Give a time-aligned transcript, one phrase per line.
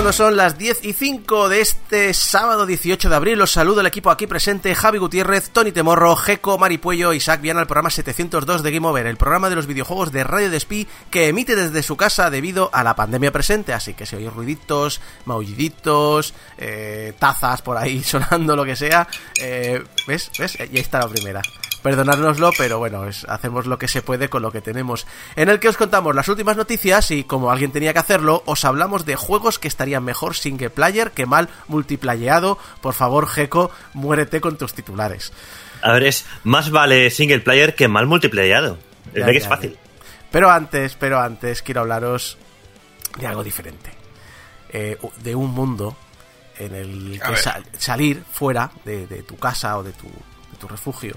[0.00, 3.86] Cuando son las 10 y 5 de este sábado 18 de abril, os saludo el
[3.86, 8.72] equipo aquí presente, Javi Gutiérrez, Tony Temorro, Jeco, Maripuello, Isaac Viana al programa 702 de
[8.72, 12.30] Game Over, el programa de los videojuegos de Radio Despí que emite desde su casa
[12.30, 18.02] debido a la pandemia presente, así que si oís ruiditos, maulliditos, eh, tazas por ahí
[18.02, 19.06] sonando, lo que sea,
[19.38, 20.30] eh, ¿ves?
[20.38, 20.56] ¿ves?
[20.60, 21.42] Y ahí está la primera
[21.82, 25.06] perdonárnoslo, pero bueno, es, hacemos lo que se puede con lo que tenemos.
[25.36, 28.64] En el que os contamos las últimas noticias y, como alguien tenía que hacerlo, os
[28.64, 32.58] hablamos de juegos que estarían mejor single player que mal multiplayado.
[32.80, 35.32] Por favor, Geco, muérete con tus titulares.
[35.82, 38.78] A ver, es más vale single player que mal multiplayado.
[39.14, 39.78] Es que ya, es fácil.
[40.30, 42.38] Pero antes, pero antes, quiero hablaros
[43.18, 43.90] de algo diferente.
[44.72, 45.96] Eh, de un mundo
[46.58, 50.68] en el que sal- salir fuera de, de tu casa o de tu, de tu
[50.68, 51.16] refugio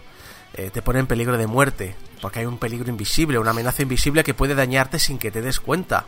[0.54, 4.24] eh, te pone en peligro de muerte, porque hay un peligro invisible, una amenaza invisible
[4.24, 6.06] que puede dañarte sin que te des cuenta.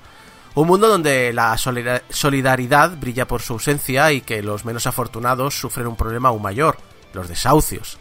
[0.56, 5.60] Un mundo donde la solida- solidaridad brilla por su ausencia y que los menos afortunados
[5.60, 6.78] sufren un problema aún mayor,
[7.14, 7.98] los desahucios.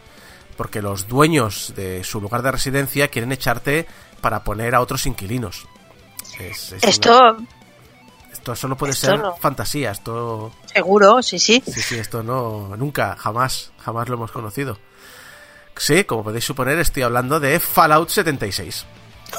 [0.57, 3.87] Porque los dueños de su lugar de residencia quieren echarte
[4.21, 5.67] para poner a otros inquilinos.
[6.39, 7.37] Es- es una- Esto,
[8.33, 9.35] esto solo puede esto ser no.
[9.37, 10.53] fantasía, esto...
[10.73, 11.61] seguro, sí, sí.
[11.67, 14.79] Sí, sí, esto no, nunca, jamás, jamás lo hemos conocido.
[15.77, 18.87] Sí, como podéis suponer, estoy hablando de Fallout 76.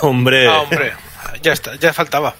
[0.02, 0.94] Hombre, Ah, hombre,
[1.42, 2.36] ya está, ya faltaba.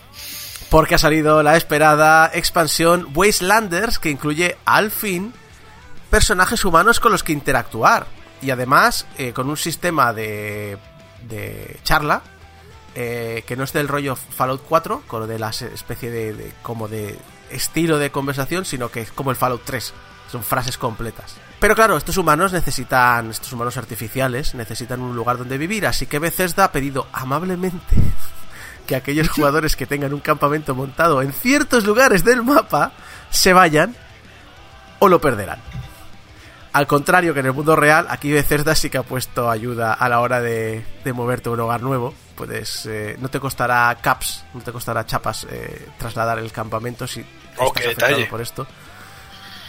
[0.70, 5.34] Porque ha salido la esperada expansión Wastelanders, que incluye al fin
[6.10, 8.08] personajes humanos con los que interactuar.
[8.42, 10.78] Y además, eh, con un sistema de,
[11.30, 12.22] de charla,
[12.96, 16.52] eh, que no es del rollo Fallout 4, con lo de la especie de, de-
[16.62, 17.18] como de
[17.50, 19.94] estilo de conversación, sino que es como el Fallout 3.
[20.36, 21.38] Son frases completas.
[21.62, 26.20] Pero claro, estos humanos necesitan, estos humanos artificiales, necesitan un lugar donde vivir, así que
[26.20, 27.96] Bethesda ha pedido amablemente
[28.86, 32.92] que aquellos jugadores que tengan un campamento montado en ciertos lugares del mapa
[33.30, 33.96] se vayan
[35.00, 35.60] o lo perderán.
[36.74, 40.10] Al contrario que en el mundo real, aquí Bethesda sí que ha puesto ayuda a
[40.10, 42.14] la hora de, de moverte a un hogar nuevo.
[42.36, 47.26] Puedes, eh, no te costará caps, no te costará chapas eh, trasladar el campamento si
[47.58, 48.68] Oh, estás afectado por esto.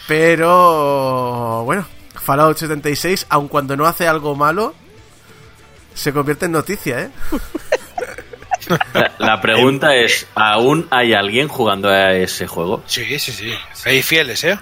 [0.07, 4.75] Pero bueno, Fallout 76, aun cuando no hace algo malo,
[5.95, 7.11] se convierte en noticia, ¿eh?
[8.95, 12.83] La, la pregunta es, ¿aún hay alguien jugando a ese juego?
[12.87, 13.53] Sí, sí, sí.
[13.85, 14.59] Hay fieles, ¿eh?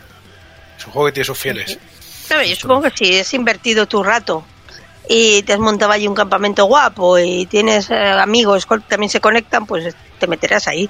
[0.78, 1.78] Es un juego que tiene sus fieles.
[2.28, 4.44] Claro, yo supongo que si es invertido tu rato
[5.09, 9.21] y te has montado allí un campamento guapo y tienes eh, amigos que también se
[9.21, 10.88] conectan, pues te meterás ahí.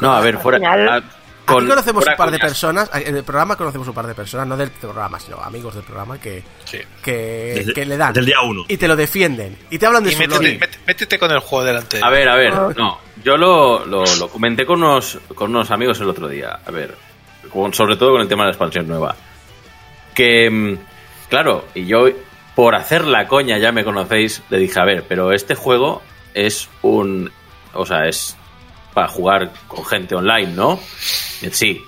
[0.00, 0.58] No, a ver, fuera...
[0.58, 1.04] final-
[1.48, 4.46] Aquí con- conocemos un par de personas, en el programa conocemos un par de personas,
[4.48, 6.78] no del programa, sino amigos del programa que, Sí.
[7.02, 7.12] que,
[7.56, 8.64] Desde- que le dan desde el día uno.
[8.66, 10.58] y te lo defienden y te hablan de Y su métete, lore.
[10.58, 11.98] métete- métete con el juego delante.
[11.98, 12.68] de A ver, a ver, Ah.
[12.76, 12.98] no.
[13.24, 16.58] Yo lo, lo, lo comenté con unos, con unos amigos el otro día.
[16.66, 16.96] A ver,
[17.52, 19.14] con- sobre todo con el tema de la expansión nueva.
[20.14, 20.78] Que, mm,
[21.28, 22.06] claro, y yo,
[22.54, 26.02] por hacer la coña, ya me conocéis, le dije, a ver, pero este juego
[26.34, 27.30] es un...
[27.74, 28.36] O sea, es
[28.96, 30.80] para jugar con gente online, ¿no?
[31.52, 31.84] Sí.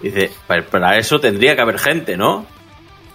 [0.00, 2.46] Dice, "Pa- para eso tendría que haber gente, ¿no?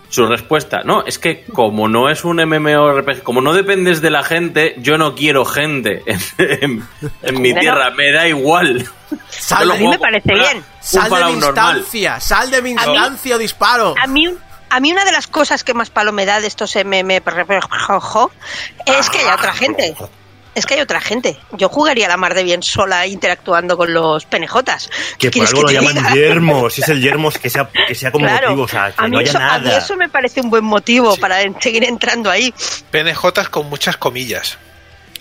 [0.10, 4.22] Su respuesta, no, es que como no es un MMORPG, como no dependes de la
[4.22, 6.20] gente, yo no quiero gente en,
[6.62, 6.88] en-
[7.24, 8.88] en mi tierra, me da igual.
[9.30, 10.64] Sal A mí mi, me parece bien.
[10.80, 11.78] sal de mi normal.
[11.78, 13.96] instancia, sal de mi A mí- instancia o disparo.
[14.00, 14.28] A mí,
[14.70, 18.30] a mí una de las cosas que más palo me da de estos MMORPG
[18.86, 19.96] es que hay otra gente.
[20.58, 21.38] Es que hay otra gente.
[21.52, 24.90] Yo jugaría la mar de bien sola interactuando con los penejotas.
[25.20, 26.74] Que ¿Qué por algo lo te llaman yermos.
[26.74, 29.04] Si es el yermos, que sea, que sea como Claro, motivo, o sea, que a,
[29.06, 29.78] mí no haya eso, a mí nada.
[29.78, 31.22] eso me parece un buen motivo Sí.
[31.22, 32.52] para seguir entrando ahí.
[32.92, 34.58] PNJs con muchas comillas.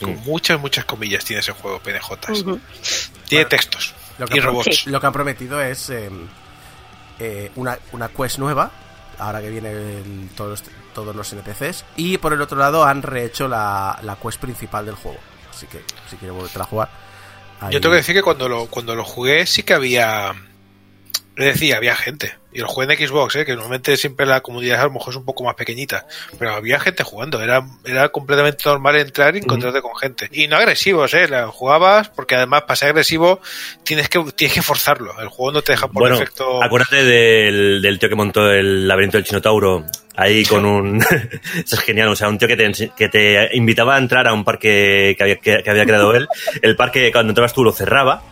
[0.00, 2.40] Con muchas, muchas comillas tiene ese juego, PNJs.
[2.42, 2.58] Ujú.
[3.28, 4.76] Tiene textos Lo que, y robots.
[4.84, 4.90] Sí.
[4.90, 6.08] lo que han prometido es eh,
[7.18, 8.70] eh, una, una quest nueva,
[9.18, 13.46] ahora que vienen todos, los- todos los NPCs, y por el otro lado han rehecho
[13.46, 15.18] la, la quest principal del juego.
[15.50, 16.88] Así que si quieres volver a jugar...
[17.60, 20.32] ahí- Yo tengo que decir que cuando lo, cuando lo jugué sí que había
[21.36, 22.34] Es decir, había gente.
[22.52, 23.44] Y lo jugué en Xbox, ¿eh?
[23.44, 26.06] que normalmente siempre la comunidad a lo mejor es un poco más pequeñita.
[26.38, 27.42] Pero había gente jugando.
[27.42, 30.30] Era, era completamente normal entrar y encontrarte con gente.
[30.32, 31.28] Y no agresivos, ¿eh?
[31.28, 33.40] La jugabas porque además para ser agresivo
[33.84, 35.12] tienes que, tienes que forzarlo.
[35.20, 36.62] El juego no te deja por bueno, defecto.
[36.62, 39.84] acuérdate del, del tío que montó el laberinto del Chinotauro.
[40.16, 41.00] Ahí con un...
[41.00, 41.30] Eso
[41.76, 44.44] es genial, o sea, un tío que te, que te invitaba a entrar a un
[44.44, 46.26] parque que había, que, que había creado él.
[46.62, 48.22] El parque, cuando entrabas tú, lo cerraba,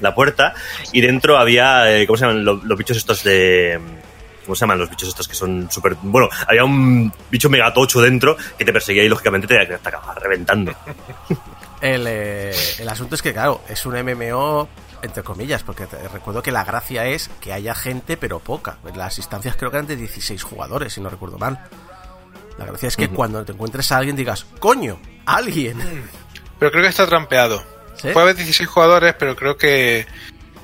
[0.00, 0.54] la puerta,
[0.92, 2.44] y dentro había, eh, ¿cómo se llaman?
[2.44, 3.80] Los, los bichos estos de...
[4.44, 5.94] ¿Cómo se llaman los bichos estos que son súper...
[6.02, 10.74] Bueno, había un bicho megatocho dentro que te perseguía y lógicamente te, te acababa reventando.
[11.80, 14.68] El, eh, el asunto es que, claro, es un MMO
[15.02, 18.78] entre comillas, porque te- recuerdo que la gracia es que haya gente, pero poca.
[18.94, 21.58] Las instancias creo que eran de 16 jugadores, si no recuerdo mal.
[22.58, 25.78] La gracia es que cuando te encuentres a alguien digas, coño, alguien.
[26.58, 27.60] Pero creo que está trampeado.
[27.96, 28.08] ¿Sí?
[28.12, 30.06] Puede haber 16 jugadores, pero creo que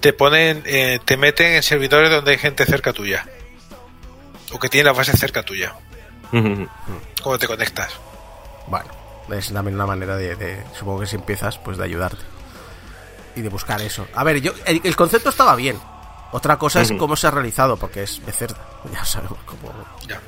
[0.01, 3.27] te ponen, eh, te meten en servidores donde hay gente cerca tuya.
[4.53, 5.75] O que tiene la base cerca tuya.
[6.31, 7.93] Cuando te conectas.
[8.69, 8.87] Bueno,
[9.33, 12.23] es también una manera de, de- supongo que si empiezas, pues de ayudarte.
[13.39, 14.07] Y de buscar eso.
[14.15, 15.79] A ver, yo el, el concepto estaba bien.
[16.33, 18.59] Otra cosa es cómo se ha realizado, porque es Becerda.
[18.93, 19.73] Ya sabemos cómo,
[20.09, 20.21] Ya.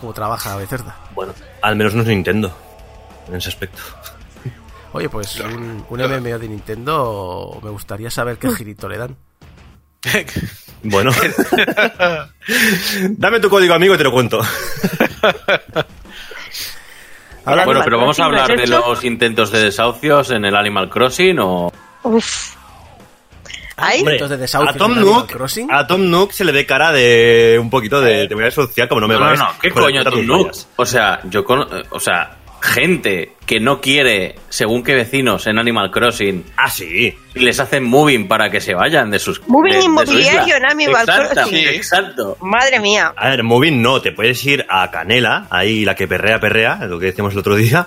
[0.00, 0.96] cómo trabaja Becerda.
[1.14, 2.56] bueno, al menos no es Nintendo
[3.28, 3.82] en ese aspecto.
[4.92, 9.16] Oye, pues un, un MMO de Nintendo me gustaría saber qué girito le dan.
[10.82, 11.10] Bueno.
[13.10, 14.40] Dame tu código amigo y te lo cuento.
[17.44, 20.88] Bueno, pero vamos a ¿Lo has hablar de los intentos de desahucios en el Animal
[20.90, 21.72] Crossing o...
[22.06, 22.54] Uf.
[23.78, 23.98] ¿Ahí?
[24.00, 25.68] Hombre, de a Tom Nook, Crossing.
[25.70, 28.88] a Tom Nook se le ve cara de un poquito de te voy a desahuciar
[28.88, 29.38] como no me No, no, vayas.
[29.40, 30.38] no, ¿qué coño puta tú tus no?
[30.44, 30.68] vallas.
[30.76, 31.66] O sea, yo con...
[31.90, 37.14] O sea, gente que no quiere, según qué vecinos en Animal Crossing, Ah, sí.
[37.34, 39.46] y les hacen moving para que se vayan de sus...
[39.46, 41.58] Moving de- inmobiliario en Animal Exacto, Crossing.
[41.58, 42.38] sí, Exacto.
[42.40, 43.12] Madre mía.
[43.14, 46.98] A ver, Moving no, te puedes ir a Canela, ahí la que perrea, perrea, lo
[46.98, 47.86] que decíamos el otro día,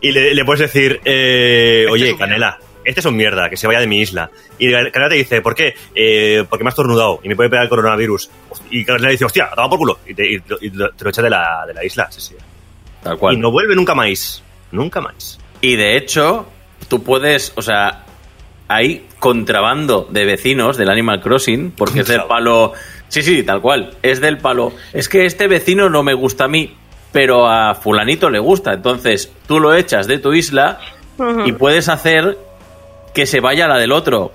[0.00, 3.56] y le, le puedes decir, eh, Este es oye, Canela, este es un mierda, que
[3.56, 4.30] se vaya de mi isla.
[4.58, 5.74] Y Canela te dice, ¿por qué?
[5.94, 8.30] Eh, porque me has tornudado y me puede pegar el coronavirus.
[8.70, 9.98] Y Canela dice, hostia, toma por culo.
[10.06, 12.34] Y te, y te lo echa de la, de la isla, sí, sí.
[13.02, 13.34] Tal cual.
[13.34, 14.42] Y no vuelve nunca más.
[14.70, 15.38] Nunca más.
[15.60, 16.46] Y de hecho,
[16.88, 18.04] tú puedes, o sea,
[18.68, 22.72] hay contrabando de vecinos del Animal Crossing, porque es del palo.
[23.08, 23.94] Sí, sí, tal cual.
[24.02, 24.72] Es del palo.
[24.92, 26.74] Es que este vecino no me gusta a mí,
[27.12, 28.74] pero a Fulanito le gusta.
[28.74, 30.78] Entonces tú lo echas de tu isla
[31.44, 32.36] y puedes hacer
[33.16, 34.32] que se vaya a la del otro.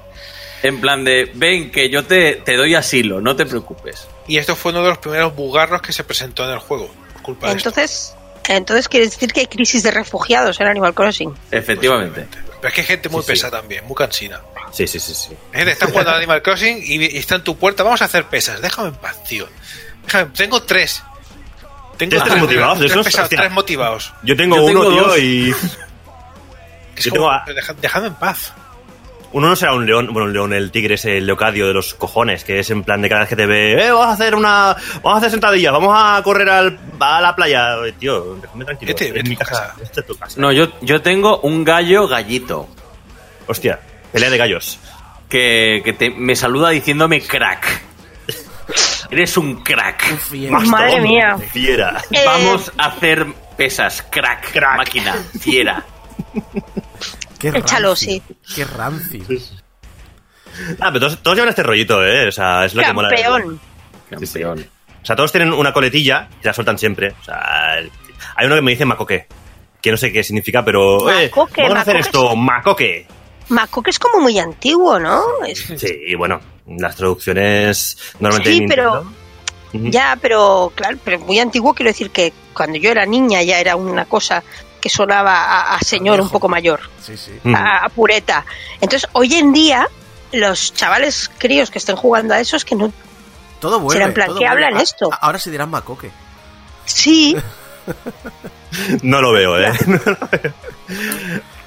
[0.63, 4.07] En plan de, ven, que yo te, te doy asilo, no te preocupes.
[4.28, 6.88] Y esto fue uno de los primeros bugarros que se presentó en el juego.
[7.13, 7.69] Por culpa de esto.
[7.69, 8.16] Entonces,
[8.48, 11.33] entonces quiere decir que hay crisis de refugiados en Animal Crossing.
[11.51, 12.28] Efectivamente.
[12.60, 13.31] Pero es que hay gente muy Sí, sí.
[13.33, 14.39] pesada también, muy cansina.
[14.72, 15.30] Sí, sí, sí, sí.
[15.54, 17.83] Gente está jugando a Animal Crossing y, y está en tu puerta.
[17.83, 18.62] Vamos a hacer pesas.
[18.62, 19.48] Déjame en paz, tío.
[20.07, 21.04] Déjame- tengo tres.
[21.98, 23.51] Tengo ¿Tres motivados tres esos?
[23.51, 24.13] motivados.
[24.24, 25.51] Yo tengo Yo uno, tío, y...
[26.98, 28.54] Yo como, tengo a- deja- dejadme en paz.
[29.33, 31.94] Uno no será un león, bueno, un león, el tigre es el leocadio de los
[31.94, 34.36] cojones, que es en plan de cada vez que te ve, eh, vamos a hacer
[34.36, 37.75] una, vamos a hacer sentadillas, vamos a correr al, a la playa.
[37.98, 38.89] Tío, déjame tranquilo.
[38.89, 39.68] Vete, es vete mi tu casa.
[39.69, 39.75] casa.
[39.81, 40.36] Esta es tu casa.
[40.42, 42.68] No, yo, yo tengo un gallo gallito.
[43.48, 43.80] Hostia,
[44.12, 44.80] pelea de gallos.
[45.30, 47.83] que, que te- me saluda diciéndome crack.
[49.12, 50.04] Eres un crack.
[50.68, 51.38] Madre mía.
[51.51, 52.01] Fiera.
[52.12, 53.25] Eh, Vamos a hacer
[53.56, 54.78] pesas, crack, Crack.
[54.78, 55.86] máquina, fiera.
[57.41, 58.21] Qué Échalo, rancio, sí.
[58.56, 59.23] Qué rancio.
[60.80, 62.27] Ah, pero todos, todos llevan este rollito, eh.
[62.27, 63.09] O sea, es lo que mola.
[63.09, 63.59] Campeón.
[64.09, 64.66] Campeón.
[65.01, 67.16] O sea, todos tienen una coletilla y la sueltan siempre.
[67.21, 67.75] O sea,
[68.35, 69.27] hay uno que me dice macoque.
[69.81, 71.09] Que no sé qué significa, pero.
[71.11, 73.07] eh, Macoque, vamos a hacer macoque esto, macoque.
[73.49, 75.23] Maco, que es como muy antiguo, ¿no?
[75.45, 78.54] Es- Sí, bueno, las traducciones normalmente.
[78.59, 79.04] Sí, pero-.
[79.73, 83.75] Ya, pero claro, pero muy antiguo quiero decir que cuando yo era niña ya era
[83.77, 84.44] una cosa
[84.81, 87.31] que sonaba a, a señor un poco mayor, Sí, sí.
[87.44, 87.56] Ujú.
[87.56, 88.45] a, a pureta.
[88.81, 89.88] Entonces, hoy en día,
[90.33, 92.92] los chavales críos que estén jugando a eso es que no...
[93.59, 93.97] Todo vuelve.
[94.00, 94.66] Será en plan, todo ¿qué vuelve.
[94.66, 95.09] hablan esto?
[95.14, 96.09] ah, Ahora se dirán macoque.
[96.85, 97.38] Sí,
[99.04, 99.71] No lo veo, eh.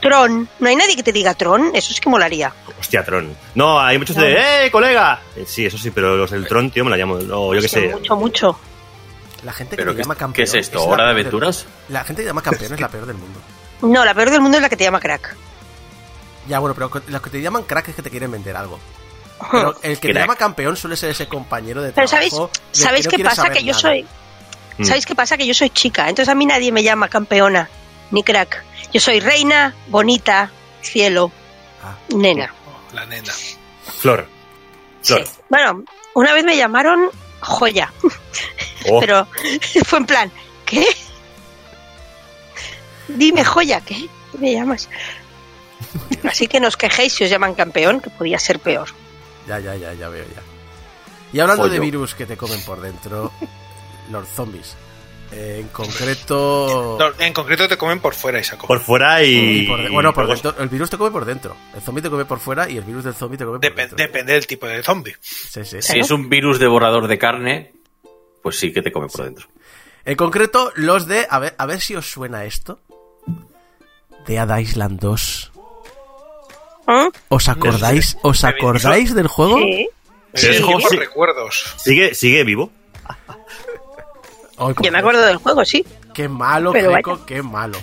[0.01, 0.49] Tron.
[0.59, 2.53] No hay nadie que te diga Tron, eso es que molaría.
[2.79, 3.35] Hostia, Tron.
[3.55, 5.21] No, hay muchos de, ¡eh, colega!
[5.37, 7.17] Eh, Sí, eso sí, pero los del Tron, tío, me la llamo.
[7.19, 7.89] No, yo qué sé.
[7.89, 8.59] Mucho, mucho.
[9.45, 10.45] La gente que ¿Pero le qué, llama qué campeón.
[10.49, 10.79] es esto?
[10.79, 11.67] la ¿Hora de del- aventuras?
[11.89, 13.41] La gente que llama campeón es la peor del mundo.
[13.83, 15.37] No, la peor del mundo es la que te llama crack.
[16.49, 18.79] Ya, bueno, pero los que te llaman crack es que te quieren vender algo.
[19.51, 22.51] Pero el que te llama campeón suele ser ese compañero de Pero trabajo.
[22.51, 23.51] ¿sabéis, ¿sabéis qué pasa?
[23.51, 23.81] Que yo nada.
[23.81, 24.07] soy...
[24.79, 24.85] Mm.
[24.85, 25.37] ¿Sabéis qué pasa?
[25.37, 27.69] Que yo soy chica, entonces a mí nadie me llama campeona,
[28.11, 28.63] ni crack.
[28.93, 30.51] Yo soy reina, bonita,
[30.83, 31.31] cielo,
[31.83, 31.95] Ah.
[32.15, 32.53] nena.
[32.93, 33.33] La nena.
[34.01, 34.27] Flor.
[35.03, 35.25] Flor.
[35.27, 35.31] Sí.
[35.51, 35.85] Bueno,
[36.15, 37.11] Una vez me llamaron
[37.41, 37.93] joya,
[38.91, 39.27] Oh, pero
[39.85, 40.33] fue en plan,
[40.67, 40.85] ¿qué?
[43.09, 44.09] Dime joya, ¿qué?
[44.33, 44.89] ¿Qué me llamas?
[46.29, 48.89] Así que no os quejéis si os llaman campeón, que podía ser peor.
[49.47, 50.43] Ya, ya, ya, ya veo ya.
[51.33, 53.31] Y hablando de virus que te comen por dentro,
[54.11, 54.77] los zombies.
[55.33, 56.97] Eh, en concreto.
[56.99, 58.67] No, en concreto te comen por fuera y saco.
[58.69, 59.35] por fuera y...
[59.63, 61.57] y por de- bueno, por dentro, el virus te come por dentro.
[61.75, 63.97] El zombie te come por fuera y el virus del zombie te come por dentro.
[63.97, 65.17] depende del tipo de zombie.
[65.21, 65.83] Sí, sí.
[65.83, 67.73] Si es un virus devorador de carne,
[68.45, 69.49] pues sí que te come por dentro.
[70.05, 71.27] En concreto, los de.
[71.31, 72.79] A ver, a ver si os suena esto.
[74.27, 75.53] Dead Island 2.
[76.87, 77.09] ¿Eh?
[77.31, 78.19] ¿Os acordáis?
[78.23, 79.57] ¿Os acordáis del juego?
[79.59, 79.89] Sí.
[80.35, 80.63] Sí, Sí, sí.
[80.63, 81.75] por recuerdos.
[81.79, 82.71] ¿Sigue, ¿Sigue vivo?
[84.83, 85.85] Yo me acuerdo del juego, sí.
[86.13, 87.79] Qué malo, Pero Keiko, qué malo.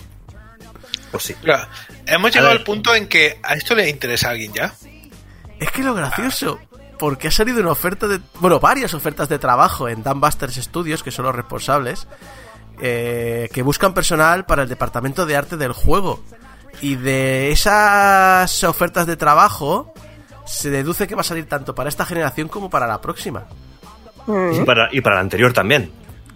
[1.11, 1.35] Pues sí.
[2.05, 4.73] Hemos llegado al punto en que a esto le interesa a alguien ya.
[5.59, 6.59] Es que lo gracioso,
[7.01, 8.19] porque ha salido una oferta de.
[8.39, 12.07] Bueno, varias ofertas de trabajo en Dunbusters Studios, que son los responsables,
[12.79, 16.23] eh, que buscan personal para el departamento de arte del juego.
[16.79, 19.91] Y de esas ofertas de trabajo,
[20.45, 23.45] se deduce que va a salir tanto para esta generación como para la próxima.
[24.53, 25.91] Y para, y para el anterior también.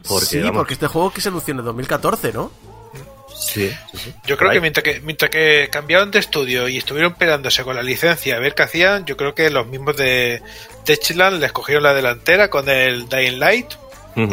[0.08, 2.50] Porque, sí, vamos, porque este juego que se anunció en el 2014, ¿no?
[3.38, 4.14] Sí, sí, sí.
[4.26, 7.84] Yo creo que mientras, que mientras que cambiaron de estudio y estuvieron pegándose con la
[7.84, 10.42] licencia a ver qué hacían, yo creo que los mismos de
[10.86, 13.68] Techland les cogieron la delantera con el Dying Light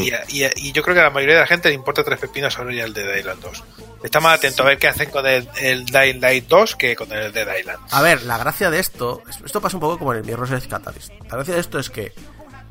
[0.00, 2.20] y, y- y yo creo que a la mayoría de la gente le importa tres
[2.20, 3.64] pepinos ahora ya el de Dying 2.
[4.04, 7.10] Está más atento a ver qué hacen con el, el Dying Light 2 que con
[7.12, 10.20] el de Dying A ver, la gracia de esto, esto pasa un poco como en
[10.20, 11.10] el Mirror's Edge Catalyst.
[11.28, 12.12] La gracia de esto es que,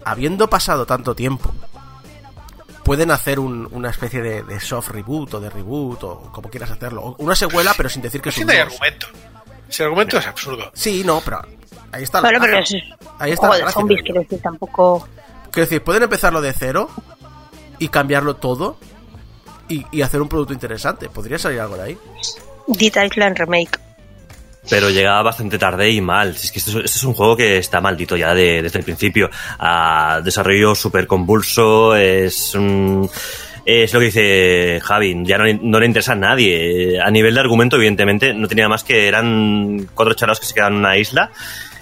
[0.05, 1.53] habiendo pasado tanto tiempo,
[2.83, 6.71] pueden hacer un- una especie de, de soft reboot o de reboot o como quieras
[6.71, 7.15] hacerlo.
[7.19, 8.67] Una secuela, pero sin decir que es un no hay dos.
[8.73, 9.07] argumento.
[9.69, 10.71] Ese argumento es absurdo.
[10.73, 11.41] Sí, no, pero
[11.91, 12.73] ahí está la Bueno, pero es
[13.19, 15.07] Ahí está juego la zombies, quiero decir, tampoco...
[15.51, 16.89] Quiero decir, pueden empezarlo de cero
[17.79, 18.77] y cambiarlo todo
[19.69, 21.09] y, y hacer un producto interesante.
[21.09, 21.97] Podría salir algo de ahí.
[22.67, 23.79] Dead Island Remake.
[24.69, 26.29] Pero llegaba bastante tarde y mal.
[26.29, 29.29] Es que esto, es- un juego que está maldito ya de- desde el principio.
[29.59, 33.09] A desarrollo súper convulso, es un-
[33.63, 36.99] Es lo que dice Javi, ya no, no le interesa a nadie.
[36.99, 40.73] A nivel de argumento, evidentemente, no tenía más que eran cuatro charados que se quedaban
[40.73, 41.29] en una isla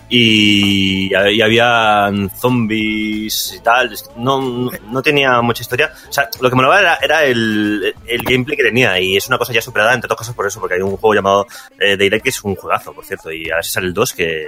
[0.09, 3.95] y, y había zombies y tal.
[4.17, 5.91] No, no, no tenía mucha historia.
[6.09, 9.27] O sea, lo que me molaba era, era el, el gameplay que tenía y es
[9.27, 11.47] una cosa ya superada, entre otras cosas por eso, porque hay un juego llamado
[11.79, 14.13] eh, Daylight que es un juegazo, por cierto, y a ver si sale el 2
[14.13, 14.45] que...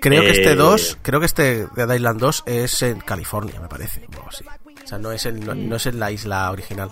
[0.00, 3.68] Creo que este Eh, 2, creo que este de Island 2 es en California, me
[3.68, 4.06] parece.
[4.24, 4.44] O así.
[4.84, 6.90] O sea, no es, en, no, no es en la isla original.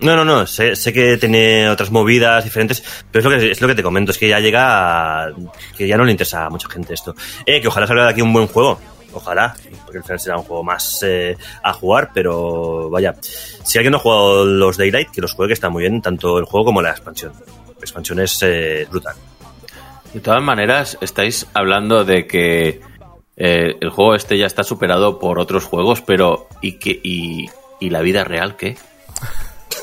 [0.00, 3.68] No, no, no, sé, que tiene otras movidas diferentes, pero es lo que es lo
[3.68, 5.32] que te comento, es que ya llega a-
[5.76, 7.14] que ya no le interesa a mucha gente esto.
[7.46, 8.80] Eh, que ojalá salga de aquí un buen juego,
[9.12, 13.92] ojalá, porque al final será un juego más eh, a jugar, pero vaya, si alguien
[13.92, 16.66] no ha jugado los Daylight, que los juegue, que está muy bien, tanto el juego
[16.66, 17.32] como la expansión.
[17.76, 19.14] La expansión es eh, brutal.
[20.12, 22.80] De todas maneras, estáis hablando de que
[23.36, 27.48] eh, el juego este ya está superado por otros juegos, pero ¿y, qué, y,
[27.80, 28.76] y la vida real qué?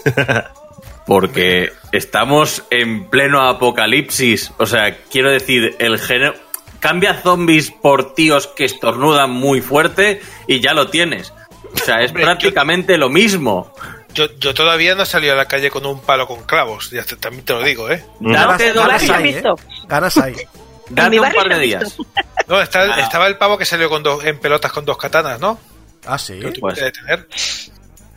[1.05, 4.51] Porque estamos en pleno apocalipsis.
[4.57, 6.33] O sea, quiero decir, el género.
[6.79, 11.31] Cambia zombies por tíos que estornudan muy fuerte y ya lo tienes.
[11.73, 13.71] O sea, es Hombre, yo- prácticamente lo mismo.
[14.13, 17.03] Yo, yo todavía no he salido a la calle con un palo con clavos, ya
[17.03, 18.03] te- también te lo digo, ¿eh?
[18.19, 19.33] Date Ganas- dos ganas hay, ¿eh?
[19.33, 19.55] visto.
[19.87, 20.35] Ganas hay.
[20.89, 21.83] Date un par de días.
[21.83, 22.05] visto.
[22.47, 22.99] No, está, Ah.
[22.99, 25.57] estaba el pavo que salió con dos, en pelotas con dos katanas, ¿no?
[26.05, 26.39] Ah, sí.
[26.59, 27.27] Pues- detener.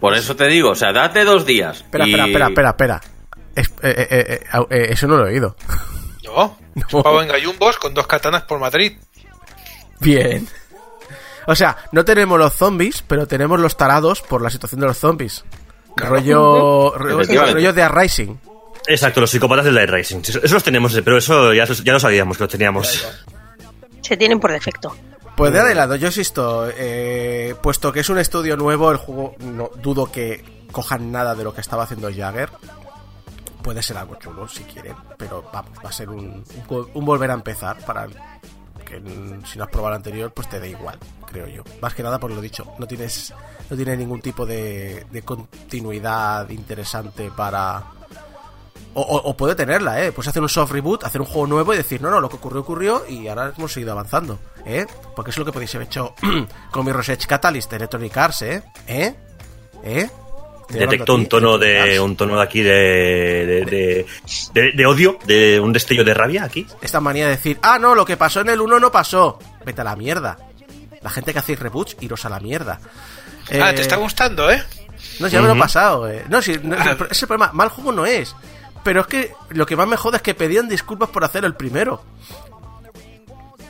[0.01, 1.79] Por eso te digo, o sea, date dos días.
[1.79, 3.01] Espera, y- espera, espera, espera, espera.
[3.55, 5.57] Es- eh, eh, eh, eso no lo he oído.
[6.25, 8.97] No, es un pavo en gallumbos con dos katanas por Madrid.
[10.01, 10.49] Bien.
[11.47, 14.97] O sea, no tenemos los zombies, pero tenemos los tarados por la situación de los
[14.99, 15.45] zombies.
[15.97, 18.41] Rollo, rollo, rollo de Uprising.
[18.89, 20.21] Exacto, los psicópatas del Light Racing.
[20.27, 23.07] Eso eso los tenemos, pero eso ya, ya lo sabíamos que los teníamos.
[24.01, 24.97] Se tienen por defecto.
[25.37, 29.69] Pues de adelante, yo insisto, eh, puesto que es un estudio nuevo, el juego no
[29.83, 32.51] dudo que cojan nada de lo que estaba haciendo Jagger.
[33.63, 37.31] Puede ser algo chulo si quieren, pero vamos, va a ser un, un, un volver
[37.31, 38.07] a empezar para
[38.85, 41.63] que mm, si no has probado el anterior, pues te da igual, creo yo.
[41.81, 43.33] Más que nada por lo dicho, no tienes
[43.71, 47.83] no tiene ningún tipo de, de continuidad interesante para
[48.93, 50.13] o, o- o puede tenerla, ¿eh?
[50.13, 52.37] Pues hacer un soft reboot, hacer un juego nuevo y decir, no, no, lo que
[52.37, 54.87] ocurrió, ocurrió y ahora hemos seguido avanzando, ¿eh?
[55.15, 56.15] Porque es lo que podéis haber hecho
[56.71, 58.63] con mi Rosech Catalyst de Electronic Arts, ¿eh?
[58.87, 59.15] ¿Eh?
[59.85, 60.11] ¿Eh?
[60.69, 64.07] Detectó un tono de un tono de aquí de de, de,
[64.55, 66.67] de- de odio, de un destello de rabia aquí.
[66.81, 69.39] Esta manía de decir, ah, no, lo que pasó en el 1 no pasó.
[69.65, 70.39] Vete a la mierda.
[71.03, 72.81] La gente que hacéis reboots, iros a la mierda.
[73.61, 74.65] Ah, Eh, te está gustando, ¿eh?
[75.21, 76.09] No, ya me lo he pasado.
[76.11, 76.25] eh.
[76.31, 76.97] No, sí, no, Ah.
[77.11, 78.35] ese problema, mal juego no es.
[78.83, 81.55] Pero es que lo que más me jode es que pedían disculpas por hacer el
[81.55, 82.03] primero.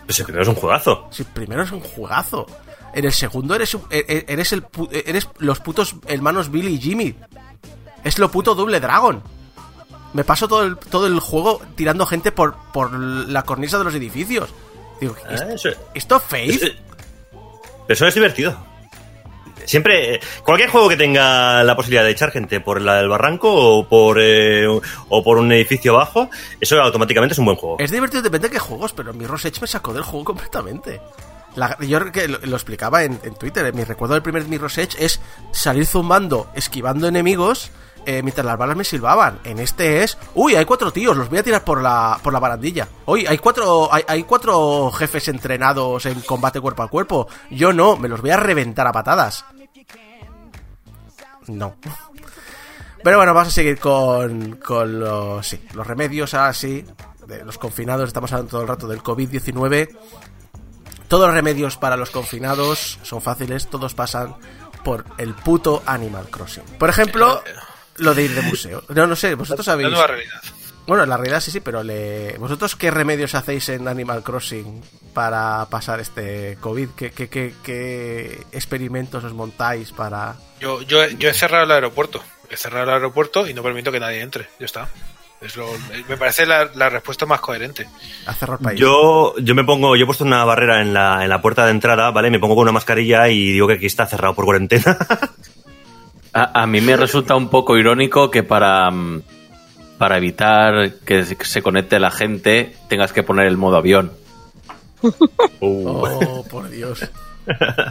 [0.06, 1.08] Pues el primero es un juegazo.
[1.10, 2.46] Si el primero es un juegazo.
[2.94, 6.80] En el segundo eres, e- e- eres, el, pu- eres los putos hermanos Billy y
[6.80, 7.16] Jimmy.
[8.04, 9.22] Es lo puto Double Dragon.
[10.12, 13.94] Me paso todo el, todo el juego tirando gente por, por la cornisa de los
[13.94, 14.50] edificios.
[15.00, 16.62] Digo, ¿est- Ah, eso- ¿esto Faith?
[17.88, 18.56] eso es divertido.
[19.64, 23.50] Siempre, eh, cualquier juego que tenga la posibilidad de echar gente por la- el barranco
[23.52, 26.28] o por, eh, o por un edificio bajo,
[26.60, 27.76] eso automáticamente es un buen juego.
[27.78, 31.00] Es divertido, depende de qué juegos, pero Mirror's Edge me sacó del juego completamente.
[31.80, 35.20] Yo lo, explicaba en, en Twitter, mi recuerdo del primer Mirror's Edge es
[35.52, 37.70] salir zumbando, esquivando enemigos
[38.06, 39.38] eh, mientras las balas me silbaban.
[39.44, 42.38] En este es, uy, hay cuatro tíos, los voy a tirar por la, por la
[42.38, 42.88] barandilla.
[43.06, 47.28] Uy, hay cuatro, hay, cuatro jefes entrenados en combate cuerpo a cuerpo.
[47.50, 49.44] Yo no, me los voy a reventar a patadas.
[51.46, 51.76] No.
[53.02, 56.84] Pero bueno, vamos a seguir con, con los, sí, los remedios, ahora sí,
[57.26, 59.90] de los confinados, estamos hablando todo el rato del COVID-19.
[61.08, 64.34] Todos los remedios para los confinados son fáciles, todos pasan
[64.84, 66.64] por el puto Animal Crossing.
[66.78, 67.42] Por ejemplo,
[67.96, 68.82] lo de ir de museo.
[68.88, 69.90] No, no sé, vosotros La sabéis...
[69.90, 70.40] nueva realidad.
[70.86, 72.36] Bueno, en la realidad sí, sí, pero le...
[72.38, 74.82] ¿vosotros qué remedios hacéis en Animal Crossing
[75.14, 76.90] para pasar este COVID?
[76.90, 80.34] ¿Qué, qué, qué, qué experimentos os montáis para...?
[80.60, 82.22] Yo, yo, yo he cerrado el aeropuerto.
[82.50, 84.46] He cerrado el aeropuerto y no permito que nadie entre.
[84.60, 84.88] Ya está.
[85.40, 85.70] Es lo-
[86.08, 87.88] me parece la, la respuesta más coherente.
[88.26, 88.78] a cerrar país?
[88.78, 91.70] Yo, yo me pongo, yo he puesto una barrera en la, en la puerta de
[91.70, 92.30] entrada, ¿vale?
[92.30, 94.98] Me pongo con una mascarilla y digo que aquí está cerrado por cuarentena.
[96.34, 99.22] A, a mí me resulta un poco irónico que para, mm,
[99.98, 104.12] para evitar que se- conecte la gente tengas que poner el modo avión.
[105.60, 107.08] Oh, por Dios.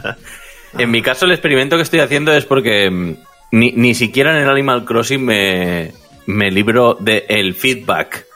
[0.76, 3.14] En mi caso, el experimento que estoy haciendo es porque mm,
[3.52, 5.92] ni, ni siquiera en el Animal Crossing me,
[6.26, 8.26] me libro del feedback.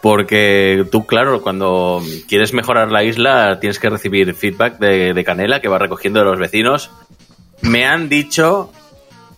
[0.00, 5.60] Porque tú, claro, cuando quieres mejorar la isla, tienes que recibir feedback de, de Canela
[5.60, 6.90] que va recogiendo de los vecinos.
[7.62, 8.70] Me han dicho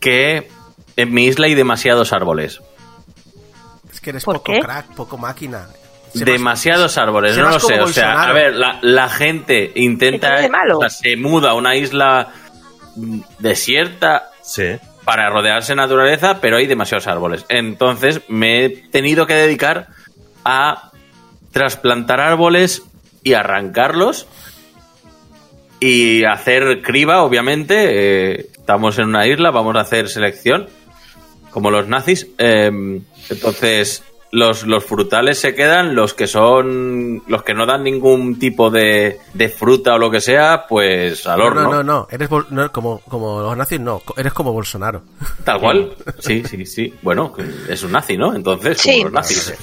[0.01, 0.49] que
[0.97, 2.61] en mi isla hay demasiados árboles.
[3.93, 4.61] Es que eres ¿Por poco qué?
[4.61, 5.69] crack, poco máquina.
[6.15, 7.81] Demasiados árboles, no lo sé.
[7.81, 10.37] O sea, a ver, la, la gente intenta.
[10.89, 12.29] Se muda a una isla
[12.95, 14.77] mm, desierta sí.
[15.05, 17.45] para rodearse de naturaleza, pero hay demasiados árboles.
[17.49, 19.89] Entonces me he tenido que dedicar
[20.45, 20.91] a
[21.53, 22.83] trasplantar árboles
[23.23, 24.27] y arrancarlos
[25.81, 28.39] y hacer criba, obviamente.
[28.41, 30.67] Eh, estamos en una isla, vamos a hacer selección,
[31.53, 32.27] como los nazis.
[32.37, 33.01] Eh,
[33.31, 34.03] entonces,
[34.33, 37.23] los, los frutales se quedan, los que son.
[37.29, 41.39] los que no dan ningún tipo de, de fruta o lo que sea, pues al
[41.39, 41.63] No, horno.
[41.63, 42.09] no, no, no.
[42.11, 44.03] Eres bol- no, como, como los nazis, no.
[44.17, 45.03] Eres como Bolsonaro.
[45.45, 45.95] Tal cual.
[46.19, 46.93] Sí, sí, sí.
[47.03, 47.33] Bueno,
[47.69, 48.35] es un nazi, ¿no?
[48.35, 49.03] Entonces, como Sí.
[49.05, 49.55] los nazis.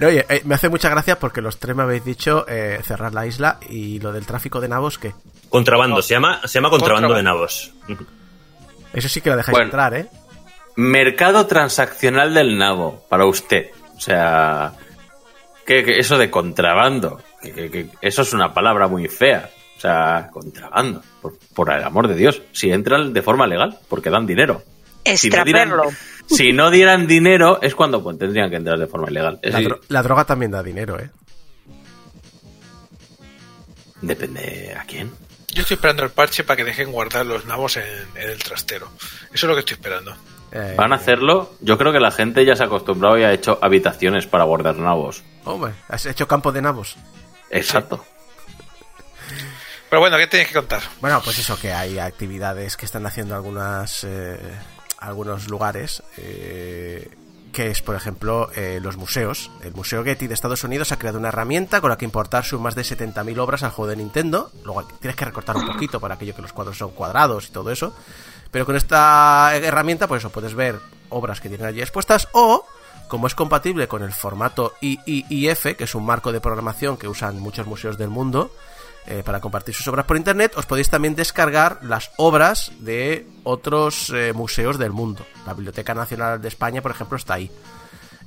[0.00, 3.14] No, oye, eh, me hace mucha gracia porque los tres me habéis dicho eh, cerrar
[3.14, 5.12] la isla y lo del tráfico de nabos, que
[5.50, 7.72] Contrabando, se llama, se llama contrabando de nabos.
[8.94, 9.66] eso sí que lo dejáis Bueno.
[9.66, 10.06] entrar, ¿eh?
[10.76, 13.70] Mercado transaccional del nabo, para usted.
[13.96, 14.72] O sea,
[15.66, 19.50] que, que eso de contrabando, que, que- que eso es una palabra muy fea.
[19.76, 22.40] O sea, contrabando, por, por el amor de Dios.
[22.52, 24.62] Si entran de forma legal, porque dan dinero.
[25.16, 25.72] Si no, dieran,
[26.26, 29.40] si no dieran dinero, es cuando pues, tendrían que entrar de forma ilegal.
[29.42, 31.10] La, dro- la droga también da dinero, ¿eh?
[34.02, 35.10] depende a quién.
[35.52, 37.84] Yo estoy esperando el parche para que dejen guardar los nabos en,
[38.14, 38.90] en el trastero.
[39.32, 40.16] Eso es lo que estoy esperando.
[40.52, 41.54] Eh, Van a hacerlo.
[41.60, 44.76] Yo creo que la gente ya se ha acostumbrado y ha hecho habitaciones para guardar
[44.76, 45.22] nabos.
[45.44, 46.96] Hombre, has hecho campo de nabos.
[47.50, 48.04] Exacto.
[49.88, 50.82] Pero bueno, ¿qué tenéis que contar?
[51.00, 54.38] Bueno, pues eso, que hay actividades que están haciendo algunas eh,
[54.98, 57.08] algunos lugares, eh,
[57.52, 59.50] que es, por ejemplo, eh, los museos.
[59.62, 62.60] El Museo Getty de Estados Unidos ha creado una herramienta con la que importar sus
[62.60, 64.50] más de 70.000 obras al juego de Nintendo.
[64.64, 67.70] Luego tienes que recortar un poquito para aquello que los cuadros son cuadrados y todo
[67.70, 67.94] eso.
[68.50, 72.64] Pero con esta herramienta, pues eso, puedes ver obras que tienen allí expuestas o...
[73.08, 77.40] Como es compatible con el formato IIIF, que es un marco de programación que usan
[77.40, 78.52] muchos museos del mundo,
[79.06, 84.10] eh, para compartir sus obras por internet, os podéis también descargar las obras de otros
[84.14, 85.24] eh, museos del mundo.
[85.46, 87.50] La Biblioteca Nacional de España, por ejemplo, está ahí.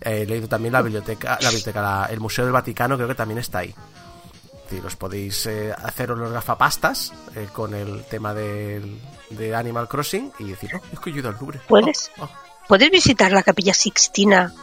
[0.01, 3.15] Eh, he leído también la biblioteca, la biblioteca, la- el Museo del Vaticano, creo que
[3.15, 3.73] también está ahí.
[4.55, 9.87] Es decir, os podéis eh, haceros los gafapastas eh, con el tema del, de Animal
[9.87, 11.61] Crossing y decir, oh, es que yo he ido al Louvre.
[11.67, 12.11] ¿Puedes?
[12.17, 12.29] Oh, oh".
[12.67, 14.53] ¿Puedes visitar la capilla Sixtina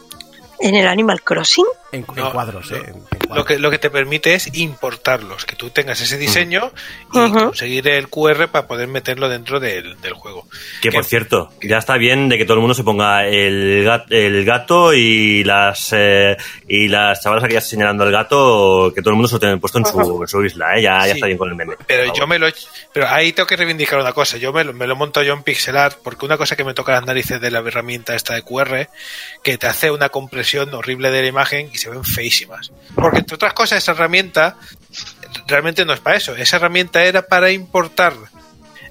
[0.58, 1.66] en el Animal Crossing?
[1.92, 2.76] En, en No, cuadros, no.
[2.78, 2.84] eh.
[2.88, 6.72] en- en lo que, lo que te permite es importarlos, que tú tengas ese diseño
[7.12, 10.46] y conseguir el QR para poder meterlo dentro del, del juego.
[10.82, 14.06] Que por cierto, ya está bien de que todo el mundo se ponga el, gat-
[14.10, 16.36] el gato y las eh,
[16.68, 19.78] y las chavalas aquellas señalando al gato, que todo el mundo se lo tenga puesto
[19.78, 20.82] en su, en su isla, ¿eh?
[20.82, 21.74] ya, está bien con el meme.
[21.86, 22.46] Pero yo me lo
[22.92, 25.42] pero ahí tengo que reivindicar una cosa, yo me lo, me lo monto yo en
[25.42, 28.42] pixel art porque una cosa que me toca las narices de la herramienta esta de
[28.42, 28.88] QR
[29.42, 32.72] que te hace una compresión horrible de la imagen y se ven feísimas.
[32.94, 34.56] Porque entre otras cosas esa herramienta
[35.46, 38.14] realmente no es para eso, esa herramienta era para importar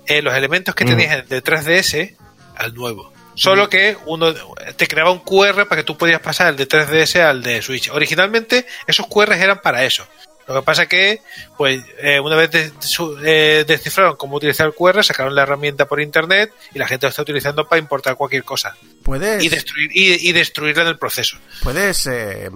[0.06, 0.88] eh, los elementos que Mm.
[0.88, 2.16] tenías de 3DS
[2.56, 3.14] al nuevo.
[3.36, 4.34] Solo que uno
[4.76, 7.90] te creaba un QR para que tú pudieras pasar el de 3DS al de Switch.
[7.90, 10.06] Originalmente esos QR eran para eso.
[10.50, 11.22] Lo que pasa que,
[11.58, 15.86] pues, eh, una vez de- su- eh, descifraron cómo utilizar el QR, sacaron la herramienta
[15.88, 19.92] por internet y la gente lo está utilizando para importar cualquier cosa ¿Puedes, y destruir
[19.94, 21.38] y, y destruirla en el proceso.
[21.62, 22.50] ¿puedes eh,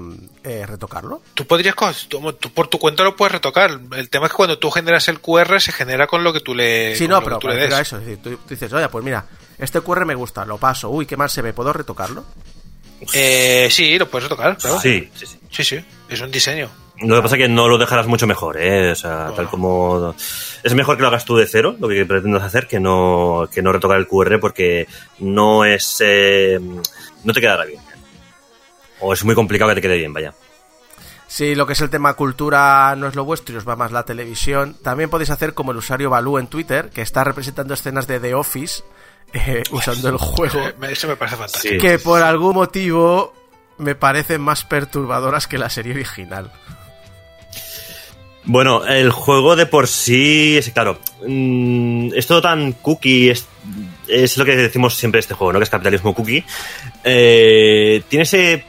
[0.44, 1.22] eh, retocarlo?
[1.36, 3.80] Tú podrías, co- tú- tú por tu cuenta lo puedes retocar.
[3.96, 6.56] El tema es que cuando tú generas el QR se genera con lo que tú
[6.56, 7.74] le, Sí, no, pero tú le des.
[7.80, 7.98] eso.
[8.00, 9.26] Es decir, tú, tú dices, oye, pues mira,
[9.60, 10.90] este QR me gusta, lo paso.
[10.90, 12.26] Uy, qué mal se ve, ¿puedo retocarlo?
[13.14, 14.80] Eh, sí, lo puedes retocar, claro.
[14.80, 15.40] Sí, sí, sí.
[15.52, 16.70] Sí, sí, es un diseño.
[17.02, 18.92] Lo que pasa es que no lo dejarás mucho mejor, ¿eh?
[18.92, 19.34] O sea, Bueno.
[19.36, 20.16] tal como...
[20.64, 23.62] Es mejor que lo hagas tú de cero, lo que pretendas hacer, que no, que
[23.62, 24.88] no retocar el QR porque
[25.20, 25.98] no es...
[26.06, 26.60] eh,
[27.24, 27.82] no te quedará bien.
[29.00, 30.34] O es muy complicado que te quede bien, vaya.
[31.28, 33.92] Si lo que es el tema cultura no es lo vuestro y os va más
[33.92, 38.06] la televisión, también podéis hacer como el usuario Balú en Twitter, que está representando escenas
[38.08, 38.84] de The Office
[39.34, 41.74] eh, usando el juego, me- Eso me parece fantástico.
[41.74, 41.80] Sí.
[41.80, 43.34] que por algún motivo
[43.80, 46.52] me parecen más perturbadoras que la serie original.
[48.46, 54.44] Bueno, el juego de por sí, es claro, mm, es todo tan cookie, es, lo
[54.44, 55.60] que decimos siempre este juego, ¿no?
[55.60, 56.44] Que es capitalismo cookie.
[57.06, 58.66] Eh, tiene ese,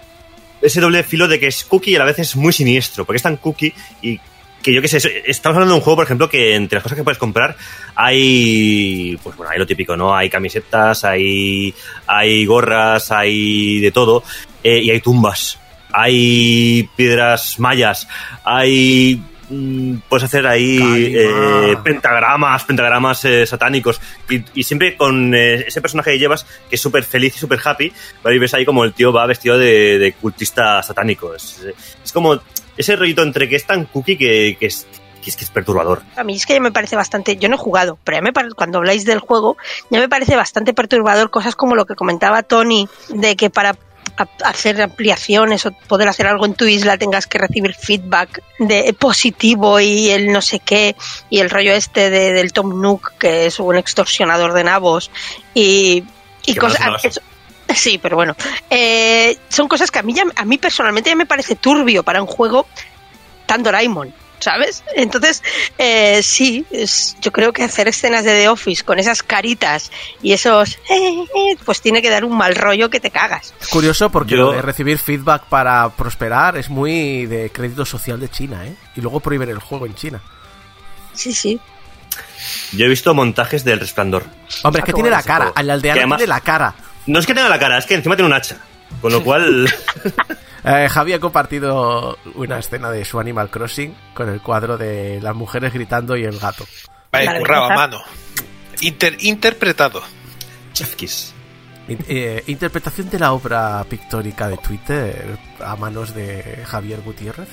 [0.81, 3.23] doble filo de que es cookie y a la vez es muy siniestro, porque es
[3.25, 4.21] tan cookie y
[4.63, 6.83] que yo qué sé, es- estamos hablando de un juego, por ejemplo, que entre las
[6.85, 7.57] cosas que puedes comprar
[7.97, 10.15] hay, pues bueno, hay lo típico, ¿no?
[10.15, 11.75] Hay camisetas, hay,
[12.07, 14.23] hay gorras, hay de todo,
[14.63, 15.59] eh, y hay tumbas,
[15.97, 18.09] hay piedras mayas,
[18.45, 20.79] hay mm, puedes hacer ahí
[21.15, 26.77] eh, pentagramas, pentagramas eh, satánicos y, y siempre con eh, ese personaje que llevas que
[26.77, 28.37] es súper feliz y súper happy, ¿vale?
[28.37, 31.35] y ves ahí como el tío va vestido de, de cultista satánico.
[31.35, 31.61] Es,
[32.05, 32.41] es como
[32.77, 34.87] ese rollito entre que es tan cookie que, que es,
[35.23, 36.03] que es que es perturbador.
[36.17, 38.33] A mí es que ya me parece bastante, yo no he jugado, pero ya me
[38.33, 39.57] pare- cuando habláis del juego,
[39.91, 43.77] ya me parece bastante perturbador cosas como lo que comentaba Tony, de que para
[44.17, 48.93] a- hacer ampliaciones o poder hacer algo en tu isla tengas que recibir feedback de
[48.95, 50.95] positivo y el no sé qué
[51.31, 55.11] y el rollo este de, del Tom Nook que es un extorsionador de nabos
[55.55, 56.05] y,
[56.47, 56.81] y cosas
[57.75, 58.37] sí pero bueno
[58.71, 62.21] eh, son cosas que a mí ya, a mí personalmente ya me parece turbio para
[62.21, 62.67] un juego
[63.47, 64.13] tan Doraemon
[64.45, 64.85] ¿sabes?
[64.95, 65.43] Entonces,
[65.79, 69.91] eh, sí, es- yo creo que hacer escenas de The Office con esas caritas
[70.23, 73.55] y esos, eh, eh, pues tiene que dar un mal rollo que te cagas.
[73.61, 78.67] Es curioso porque Yo- recibir feedback para prosperar es muy de crédito social de China,
[78.67, 78.75] ¿eh?
[78.97, 80.21] Y luego prohíben el juego en China.
[81.15, 81.59] Sí, sí.
[82.73, 84.25] Yo he visto montajes del resplandor.
[84.63, 86.75] Hombre, es que Ah, tiene la cara, al aldeano además- tiene la cara.
[87.07, 88.59] No es que tenga la cara, es que encima tiene un hacha.
[89.01, 89.73] Con lo cual,
[90.65, 95.35] Eh, Javi ha compartido una escena de su Animal Crossing con el cuadro de las
[95.35, 96.65] mujeres gritando y el gato.
[97.13, 97.97] Vale, La currado a vergüenza.
[97.99, 98.05] mano.
[98.81, 100.03] Inter- interpretado.
[100.73, 101.33] Chef Kiss.
[101.87, 107.49] In- eh, interpretación de la obra pictórica de Twitter a manos de Javier Gutiérrez.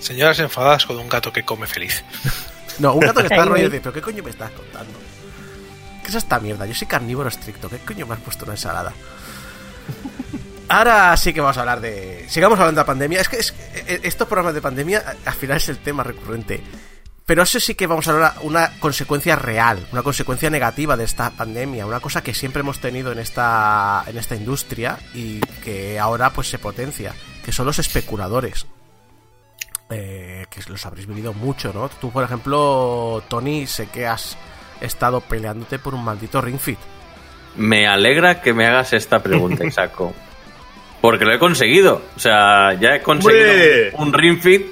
[0.00, 2.04] Señoras enfadadas con un gato que come feliz.
[2.78, 3.68] No, un gato que está rollo güey.
[3.70, 4.96] de, pero ¿qué coño me estás contando?
[6.00, 6.64] ¿Qué es esta mierda?
[6.64, 8.92] Yo soy carnívoro estricto, ¿qué coño me has puesto una ensalada?
[10.68, 12.26] Ahora sí que vamos a hablar de...
[12.28, 13.20] Sigamos hablando de pandemia.
[13.20, 16.62] Es que es- eh, estos programas de pandemia al final es el tema recurrente.
[17.24, 21.30] Pero eso sí que vamos a hablar una consecuencia real, una consecuencia negativa de esta
[21.30, 26.30] pandemia, una cosa que siempre hemos tenido en esta, en esta industria y que ahora
[26.30, 28.66] pues se potencia, que son los especuladores.
[29.90, 31.88] Eh, que los habréis vivido mucho, ¿no?
[31.88, 34.36] Tú, por ejemplo, Tony, sé que has
[34.80, 36.78] estado peleándote por un maldito Ring Fit.
[37.56, 40.14] Me alegra que me hagas esta pregunta, Isaco.
[41.00, 42.02] Porque lo he conseguido.
[42.16, 43.46] O sea, ya he conseguido
[43.98, 44.66] un Ring Fit.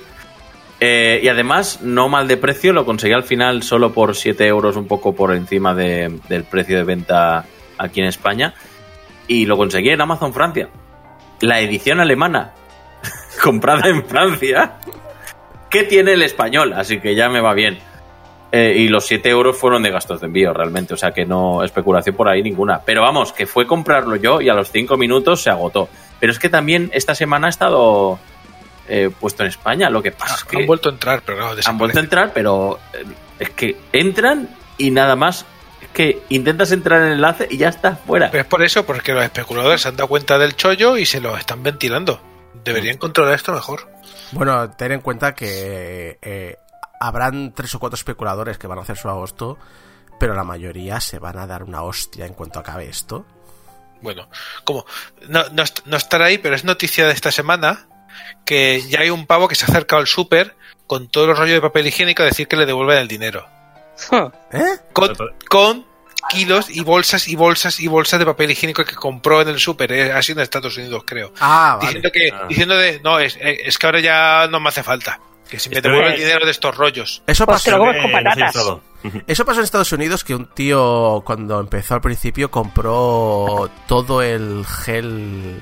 [0.81, 4.77] eh, y además, no mal de precio, lo conseguí al final solo por 7 euros,
[4.77, 7.45] un poco por encima de- del precio de venta
[7.79, 8.53] aquí en España.
[9.29, 10.69] Y lo conseguí en Amazon Francia.
[11.41, 12.53] La edición alemana,
[13.43, 14.75] comprada en Francia,
[15.71, 17.79] que tiene el español, así que ya me va bien.
[18.53, 21.65] Eh, y los 7 euros fueron de gastos de envío realmente, o sea que no
[21.65, 22.81] especulación por ahí ninguna.
[22.85, 25.89] Pero vamos, que fue comprarlo yo y a los 5 minutos se agotó.
[26.21, 28.19] Pero es que también esta semana he estado
[28.89, 29.91] eh, puesto en España.
[29.91, 32.33] Lo que pasa es que Han vuelto a entrar, pero claro, han vuelto a entrar,
[32.33, 33.05] pero eh,
[33.39, 34.49] es que entran
[34.79, 35.45] y nada más.
[35.83, 38.31] Es que intentas entrar en el enlace y ya estás fuera.
[38.31, 41.21] Pero es por eso, porque los especuladores se han dado cuenta del chollo y se
[41.21, 42.21] lo están ventilando.
[42.65, 43.89] Deberían controlar esto mejor.
[44.33, 46.57] Bueno, ten en cuenta que eh,
[47.01, 49.59] habrán tres o cuatro especuladores que van a hacer su agosto,
[50.19, 53.27] pero la mayoría se van a dar una hostia en cuanto acabe esto.
[54.03, 54.29] Bueno,
[54.65, 54.85] como
[55.29, 57.87] no, no, no estará ahí, pero es noticia de esta semana
[58.45, 60.55] que ya hay un pavo que se ha acercado al súper
[60.87, 63.47] con todo el rollo de papel higiénico a decir que le devuelven el dinero.
[64.53, 64.63] ¿Eh?
[64.93, 65.17] Con,
[65.49, 65.87] con
[66.31, 69.93] kilos y bolsas y bolsas y bolsas de papel higiénico que compró en el súper.
[69.93, 71.33] eh, Ha sido en Estados Unidos, creo.
[71.41, 71.87] Ah, vale.
[72.01, 72.47] diciendo que, Ah.
[72.49, 75.19] diciendo de, no, es, eh, es que ahora ya no me hace falta.
[75.49, 77.23] Que si me Esto devuelve el dinero de estos rollos.
[77.27, 78.55] Eso Pues te pasó, lo comes con patatas.
[79.27, 84.65] Eso pasó en Estados Unidos que un tío cuando empezó al principio compró todo el
[84.67, 85.61] gel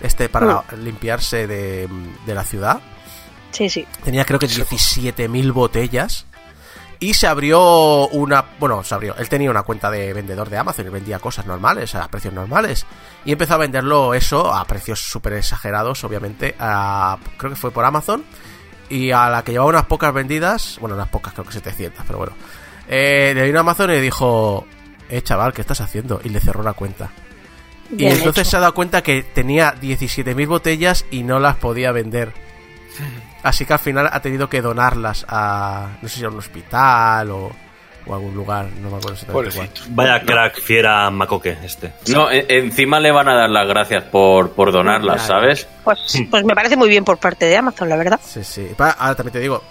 [0.00, 1.88] este para limpiarse de,
[2.26, 2.80] de la ciudad.
[3.50, 3.86] Sí, sí.
[4.04, 6.26] Tenía creo que 17.000 botellas.
[6.98, 8.44] Y se abrió una...
[8.60, 9.16] Bueno, se abrió.
[9.16, 12.86] Él tenía una cuenta de vendedor de Amazon y vendía cosas normales, a precios normales.
[13.24, 16.54] Y empezó a venderlo eso a precios súper exagerados, obviamente.
[16.60, 18.24] a- creo que fue por Amazon.
[18.88, 22.18] Y a la que llevaba unas pocas vendidas, bueno, unas pocas, creo que 700, pero
[22.18, 22.34] bueno.
[22.88, 24.66] Eh, le vino a Amazon y le dijo,
[25.08, 26.20] eh, chaval, ¿qué estás haciendo?
[26.24, 27.10] Y le cerró la cuenta.
[27.96, 28.50] Y entonces hecho.
[28.50, 32.32] se ha dado cuenta que tenía 17.000 botellas y no las podía vender.
[33.42, 37.30] Así que al final ha tenido que donarlas a, no sé si a un hospital
[37.32, 37.50] o,
[38.06, 39.68] o a algún lugar, no me acuerdo exactamente cuál.
[39.90, 41.92] Vaya crack, fiera macoque este.
[42.12, 45.66] No, e- encima le van a dar las gracias por, por donarlas, ¿sabes?
[45.82, 48.20] Pues, pues me parece muy bien por parte de Amazon, la verdad.
[48.24, 48.68] Sí, sí.
[48.78, 49.62] Ahora también te digo,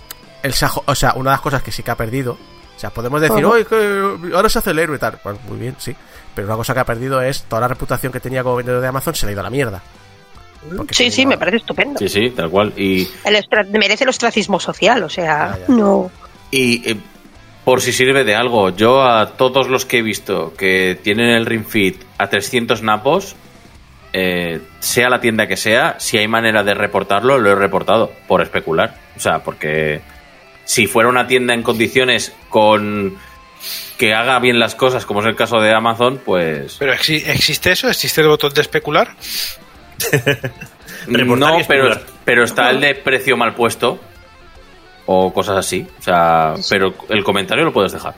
[0.44, 2.38] el sajo, o sea, una de las cosas que sí que ha perdido,
[2.82, 3.46] sea, podemos decir.
[3.46, 5.18] "Oye, que ahora se hace el héroe y tal.
[5.22, 5.96] Pues muy bien, sí.
[6.36, 8.88] Pero una cosa que ha perdido es toda la reputación que tenía como vendedor de
[8.88, 9.82] Amazon se le ha ido a la mierda.
[10.78, 11.98] Porque Sí, sí, iba- me parece estupendo.
[12.00, 12.72] Sí, sí, tal cual.
[12.78, 13.44] Y, El
[13.80, 16.12] merece el ostracismo social, o sea, no.
[16.52, 16.98] y eh,
[17.66, 21.46] por si sirve de algo, yo a todos los que he visto que tienen el
[21.46, 23.36] Ring Fit a 300 napos,
[24.14, 28.42] eh, sea la tienda que sea, si hay manera de reportarlo, lo he reportado por
[28.42, 28.96] especular.
[29.16, 30.02] O sea, porque
[30.66, 33.18] si fuera una tienda en condiciones con
[33.98, 37.72] que haga bien las cosas, como es el caso de Amazon, pues Pero exi- ¿existe
[37.72, 37.88] eso?
[37.90, 39.16] ¿Existe el botón de especular?
[41.08, 44.00] No, pero, pero está el de precio mal puesto
[45.08, 45.88] o cosas así.
[46.00, 48.14] O sea, pero el comentario lo puedes dejar.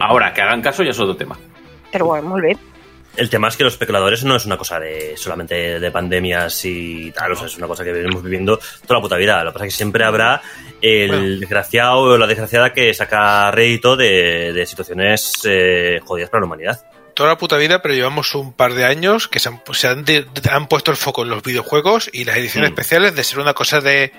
[0.00, 1.38] Ahora, que hagan caso ya es otro tema.
[1.90, 2.58] Pero bueno, muy bien.
[3.16, 7.10] El tema es que los especuladores no es una cosa de solamente de pandemias y
[7.10, 9.42] tal, o sea, es una cosa que venimos viviendo toda la puta vida.
[9.44, 10.40] Lo que pasa es que siempre habrá
[10.80, 11.40] el Bueno.
[11.40, 16.80] desgraciado o la desgraciada que saca rédito de, de situaciones eh, jodidas para la humanidad.
[17.14, 20.04] Toda la puta vida, pero llevamos un par de años que se han, se han,
[20.04, 22.72] de- han puesto el foco en los videojuegos y las ediciones Mm.
[22.74, 24.12] especiales de ser una cosa de.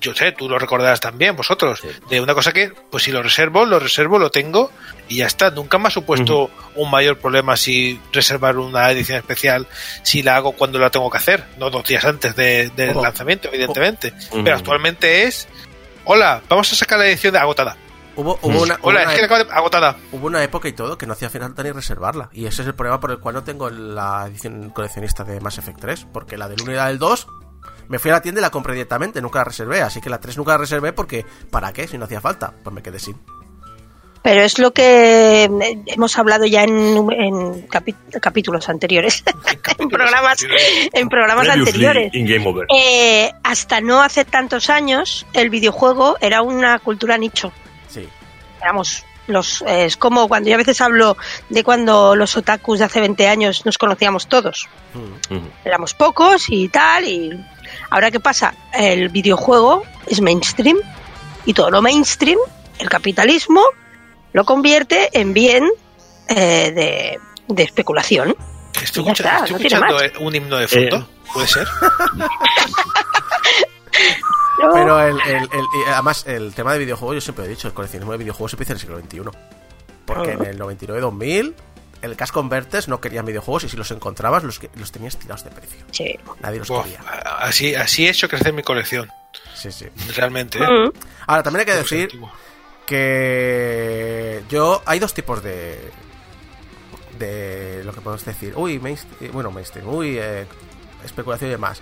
[0.00, 1.78] Yo sé, tú lo recordarás también, vosotros.
[1.80, 1.88] Sí.
[2.10, 4.70] De una cosa que, pues si lo reservo, lo reservo, lo tengo
[5.12, 5.50] y ya está.
[5.50, 9.66] Nunca me ha supuesto un mayor problema si reservar una edición especial,
[10.02, 13.02] si la hago cuando la tengo que hacer, no dos días antes de- del Ojo.
[13.02, 14.12] lanzamiento, evidentemente.
[14.32, 15.48] Pero actualmente es.
[16.04, 17.76] Hola, vamos a sacar la edición de agotada.
[18.14, 19.96] Hubo, hubo una, hubo Hola, una es que de- agotada.
[20.12, 22.28] hubo una época y todo que no hacía falta ni reservarla.
[22.32, 25.58] Y ese es el problema por el cual no tengo la edición coleccionista de Mass
[25.58, 26.06] Effect 3.
[26.12, 27.26] Porque la del 1 y la del 2
[27.88, 29.80] me fui a la tienda y la compré directamente, nunca la reservé.
[29.82, 31.86] Así que la 3 nunca la reservé porque ¿para qué?
[31.88, 32.52] Si no hacía falta.
[32.62, 33.18] Pues me quedé sin.
[34.22, 37.62] Pero es lo que eh, hemos hablado ya en, en
[38.20, 39.24] capítulos anteriores,
[39.78, 40.38] en programas,
[40.92, 42.14] en programas Previously anteriores.
[42.14, 42.66] in Game Over.
[42.74, 47.52] Eh, hasta no hace tantos años, el videojuego era una cultura nicho.
[47.88, 48.08] Sí.
[48.60, 51.16] Éramos los, eh, es como cuando yo a veces hablo
[51.48, 54.68] de cuando los otakus de hace 20 años nos conocíamos todos.
[54.94, 55.36] Mm.
[55.64, 57.04] Éramos pocos y tal.
[57.04, 57.44] Y
[57.90, 58.54] ahora qué pasa?
[58.72, 60.78] El videojuego es mainstream
[61.44, 62.38] y todo lo mainstream,
[62.78, 63.62] el capitalismo,
[64.32, 65.68] lo convierte en bien
[66.28, 67.18] eh, de,
[67.48, 68.34] de especulación.
[68.82, 71.08] Estoy, escucha- está, estoy no tiene escuchando eh, un himno de fondo.
[71.32, 71.68] ¿Puede ser?
[74.72, 75.48] Pero el, el-
[75.92, 78.76] además, el tema de videojuegos, yo siempre he dicho, el coleccionismo de videojuegos empieza en
[78.76, 79.38] el siglo XXI.
[80.06, 81.54] Porque en el 99-2000,
[82.02, 85.44] el Cash Converters no querían videojuegos y si los encontrabas, los, que- los tenías tirados
[85.44, 85.78] de precio.
[85.90, 86.18] sí.
[86.40, 87.00] Nadie los Buah, quería.
[87.40, 89.10] así, así he hecho crecer mi colección.
[89.54, 89.86] Sí, sí.
[90.16, 90.66] Realmente, ¿eh?
[90.68, 90.90] Mm.
[91.26, 92.10] Ahora, también hay que decir
[92.92, 94.42] antiguos.
[94.42, 95.78] que yo hay dos tipos de
[97.18, 100.46] de lo que podemos decir uy mainstream, bueno mainstream uy eh,
[101.04, 101.80] especulación y demás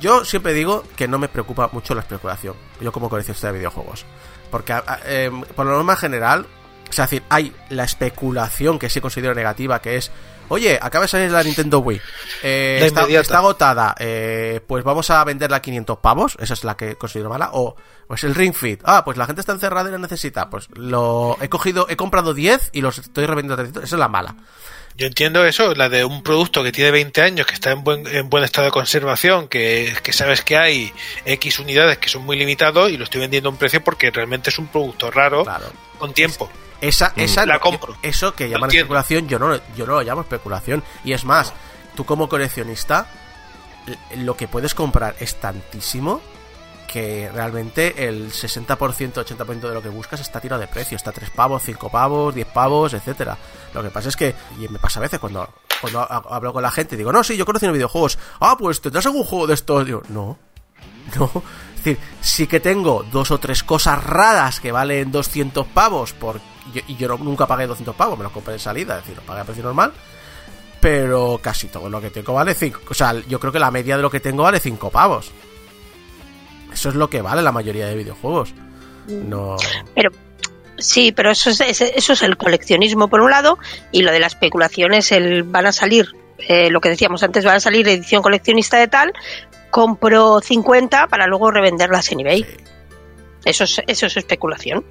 [0.00, 4.04] yo siempre digo que no me preocupa mucho la especulación yo como coleccionista de videojuegos
[4.50, 4.74] porque
[5.06, 6.46] em, por lo normal general
[6.90, 10.10] es decir hay la especulación que sí considero negativa que es
[10.48, 12.00] oye, acaba de salir la Nintendo Wii.
[12.42, 13.22] Eh, La está, inmediata.
[13.22, 13.94] está agotada.
[13.98, 16.36] eh, pues vamos a venderla a 500 pavos.
[16.40, 17.50] Esa es la que considero mala.
[17.52, 17.76] O,
[18.06, 18.80] pues el Ring Fit.
[18.84, 20.50] Ah, pues la gente está encerrada y la necesita.
[20.50, 23.84] Pues lo he cogido, he comprado 10 y los estoy revendiendo a 300.
[23.84, 24.36] Esa es la mala.
[24.96, 28.06] Yo entiendo eso, la de un producto que tiene 20 años, que está en buen,
[28.06, 30.92] en buen estado de conservación, que, que sabes que hay
[31.24, 34.50] X unidades que son muy limitados y lo estoy vendiendo a un precio porque realmente
[34.50, 35.66] es un producto raro Claro.
[35.98, 36.48] con tiempo.
[36.88, 37.96] Esa, esa La compro.
[38.02, 40.82] Eso que llaman especulación, yo no, lo- yo no lo llamo especulación.
[41.04, 41.52] Y es más,
[41.96, 43.06] tú como coleccionista,
[44.16, 46.20] lo que puedes comprar es tantísimo
[46.88, 48.66] que realmente el 60%,
[49.14, 50.96] 80% de lo que buscas está tirado de precio.
[50.96, 53.36] Está 3 pavos, 5 pavos, 10 pavos, etcétera.
[53.74, 55.48] Lo que pasa es que, y me pasa a veces cuando,
[55.80, 58.16] cuando ha- hablo con la gente y digo, no, sí, yo colecciono videojuegos.
[58.40, 59.84] Ah, pues tendrás algún juego de estos.
[59.86, 60.38] Digo, no,
[61.18, 61.42] no.
[61.84, 66.40] Es decir, sí que tengo dos o tres cosas raras que valen 200 pavos por,
[66.72, 69.16] yo- y yo no- nunca pagué 200 pavos, me los compré de salida, es decir,
[69.16, 69.92] lo pagué a precio normal.
[70.80, 72.80] Pero casi todo lo que tengo vale 5.
[72.90, 75.30] O sea, yo creo que la media de lo que tengo vale 5 pavos.
[76.72, 78.52] Eso es lo que vale la mayoría de videojuegos.
[79.08, 79.56] No.
[79.94, 80.10] Pero
[80.78, 83.58] sí, pero eso es, eso es el coleccionismo por un lado
[83.92, 86.08] y lo de la especulación es el van a salir,
[86.48, 89.12] eh, lo que decíamos antes, van a salir edición coleccionista de tal,
[89.74, 92.44] compro 50 para luego revenderlas en eBay.
[92.44, 92.56] Sí.
[93.44, 94.84] Eso es, eso es especulación.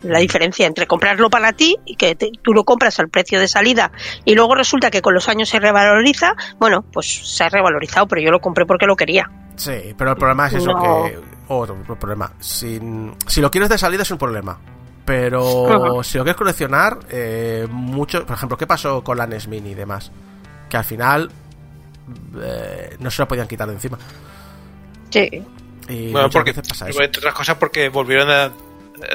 [0.00, 3.48] La diferencia entre comprarlo para ti y que te- tú lo compras al precio de
[3.48, 3.92] salida
[4.24, 7.06] y luego resulta que con los años se revaloriza, bueno, pues
[7.36, 9.30] se ha revalorizado, pero yo lo compré porque lo quería.
[9.56, 11.04] Sí, pero el problema es eso No.
[11.04, 11.18] que...
[11.48, 12.32] Otro problema.
[12.40, 12.80] Si,
[13.26, 14.58] si lo quieres de salida es un problema.
[15.04, 18.24] Pero si lo quieres coleccionar, eh, mucho...
[18.24, 20.10] Por ejemplo, ¿qué pasó con la NES Mini y demás?
[20.70, 21.30] Que al final...
[22.42, 23.98] eh, no se la podían quitar de encima.
[25.10, 25.42] Sí.
[25.88, 27.02] Y Bueno, porque, veces pasa eso.
[27.02, 28.50] entre otras cosas, porque volvieron a.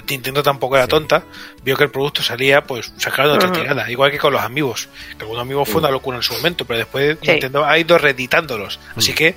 [0.10, 0.90] Nintendo tampoco era Sí.
[0.92, 1.24] tonta,
[1.64, 4.90] vio que el producto salía, pues sacaron otra tirada, igual que con los amigos.
[5.18, 7.32] Que algunos amigos fue una locura en su momento, pero después Sí.
[7.32, 8.80] Nintendo ha ido reeditándolos.
[8.96, 9.36] Así que,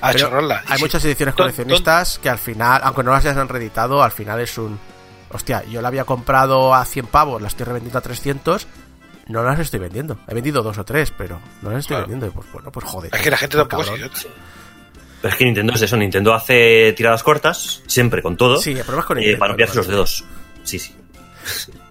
[0.00, 0.62] a Pero chorrarla.
[0.68, 4.40] Hay sí, muchas ediciones coleccionistas que al final, aunque no las hayan reeditado, al final
[4.40, 4.78] es un...
[5.30, 8.66] Hostia, yo la había comprado a 100 pavos, la estoy revendiendo a 300,
[9.28, 10.18] no las estoy vendiendo.
[10.28, 12.08] He vendido dos o tres, pero no las estoy Claro.
[12.08, 12.26] vendiendo.
[12.26, 13.14] Y pues bueno, pues joder.
[13.14, 14.26] Es que la gente tampoco es
[15.22, 19.18] es que Nintendo es eso, Nintendo hace tiradas cortas, siempre con todo, Sí, es con
[19.18, 20.24] eh, Nintendo, para no pillarse los dedos.
[20.64, 20.94] Sí, sí.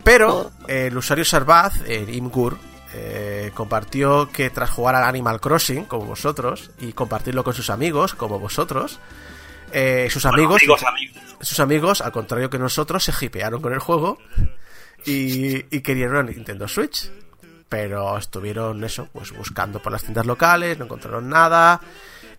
[0.03, 2.57] Pero eh, el usuario Sarbaz, el Imgur,
[2.93, 8.15] eh, compartió que tras jugar al Animal Crossing, como vosotros, y compartirlo con sus amigos,
[8.15, 8.99] como vosotros,
[9.71, 11.17] eh, sus amigos, amigos, amigos.
[11.39, 14.17] sus amigos, al contrario que nosotros, se hipearon con el juego
[15.05, 17.11] y, y querían una Nintendo Switch.
[17.69, 21.79] Pero estuvieron eso, pues buscando por las tiendas locales, no encontraron nada.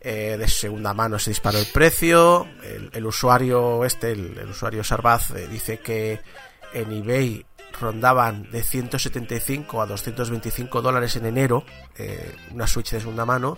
[0.00, 2.46] eh, de segunda mano se disparó el precio.
[2.92, 6.20] El, usuario este, el, el usuario Sarbaz, eh, dice que
[6.74, 7.46] en eBay
[7.80, 11.64] rondaban de 175 a 225 dólares en enero
[11.96, 13.56] eh, una Switch de segunda mano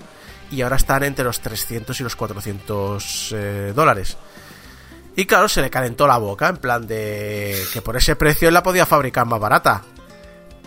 [0.51, 4.17] y ahora están entre los 300 y los 400 eh, dólares.
[5.17, 8.55] Y claro, se le calentó la boca en plan de que por ese precio él
[8.55, 9.83] la podía fabricar más barata.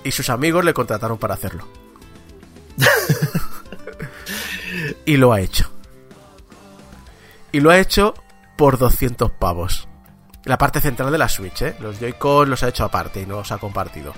[0.04, 1.68] Y sus amigos le contrataron para hacerlo.
[5.06, 5.70] y lo ha hecho.
[7.52, 8.14] Y lo ha hecho
[8.56, 9.88] por 200 pavos.
[10.46, 11.76] La parte central de la Switch, ¿eh?
[11.80, 14.14] Los Joy-Con los ha hecho aparte y no los ha compartido.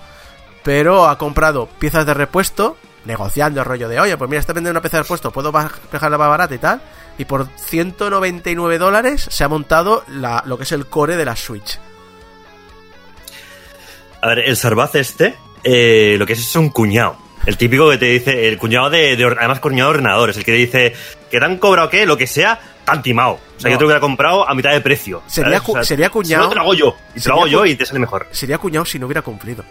[0.63, 4.78] Pero ha comprado piezas de repuesto, negociando el rollo de, oye, pues mira, está vendiendo
[4.78, 5.52] una pieza de repuesto, puedo
[5.92, 6.82] dejarla más barata y tal.
[7.19, 11.36] Y por 199 dólares se ha montado la- lo que es el core de la
[11.36, 11.77] Switch.
[14.21, 17.17] A ver, el Sarbaz este, eh, lo que es es un cuñado.
[17.45, 20.58] El típico que te dice, el cuñado de, además cuñado de ordenadores, el que te
[20.58, 20.93] dice
[21.32, 23.39] que te han cobrado qué, lo que sea, tan timado.
[23.58, 23.75] O sea, No.
[23.75, 25.21] yo te lo hubiera comprado a mitad de precio.
[25.27, 25.62] Sería ¿sabes?
[25.63, 26.95] cu- O sea, sería cuñado- si no, te lo hago yo.
[27.15, 28.27] Y te lo hago yo y te sale mejor.
[28.32, 29.63] Sería cuñado si no hubiera cumplido.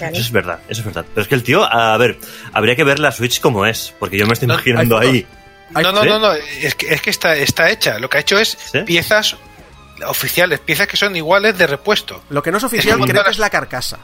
[0.00, 1.04] Eso es verdad, eso es verdad.
[1.14, 2.18] Pero es que el tío, a ver,
[2.52, 5.24] habría que ver la Switch como es, porque yo me estoy imaginando ahí.
[5.82, 6.08] No, no, ¿sí?
[6.08, 7.98] no, no, es que, es que está, está hecha.
[7.98, 8.80] Lo que ha hecho es ¿Sí?
[8.80, 9.36] piezas
[10.06, 12.22] oficiales, piezas que son iguales de repuesto.
[12.30, 13.98] Lo que no es oficial como creo que es la carcasa.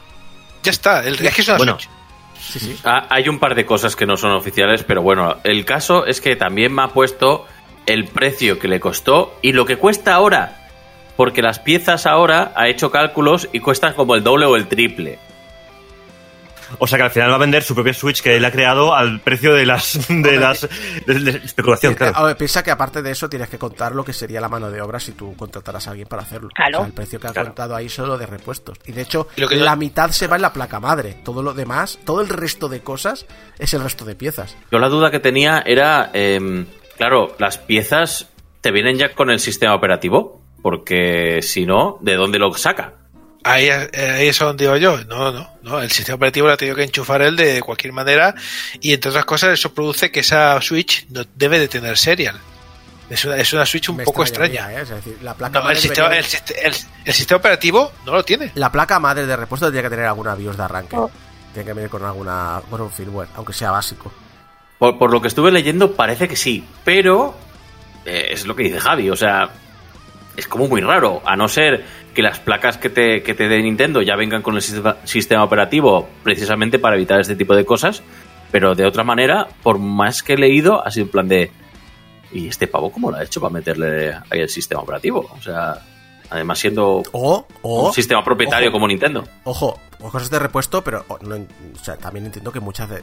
[0.63, 1.79] Ya está, el, es que es una Bueno.
[1.79, 1.89] Switch.
[2.41, 2.77] Sí, sí.
[2.83, 6.21] Ah, hay un par de cosas que no son oficiales, pero bueno, el caso es
[6.21, 7.45] que también me ha puesto
[7.85, 10.57] el precio que le costó y lo que cuesta ahora.
[11.17, 15.19] Porque las piezas ahora ha hecho cálculos y cuestan como el doble o el triple.
[16.79, 18.93] O sea que al final va a vender su propia Switch que él ha creado
[18.95, 20.67] al precio de las de las
[21.05, 22.15] de, de especulación, claro.
[22.17, 24.69] a ver, piensa que aparte de eso tienes que contar lo que sería la mano
[24.71, 26.49] de obra si tú contrataras a alguien para hacerlo.
[26.53, 26.77] Claro.
[26.79, 27.47] O sea, el precio que ha Claro.
[27.49, 28.77] contado ahí solo de repuestos.
[28.85, 31.15] Y de hecho, Y lo que yo- la mitad se va en la placa madre.
[31.23, 33.25] Todo lo demás, todo el resto de cosas
[33.59, 34.55] es el resto de piezas.
[34.71, 36.65] Yo la duda que tenía era, em,
[36.97, 38.29] claro, las piezas
[38.61, 42.93] te vienen ya con el sistema operativo, porque si no, ¿de dónde lo saca?
[43.43, 44.97] Ahí, ahí es a donde iba yo.
[45.05, 45.81] No, no, no.
[45.81, 48.35] El sistema operativo lo ha tenido que enchufar él de cualquier manera
[48.79, 52.39] y entre otras cosas eso produce que esa Switch no debe de tener serial.
[53.09, 54.71] Es una, es una Switch un Me poco extraña.
[54.71, 54.81] ¿eh?
[54.83, 58.13] Es decir, la placa, No, el, madre sistema, el, sist- el- el sistema operativo no
[58.13, 58.51] lo tiene.
[58.55, 60.95] la placa madre de repuesto tendría que tener alguna BIOS de arranque.
[60.95, 61.09] Oh.
[61.53, 64.13] Tiene que venir con alguna con un firmware, aunque sea básico.
[64.79, 67.35] Por, por lo que estuve leyendo, parece que sí, pero
[68.05, 69.49] eh, es lo que dice Javi, o sea,
[70.37, 73.61] es como muy raro, a no ser que las placas que te, que te dé
[73.61, 78.01] Nintendo ya vengan con el sistema, sistema operativo precisamente para evitar este tipo de cosas,
[78.51, 81.51] pero de otra manera, por más que he leído, ha sido en plan de...
[82.33, 85.29] ¿Y este pavo cómo lo ha hecho para meterle ahí el sistema operativo?
[85.37, 85.79] O sea,
[86.29, 88.73] además siendo O, o un sistema propietario ojo.
[88.73, 89.25] como Nintendo.
[89.43, 93.01] Ojo, cosas de repuesto, pero o, no en- o sea, también entiendo que muchas de,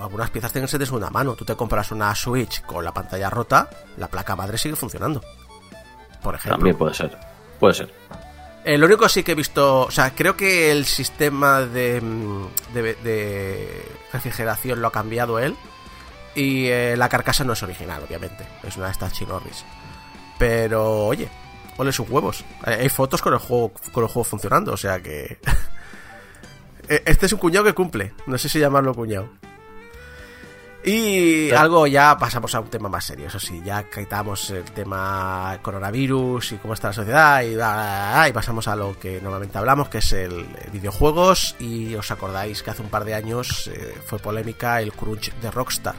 [0.00, 1.34] algunas piezas tienen que ser de segunda mano.
[1.34, 5.20] Tú te compras una Switch con la pantalla rota, la placa madre sigue funcionando.
[6.22, 6.56] Por ejemplo.
[6.56, 7.16] También puede ser.
[7.58, 7.94] Puede ser.
[8.64, 12.46] Eh, lo único sí que he visto, o sea, creo que el sistema de, mm,
[12.74, 15.56] de, de refrigeración lo ha cambiado él.
[16.34, 18.46] Y eh, la carcasa no es original, obviamente.
[18.62, 19.64] Es una de estas chinorris.
[20.38, 21.28] Pero, oye,
[21.76, 22.44] ole sus huevos.
[22.62, 25.38] Hay hay fotos con el juego, con el juego funcionando, o sea que.
[26.90, 28.14] Eh, este es un cuñado que cumple.
[28.26, 29.28] No sé si llamarlo cuñado.
[30.84, 35.58] Y algo ya pasamos a un tema más serio, eso sí, ya quitamos el tema
[35.60, 39.20] coronavirus y cómo está la sociedad y, bla, bla, bla, y pasamos a lo que
[39.20, 43.14] normalmente hablamos, que es el eh, videojuegos y os acordáis que hace un par de
[43.14, 45.96] años eh, fue polémica el crunch de Rockstar.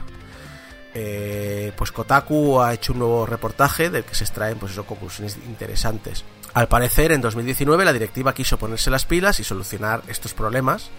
[0.92, 5.36] Eh, pues Kotaku ha hecho un nuevo reportaje del que se extraen pues eso, conclusiones
[5.46, 6.24] interesantes.
[6.52, 10.90] Al parecer, en 2019 la directiva quiso ponerse las pilas y solucionar estos problemas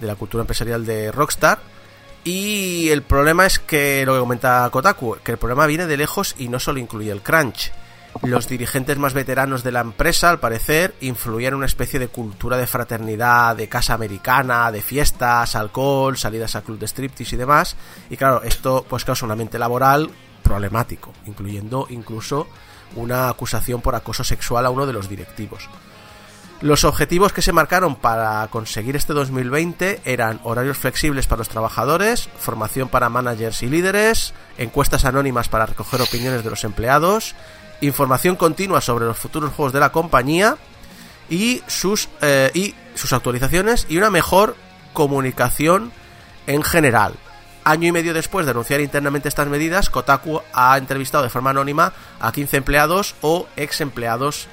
[0.00, 1.60] de la cultura empresarial de Rockstar.
[2.24, 6.36] Y el problema es que lo que comenta Kotaku, que el problema viene de lejos
[6.38, 7.72] y no solo incluye el crunch.
[8.22, 12.56] Los dirigentes más veteranos de la empresa, al parecer, influían en una especie de cultura
[12.58, 17.74] de fraternidad, de casa americana, de fiestas, alcohol, salidas a club de striptease y demás.
[18.10, 20.10] Y claro, esto pues causa un ambiente laboral
[20.42, 22.46] problemático, incluyendo incluso
[22.94, 25.68] una acusación por acoso sexual a uno de los directivos.
[26.62, 32.28] Los objetivos que se marcaron para conseguir este 2020 eran horarios flexibles para los trabajadores,
[32.38, 37.34] formación para managers y líderes, encuestas anónimas para recoger opiniones de los empleados,
[37.80, 40.56] información continua sobre los futuros juegos de la compañía
[41.28, 44.54] y sus, eh, y sus actualizaciones y una mejor
[44.92, 45.90] comunicación
[46.46, 47.14] en general.
[47.64, 51.92] Año y medio después de anunciar internamente estas medidas, Kotaku ha entrevistado de forma anónima
[52.20, 54.46] a 15 empleados o ex empleados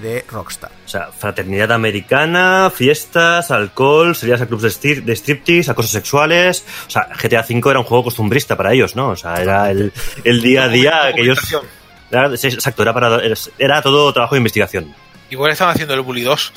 [0.00, 0.70] de Rockstar.
[0.84, 6.64] O sea, fraternidad americana, fiestas, alcohol, salidas a clubs de, strip- de striptease, acosos sexuales.
[6.86, 9.08] O sea, GTA V era un juego costumbrista para ellos, ¿no?
[9.10, 9.92] O sea, era el,
[10.24, 11.38] el día a día que ellos...
[12.10, 13.20] Era, exacto, era, para,
[13.58, 14.94] era, todo trabajo de investigación
[15.28, 16.52] Igual están haciendo el Bully 2.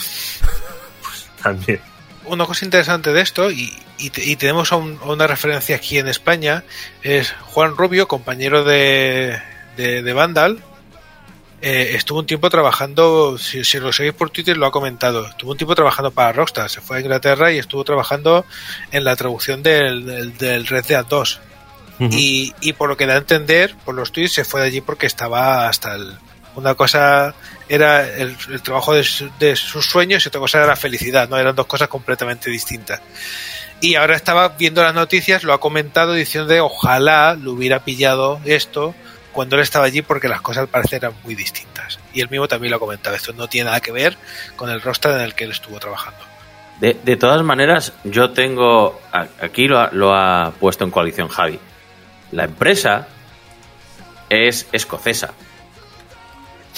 [1.43, 1.81] también.
[2.25, 5.75] Una cosa interesante de esto, y, y te- y tenemos a, un- a una referencia
[5.77, 6.63] aquí en España,
[7.01, 9.39] es Juan Rubio, compañero de,
[9.75, 10.63] de, de Vandal.
[11.61, 15.51] Eh, estuvo un tiempo trabajando, si, si lo seguís por Twitter lo ha comentado, estuvo
[15.51, 18.45] un tiempo trabajando para Rockstar, se fue a Inglaterra y estuvo trabajando
[18.91, 21.39] en la traducción del, del, del Red Dead 2.
[22.01, 22.09] Ujú.
[22.13, 24.79] y, y por lo que da a entender por los tweets se fue de allí
[24.79, 26.15] porque estaba hasta el
[26.55, 27.35] una cosa
[27.67, 31.27] era el, el trabajo de, su- de sus sueños y otra cosa era la felicidad
[31.27, 33.01] no eran dos cosas completamente distintas
[33.81, 38.39] y ahora estaba viendo las noticias lo ha comentado diciendo de ojalá lo hubiera pillado
[38.45, 38.95] esto
[39.39, 42.49] cuando él estaba allí porque las cosas al parecer eran muy distintas y él mismo
[42.49, 44.17] también lo ha comentado esto no tiene nada que ver
[44.57, 46.19] con el rostro en el que él estuvo trabajando
[46.81, 48.99] De, de todas maneras, yo tengo.
[49.41, 51.57] Aquí lo ha, lo ha puesto en coalición Javi.
[52.33, 53.07] La empresa
[54.29, 55.29] es escocesa.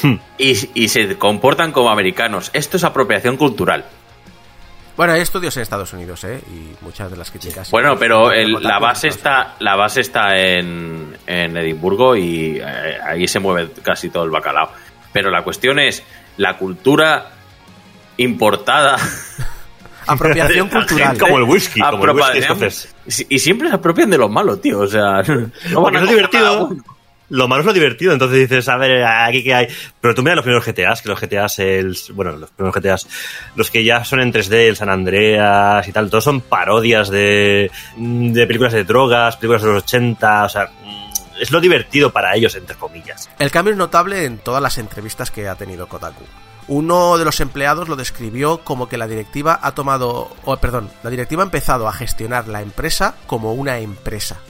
[0.04, 0.18] Hmm.
[0.38, 2.52] Y, y se comportan como americanos.
[2.54, 3.86] Esto es apropiación cultural.
[5.02, 6.40] Bueno, hay estudios en Estados Unidos, ¿eh?
[6.48, 7.72] Y muchas de las críticas.
[7.72, 13.28] Bueno, pero el- la base está, la base está en, en Edimburgo y eh, ahí
[13.28, 14.70] se mueve casi todo el bacalao.
[15.12, 16.04] Pero la cuestión es
[16.38, 17.32] la cultura
[18.18, 18.98] importada.
[20.06, 21.18] Apropiación cultural.
[21.18, 22.96] Como el whisky, como el whisky escocés.
[23.28, 24.82] Y siempre se apropian de lo malo, tío.
[24.82, 25.24] O sea,
[25.72, 26.70] no van a es divertido.
[27.32, 29.68] Lo malo es lo divertido, entonces dices, a ver, aquí que hay.
[30.02, 33.08] Pero tú mira los primeros GTAs, que los GTAs, el, bueno, los primeros GTAs,
[33.56, 37.72] los que ya son en 3D, el San Andreas y tal, todos son parodias de,
[37.96, 40.72] de películas de drogas, películas de los 80, o sea,
[41.40, 43.30] es lo divertido para ellos, entre comillas.
[43.40, 46.26] El cambio es notable en todas las entrevistas que ha tenido Kotaku.
[46.68, 51.10] Uno de los empleados lo describió como que la directiva ha tomado, o perdón, la
[51.10, 54.42] directiva ha empezado a gestionar la empresa como una empresa.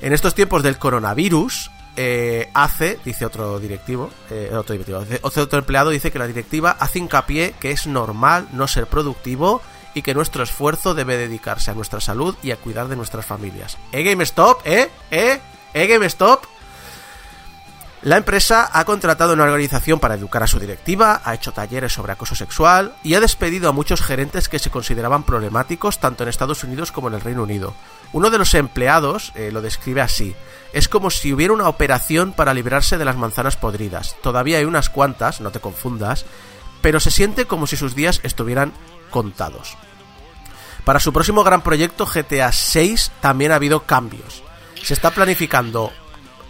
[0.00, 5.90] En estos tiempos del coronavirus, eh, hace, dice otro directivo, eh, otro directivo, otro empleado
[5.90, 9.62] dice que la directiva hace hincapié que es normal no ser productivo
[9.94, 13.78] y que nuestro esfuerzo debe dedicarse a nuestra salud y a cuidar de nuestras familias.
[13.92, 14.60] ¿Eh, GameStop?
[14.66, 14.90] ¿Eh?
[15.10, 15.40] ¿Eh?
[15.72, 16.44] ¿Eh, GameStop?
[18.02, 22.12] La empresa ha contratado una organización para educar a su directiva, ha hecho talleres sobre
[22.12, 26.64] acoso sexual y ha despedido a muchos gerentes que se consideraban problemáticos tanto en Estados
[26.64, 27.72] Unidos como en el Reino Unido.
[28.12, 30.36] Uno de los empleados eh, lo describe así.
[30.74, 34.16] Es como si hubiera una operación para librarse de las manzanas podridas.
[34.22, 36.26] Todavía hay unas cuantas, no te confundas,
[36.82, 38.72] pero se siente como si sus días estuvieran
[39.10, 39.76] contados.
[40.84, 44.42] Para su próximo gran proyecto GTA 6 también ha habido cambios.
[44.82, 45.92] Se está planificando,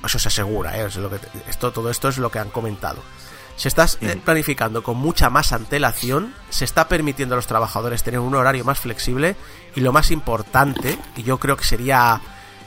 [0.04, 0.86] eso se asegura, ¿eh?
[0.86, 3.00] Es lo que te- esto, todo esto es lo que han comentado.
[3.56, 8.18] Se está eh, planificando con mucha más antelación, se está permitiendo a los trabajadores tener
[8.18, 9.36] un horario más flexible
[9.76, 12.20] y lo más importante, y yo creo que sería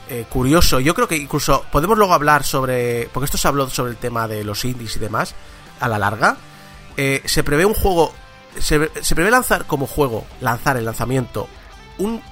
[0.08, 3.90] eh, curioso, yo creo que incluso podemos luego hablar sobre, porque esto se habló sobre
[3.92, 5.34] el tema de los indies y demás,
[5.80, 6.36] a la larga,
[6.96, 8.12] eh, se prevé un juego,
[8.58, 11.48] se, se prevé lanzar como juego, lanzar el lanzamiento,
[11.98, 12.22] un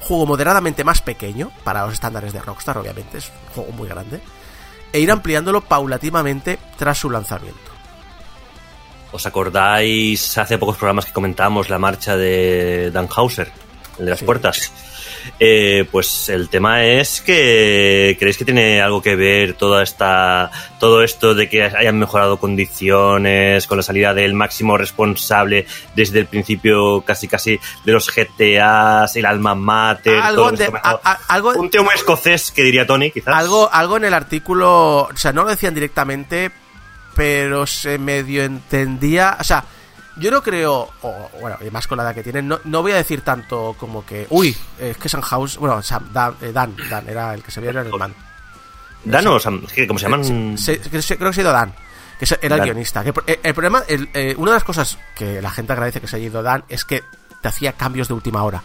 [0.00, 4.20] juego moderadamente más pequeño, para los estándares de Rockstar obviamente, es un juego muy grande,
[4.92, 7.72] e ir ampliándolo paulatinamente tras su lanzamiento.
[9.12, 13.50] ¿Os acordáis hace pocos programas que comentamos la marcha de Dan Hauser,
[13.98, 14.24] el de las Sí.
[14.24, 14.72] puertas?
[15.38, 20.50] Eh, pues el tema es que creéis que tiene algo que ver toda esta
[20.80, 26.26] todo esto de que hayan mejorado condiciones con la salida del máximo responsable desde el
[26.26, 31.52] principio casi casi de los GTAs, el alma mater, Algo todo de- a- a- algo-
[31.54, 33.34] un muy escocés que diría Tony, quizás.
[33.34, 36.50] Algo, algo en el artículo, o sea, no lo decían directamente,
[37.14, 39.64] pero se medio entendía, o sea,
[40.18, 42.92] yo no creo, o bueno, y más con la edad que tienen, no, no voy
[42.92, 47.08] a decir tanto como que, uy, es que House, bueno, Sam, Dan, eh, Dan, Dan,
[47.08, 48.14] era el que se veía en el man.
[49.04, 50.24] Dan o Sam, como se llaman
[50.58, 51.74] Se- se- creo que se ha ido Dan,
[52.18, 53.04] que era el guionista.
[53.04, 56.08] Que, el, el problema, el, eh, una de las cosas que la gente agradece que
[56.08, 57.04] se haya ido Dan es que
[57.42, 58.62] te hacía cambios de última hora.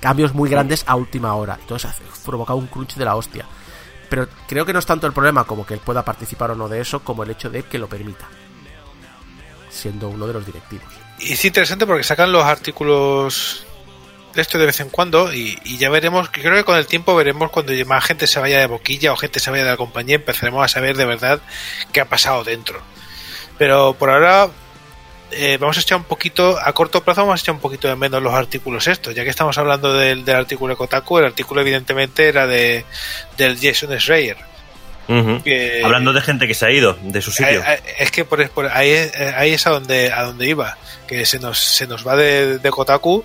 [0.00, 1.56] Cambios muy grandes a última hora.
[1.60, 1.92] Entonces
[2.24, 3.44] provocaba un crunch de la hostia.
[4.10, 6.68] Pero creo que no es tanto el problema como que él pueda participar o no
[6.68, 8.26] de eso, como el hecho de que lo permita.
[9.74, 10.86] Siendo uno de los directivos.
[11.18, 13.66] Y es interesante porque sacan los artículos
[14.34, 17.50] de esto de vez en cuando y, ya veremos, creo que con el tiempo veremos
[17.50, 20.64] cuando más gente se vaya de boquilla o gente se vaya de la compañía, empezaremos
[20.64, 21.40] a saber de verdad
[21.92, 22.80] qué ha pasado dentro.
[23.58, 24.48] Pero por ahora
[25.30, 27.96] eh, vamos a echar un poquito, a corto plazo vamos a echar un poquito de
[27.96, 31.60] menos los artículos estos, ya que estamos hablando del, del artículo de Kotaku, el artículo
[31.60, 32.84] evidentemente era de
[33.36, 34.53] del Jason Schreier.
[35.84, 37.60] Hablando de gente que se ha ido de su sitio.
[37.60, 40.76] Eh, eh, Es que por, por ahí, eh, ahí es a donde, a donde iba,
[41.06, 43.24] que se nos, se nos va de, de Kotaku,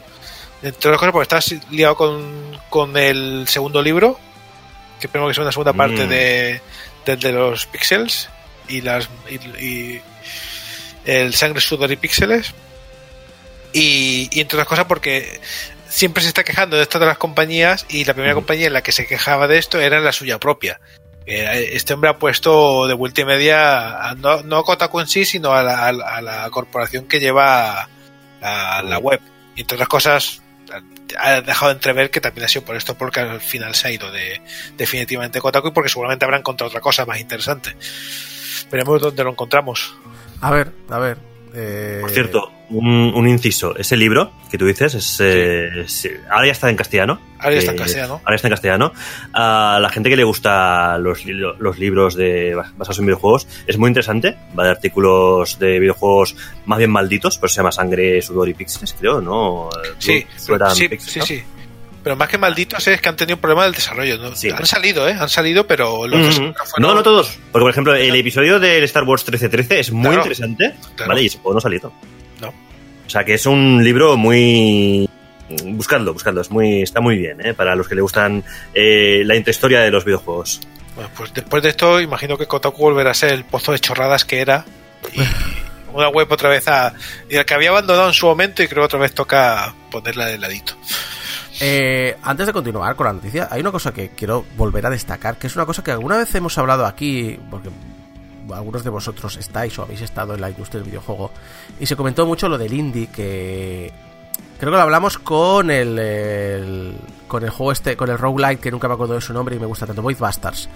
[0.62, 4.20] entre otras cosas porque estás liado con, con el segundo libro,
[5.00, 6.10] que primero que es una segunda parte Mm.
[6.10, 6.62] de,
[7.06, 8.30] de los pixels
[8.68, 10.02] y las y, y
[11.06, 12.54] el sangre, sudor y píxeles.
[13.72, 15.40] Y, y entre otras cosas porque
[15.88, 18.82] siempre se está quejando de esto de las compañías y la primera compañía en la
[18.84, 20.80] que se quejaba de esto era la suya propia.
[21.32, 25.26] Este hombre ha puesto de vuelta y media, a- no, no a Kotaku en sí,
[25.26, 27.88] sino a la, a la- a la corporación que lleva
[28.42, 29.20] la, la web.
[29.56, 30.42] Y entre otras cosas,
[31.18, 33.92] ha dejado de entrever que también ha sido por esto, porque al final se ha
[33.92, 34.42] ido de,
[34.78, 37.76] definitivamente Kotaku y porque seguramente habrá encontrado otra cosa más interesante.
[38.72, 39.96] Veremos dónde lo encontramos.
[40.42, 41.18] A ver, a ver.
[41.54, 43.76] Eh, Por cierto, un, un inciso.
[43.76, 47.20] Ese libro que tú dices, es, eh, sí, ahora ya está en castellano.
[47.40, 48.22] Ahora ya está Que- en castellano.
[48.24, 48.92] Ahora está en castellano.
[49.34, 53.88] A la gente que le gusta los, los libros de, basados en videojuegos, es muy
[53.88, 54.36] interesante.
[54.58, 56.36] Va de artículos de videojuegos
[56.66, 59.70] más bien malditos, pero se llama Sangre, Sudor y Píxeles, creo, ¿no?
[59.98, 61.26] Sí, Sueran sí, sí, ¿no?
[61.26, 61.44] sí.
[62.04, 64.18] Pero más que malditos es que han tenido un problema del desarrollo.
[64.18, 64.36] ¿no?
[64.36, 64.50] Sí.
[64.50, 65.16] Han salido, ¿eh?
[65.20, 67.38] Han salido, pero los Mm, fueron- No, no todos.
[67.52, 70.18] Porque, por ejemplo, el episodio del Star Wars 1313 es muy Claro.
[70.22, 71.10] interesante, Claro.
[71.10, 71.24] ¿vale?
[71.24, 71.94] Y ese juego no ha salido.
[72.42, 72.48] No.
[72.50, 75.10] O sea, que es un libro muy...
[75.66, 76.42] Buscadlo, buscadlo.
[76.42, 77.54] Es muy, está muy bien, ¿eh?
[77.54, 78.44] Para los que le gustan
[78.74, 80.62] eh, la intrahistoria de los videojuegos.
[80.96, 84.26] Bueno, pues después de esto, imagino que Kotaku volverá a ser el pozo de chorradas
[84.26, 84.64] que era.
[85.12, 85.20] Y
[85.94, 86.94] una web otra vez a.
[87.30, 90.28] Y el que había abandonado en su momento, y creo que otra vez toca ponerla
[90.28, 90.78] de ladito.
[91.62, 95.38] Eh, antes de continuar con la noticia, hay una cosa que quiero volver a destacar,
[95.38, 97.70] que es una cosa que alguna vez hemos hablado aquí, porque
[98.54, 101.32] algunos de vosotros estáis o habéis estado en la industria del videojuego,
[101.80, 103.92] y se comentó mucho lo del indie, que
[104.58, 106.98] creo que lo hablamos con el, el-
[107.28, 109.60] con el juego este, con el roguelike, que nunca me acuerdo de su nombre y
[109.60, 110.70] me gusta tanto, Void Bastards,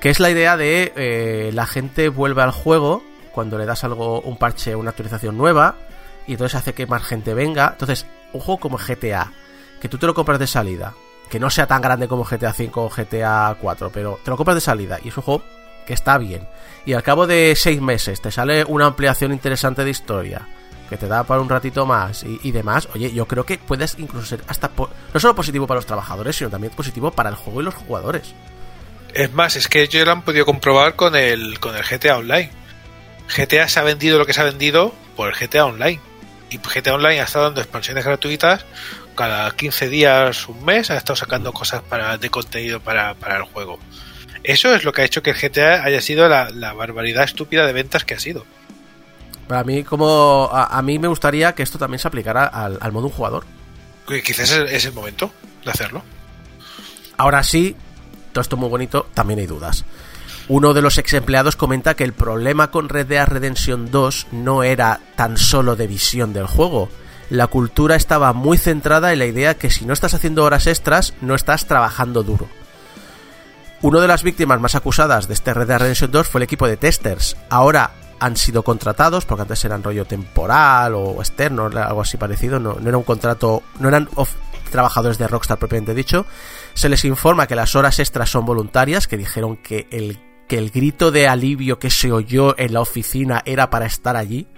[0.00, 3.02] que es la idea de eh, la gente vuelve al juego
[3.32, 5.74] cuando le das algo, un parche, una actualización nueva,
[6.26, 7.70] y entonces hace que más gente venga.
[7.72, 9.32] Entonces, un juego como GTA,
[9.80, 10.94] que tú te lo compras de salida,
[11.28, 14.56] que no sea tan grande como GTA V o GTA 4, pero te lo compras
[14.56, 15.42] de salida y es un juego
[15.86, 16.46] que está bien,
[16.84, 20.46] y al cabo de seis meses te sale una ampliación interesante de historia,
[20.88, 24.26] que te da para un ratito más y, demás, oye, yo creo que puedes incluso
[24.26, 27.64] ser hasta no solo positivo para los trabajadores, sino también positivo para el juego y
[27.64, 28.34] los jugadores.
[29.14, 32.50] Es más, es que ellos lo han podido comprobar con el, con el GTA Online.
[33.28, 36.00] GTA se ha vendido lo que se ha vendido por el GTA Online.
[36.50, 38.64] Y GTA Online ha estado dando expansiones gratuitas
[39.18, 43.42] cada 15 días, un mes, ha estado sacando cosas para, de contenido para, para el
[43.42, 43.80] juego.
[44.44, 47.66] Eso es lo que ha hecho que el GTA haya sido la, la barbaridad estúpida
[47.66, 48.46] de ventas que ha sido.
[49.48, 52.92] Para mí, como a, a mí me gustaría que esto también se aplicara al, al
[52.92, 53.44] modo un jugador.
[54.06, 55.32] Que Quizás es, es el momento
[55.64, 56.04] de hacerlo.
[57.16, 57.74] Ahora sí,
[58.32, 59.84] todo esto muy bonito, también hay dudas.
[60.46, 64.62] Uno de los ex empleados comenta que el problema con Red Dead Redemption 2 no
[64.62, 66.88] era tan solo de visión del juego.
[67.30, 71.14] La cultura estaba muy centrada en la idea que si no estás haciendo horas extras,
[71.20, 72.48] no estás trabajando duro.
[73.82, 76.66] Uno de las víctimas más acusadas de este Red Dead Redemption 2 fue el equipo
[76.66, 77.36] de testers.
[77.48, 82.76] Ahora han sido contratados, porque antes eran rollo temporal o externo, algo así parecido, no,
[82.80, 84.08] no era un contrato, no eran
[84.70, 86.26] trabajadores de Rockstar propiamente dicho.
[86.74, 90.18] Se les informa que las horas extras son voluntarias, que dijeron que el,
[90.48, 94.48] que el grito de alivio que se oyó en la oficina era para estar allí.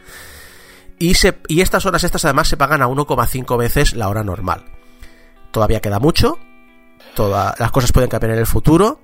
[1.01, 1.13] Y,
[1.63, 4.67] estas horas extras además se pagan a 1,5 veces la hora normal.
[5.51, 6.39] Todavía queda mucho,
[7.17, 9.01] todas las cosas pueden cambiar en el futuro.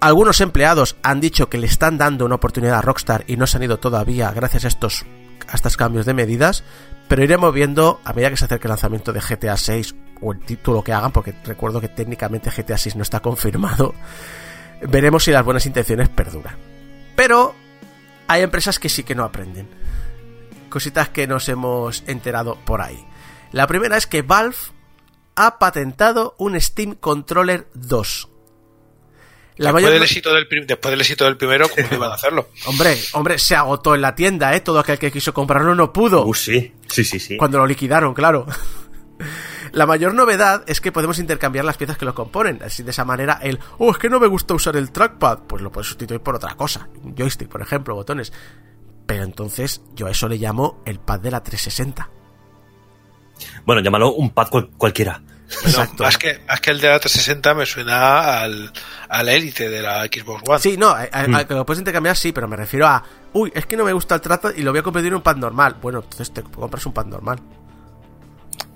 [0.00, 3.58] Algunos empleados han dicho que le están dando una oportunidad a Rockstar y no se
[3.58, 5.04] han ido todavía gracias a estos,
[5.48, 6.64] a estos cambios de medidas,
[7.08, 10.40] pero iremos viendo a medida que se acerque el lanzamiento de GTA 6 o el
[10.40, 13.94] título que hagan, porque recuerdo que técnicamente GTA 6 no está confirmado,
[14.88, 16.56] veremos si las buenas intenciones perduran.
[17.14, 17.54] Pero
[18.28, 19.83] hay empresas que sí que no aprenden.
[20.74, 23.06] Cositas que nos hemos enterado por ahí.
[23.52, 24.56] La primera es que Valve
[25.36, 28.28] ha patentado un Steam Controller 2.
[29.58, 32.14] La después, mayor- del éxito del, prim- después del éxito del primero, ¿cómo iban a
[32.14, 32.48] hacerlo?
[32.66, 34.60] Hombre, hombre, se agotó en la tienda, ¿eh?
[34.62, 36.26] Todo aquel que quiso comprarlo no pudo.
[36.26, 37.36] Uh, sí, sí, sí, sí.
[37.36, 38.46] Cuando lo liquidaron, claro.
[39.70, 42.60] La mayor novedad es que podemos intercambiar las piezas que lo componen.
[42.64, 45.62] Así de esa manera, el, oh, es que no me gusta usar el trackpad, pues
[45.62, 46.88] lo puedes sustituir por otra cosa.
[47.04, 48.32] Un joystick, por ejemplo, botones.
[49.06, 52.08] Pero entonces yo a eso le llamo el pad de la 360.
[53.66, 55.20] Bueno, llámalo un pad cual- cualquiera.
[55.22, 56.04] Bueno, Exacto.
[56.04, 58.72] más, que, más que el de la 360 me suena al,
[59.08, 60.58] al Elite de la Xbox One.
[60.58, 63.52] Sí, no, a- a- a- que lo puedes intercambiar sí, pero me refiero a, uy,
[63.54, 65.36] es que no me gusta el trackpad y lo voy a convertir en un pad
[65.36, 65.76] normal.
[65.82, 67.38] Bueno, entonces te compras un pad normal.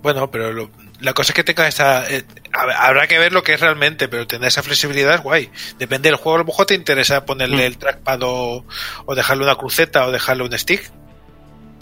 [0.02, 0.70] Bueno, pero lo-
[1.00, 2.08] la cosa es que tenga esa...
[2.10, 5.50] eh, hab- habrá que ver lo que es realmente, pero tener esa flexibilidad es guay.
[5.78, 8.64] Depende del juego, a lo mejor te interesa ponerle el trackpad o,
[9.06, 10.90] o dejarle una cruceta o dejarle un stick.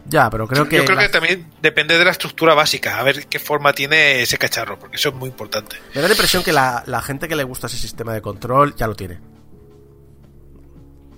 [0.09, 0.77] Ya, pero creo que...
[0.77, 4.23] Yo creo la- que también depende de la estructura básica, a ver qué forma tiene
[4.23, 5.77] ese cacharro, porque eso es muy importante.
[5.95, 8.77] Me da la impresión que la, la gente que le gusta ese sistema de control
[8.77, 9.19] ya lo tiene.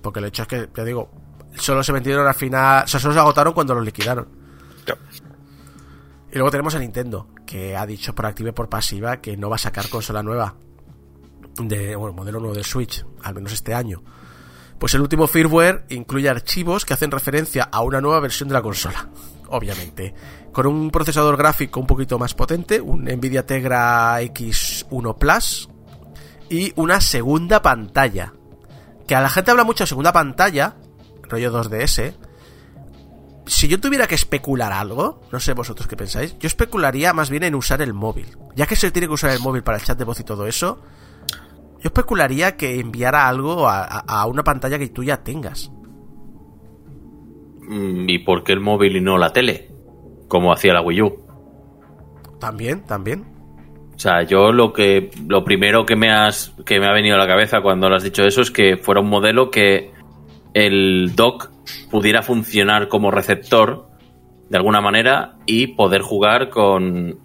[0.02, 1.10] Porque el hecho es que, te digo,
[1.58, 2.84] solo se vendieron al final.
[2.84, 4.28] O sea, solo se agotaron cuando los liquidaron.
[4.86, 4.96] Ya.
[6.38, 9.56] Luego tenemos a Nintendo, que ha dicho por activa y por pasiva que no va
[9.56, 10.54] a sacar consola nueva.
[11.60, 14.04] De, bueno, modelo nuevo de Switch, al menos este año.
[14.78, 18.62] Pues el último firmware incluye archivos que hacen referencia a una nueva versión de la
[18.62, 19.08] consola.
[19.48, 20.14] Obviamente.
[20.52, 25.68] Con un procesador gráfico un poquito más potente, un Nvidia Tegra X1 Plus
[26.48, 28.32] y una segunda pantalla.
[29.08, 30.76] Que a la gente habla mucho de segunda pantalla,
[31.22, 32.14] rollo 2DS.
[33.48, 37.42] Si yo tuviera que especular algo, no sé vosotros qué pensáis, yo especularía más bien
[37.44, 38.26] en usar el móvil.
[38.54, 40.46] Ya que se tiene que usar el móvil para el chat de voz y todo
[40.46, 40.82] eso,
[41.80, 45.70] yo especularía que enviara algo a, a- a una pantalla que tú ya tengas.
[47.68, 49.70] Mm, ¿Y por qué el móvil y no la tele?
[50.28, 51.26] Como hacía la Wii U.
[52.40, 53.24] También, también.
[53.94, 57.18] O sea, yo lo que lo primero que me has que me ha venido a
[57.18, 59.92] la cabeza cuando lo has dicho eso es que fuera un modelo que
[60.54, 61.50] el dock
[61.90, 63.88] pudiera funcionar como receptor
[64.48, 67.18] de alguna manera y poder jugar con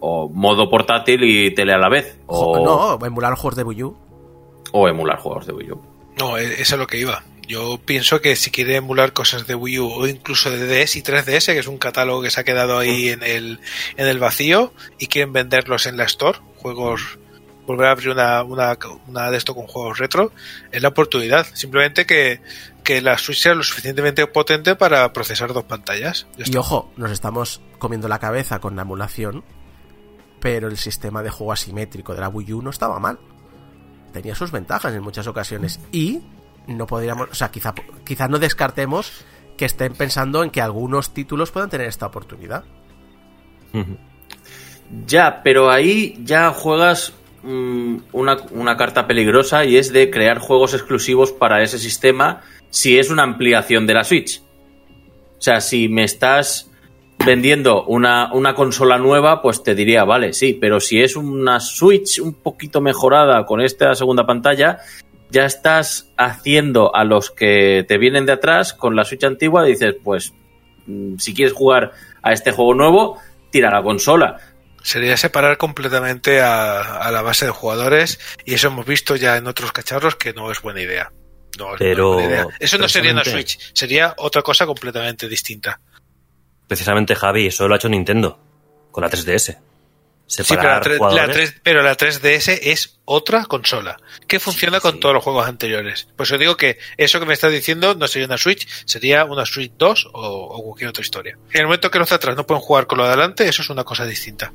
[0.00, 3.96] o modo portátil y tele a la vez o, No, emular juegos de Wii U.
[4.72, 5.82] o emular juegos de Wii U.
[6.18, 7.22] No, eso es lo que iba.
[7.46, 11.02] Yo pienso que si quiere emular cosas de Wii U o incluso de DS y
[11.02, 13.58] 3DS, que es un catálogo que se ha quedado ahí en el,
[13.96, 17.18] en el vacío y quieren venderlos en la Store, juegos,
[17.66, 18.78] volver a abrir una, una,
[19.08, 20.32] una de esto con juegos retro,
[20.70, 21.46] es la oportunidad.
[21.54, 22.40] Simplemente que,
[22.82, 26.26] que la Switch sea lo suficientemente potente para procesar dos pantallas.
[26.36, 29.44] Y ojo, nos estamos comiendo la cabeza con la emulación,
[30.40, 33.18] pero el sistema de juego asimétrico de la Wii U no estaba mal.
[34.12, 35.80] Tenía sus ventajas en muchas ocasiones.
[35.92, 36.20] Y
[36.66, 37.74] no podríamos, o sea, quizá,
[38.04, 39.24] quizá no descartemos
[39.56, 42.64] que estén pensando en que algunos títulos puedan tener esta oportunidad.
[45.06, 47.12] Ya, pero ahí ya juegas
[47.42, 52.98] mm, una, una carta peligrosa y es de crear juegos exclusivos para ese sistema si
[52.98, 54.42] es una ampliación de la Switch.
[55.38, 56.70] O sea, si me estás
[57.24, 62.18] vendiendo una, una consola nueva, pues te diría, vale, sí, pero si es una Switch
[62.18, 64.78] un poquito mejorada con esta segunda pantalla,
[65.30, 69.96] ya estás haciendo a los que te vienen de atrás con la Switch antigua, dices,
[70.02, 70.32] pues
[70.86, 71.92] mm, si quieres jugar
[72.22, 73.18] a este juego nuevo,
[73.50, 74.38] tira la consola.
[74.82, 79.46] Sería separar completamente a, a la base de jugadores y eso hemos visto ya en
[79.46, 81.12] otros cacharros que no es buena idea.
[81.58, 82.46] No Pero, idea.
[82.58, 85.80] Eso no sería una Switch, sería otra cosa completamente distinta.
[86.66, 88.38] Precisamente, Javi, eso lo ha hecho Nintendo
[88.90, 89.58] con la 3DS.
[90.26, 91.34] Sí, pero la, la jugadores.
[91.36, 93.96] 3, pero la 3DS es otra consola
[94.28, 95.00] que funciona Sí, con sí.
[95.00, 96.06] todos los juegos anteriores.
[96.16, 99.44] Por eso digo que eso que me estás diciendo no sería una Switch, sería una
[99.44, 101.36] Switch 2 o, o cualquier otra historia.
[101.52, 103.62] En el momento que los de atrás no pueden jugar con lo de adelante, eso
[103.62, 104.52] es una cosa distinta.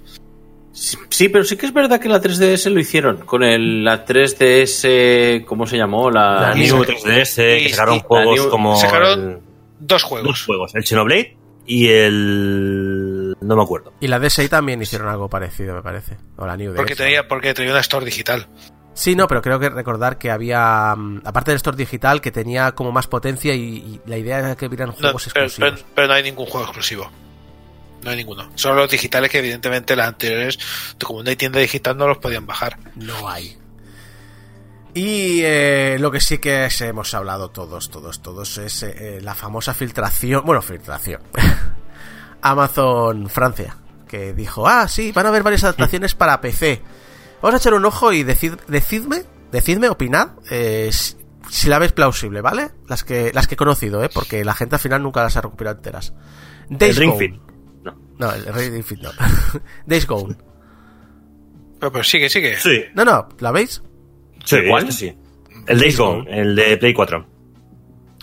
[1.09, 3.17] Sí, pero sí que es verdad que la 3DS lo hicieron.
[3.25, 6.11] Con el, la 3DS, ¿cómo se llamó?
[6.11, 8.75] La, La New 3DS, que y- sacaron y- juegos New- como.
[8.75, 10.43] sacaron el- Dos dos juegos.
[10.45, 13.35] juegos: el Xenoblade y el.
[13.41, 13.93] No me acuerdo.
[13.99, 16.17] Y la DSi también hicieron algo parecido, me parece.
[16.37, 16.77] O la New DS.
[16.77, 18.47] Porque tenía, porque tenía una store digital.
[18.93, 22.71] Sí, no, pero creo que recordar que había, mm, aparte del store digital, que tenía
[22.73, 25.79] como más potencia y, y la idea era que hubieran No, juegos pero, exclusivos.
[25.81, 27.09] pero- pero no hay ningún juego exclusivo.
[28.05, 28.49] No hay ninguno.
[28.55, 30.57] Solo los digitales que evidentemente las anteriores,
[31.03, 32.77] como no hay tienda digital, no los podían bajar.
[32.95, 33.57] No hay.
[34.93, 39.35] Y eh, lo que sí que es- hemos hablado todos, todos, todos, es eh, la
[39.35, 41.21] famosa filtración, bueno, filtración.
[42.41, 43.77] Amazon Francia,
[44.07, 46.81] que dijo, ah, sí, van a haber varias adaptaciones para PC.
[47.41, 51.15] Vamos a echar un ojo y decid, decidme, decidme, opinad, eh, si,
[51.49, 52.69] si la veis plausible, ¿vale?
[52.87, 54.09] Las que, las que he conocido, ¿eh?
[54.13, 56.13] Porque la gente al final nunca las ha recuperado enteras.
[56.69, 57.19] El Days Ring Gone.
[57.29, 57.41] Fit.
[58.17, 58.31] No.
[58.31, 59.11] El Ring Fit no.
[59.85, 60.35] Days Gone.
[61.79, 62.57] Pero, pero sigue, sigue.
[62.57, 62.83] Sí.
[62.93, 63.81] No, no, ¿la veis?
[64.43, 64.87] Sí, ¿Cuál?
[64.87, 65.17] este sí.
[65.67, 67.27] El Days Gone, el de Play 4.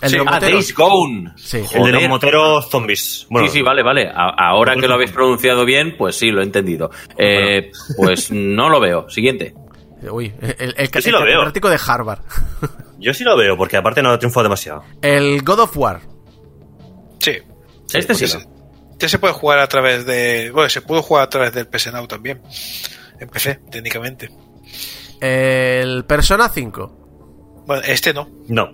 [0.01, 0.17] El Sí.
[0.17, 0.39] de Ah.
[0.39, 1.31] Days Gone.
[1.37, 1.61] Sí.
[1.73, 3.27] El de los moteros zombies.
[3.29, 4.07] Bueno, sí, sí, vale, vale.
[4.09, 6.89] A- ahora que lo habéis pronunciado bien, pues sí, lo he entendido.
[7.17, 9.09] Eh, pues no lo veo.
[9.09, 9.53] Siguiente.
[10.11, 12.19] Uy, el, el, sí el catedrático de Harvard.
[12.99, 14.83] Yo sí lo veo, porque aparte no ha triunfado demasiado.
[15.01, 16.01] El God of War.
[17.19, 17.37] Sí.
[17.93, 18.25] este sí.
[18.99, 20.51] Ya se- puede jugar a través de.
[20.51, 22.41] Bueno, se pudo jugar a través del PS Now también.
[23.19, 24.29] En PC, técnicamente.
[25.21, 27.63] El Persona 5.
[27.65, 28.29] Bueno, este no.
[28.47, 28.69] No.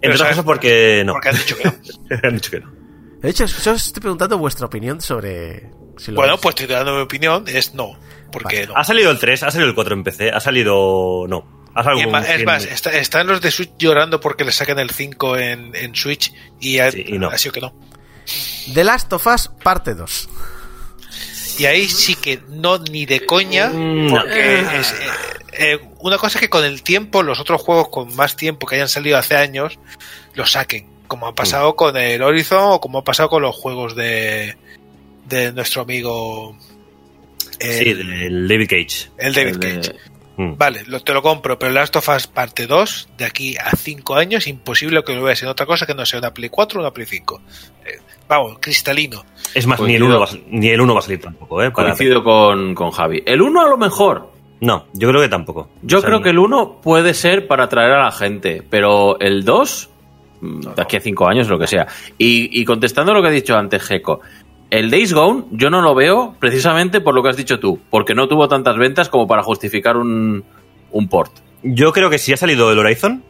[0.00, 1.12] Entre otras cosas porque no.
[1.12, 1.74] Porque han dicho que no.
[2.28, 2.72] Han dicho que no.
[3.20, 5.70] De hecho, yo os estoy preguntando vuestra opinión sobre.
[5.96, 7.44] Si lo bueno, pues estoy dando mi opinión.
[7.46, 7.96] Es no.
[8.32, 8.76] Porque no.
[8.76, 11.26] Ha salido el 3, ha salido el 4 en PC, ha salido.
[11.28, 11.62] No.
[11.96, 14.78] Y es más, es un- más, está- están los de Switch llorando porque le saquen
[14.78, 16.30] el 5 en, en Switch
[16.60, 17.28] y, ha, Sí, y no.
[17.28, 17.74] ha sido que no.
[18.74, 20.28] The Last of Us, parte 2.
[21.58, 24.96] Y ahí sí que no ni de coña, Mm, porque es, eh,
[25.52, 28.76] eh, una cosa es que con el tiempo los otros juegos con más tiempo que
[28.76, 29.78] hayan salido hace años
[30.34, 33.94] los saquen, como ha pasado con el Horizon o como ha pasado con los juegos
[33.94, 34.56] de,
[35.28, 36.56] de nuestro amigo
[37.60, 39.10] el, Sí, del David Cage.
[39.18, 39.96] el David El de- Cage.
[40.38, 40.56] Mm.
[40.56, 44.14] Vale, lo, te lo compro, pero Last of Us parte 2, de aquí a 5
[44.16, 46.82] años, imposible que lo veas en otra cosa que no sea una Play 4 o
[46.82, 47.42] una Play 5.
[47.84, 47.98] Eh,
[48.38, 49.24] vamos, cristalino.
[49.54, 50.06] Es más, ni el, Coincido.
[50.06, 51.70] uno va, a- ni el 1 va a salir tampoco, ¿eh?
[51.70, 53.22] Para- Coincido con, con Javi.
[53.26, 54.30] El 1 a lo mejor.
[54.60, 55.68] No, yo creo que tampoco.
[55.82, 59.18] Yo O sea, creo que el 1 puede ser para atraer a la gente, pero
[59.18, 59.90] el 2,
[60.40, 61.86] mm, de aquí a 5 años, lo que sea.
[62.16, 64.20] Y, y contestando lo que ha dicho antes Geco,
[64.70, 68.14] el Days Gone yo no lo veo precisamente por lo que has dicho tú, porque
[68.14, 70.44] no tuvo tantas ventas como para justificar un,
[70.92, 71.32] un port.
[71.64, 73.22] Yo creo que si ha salido el Horizon,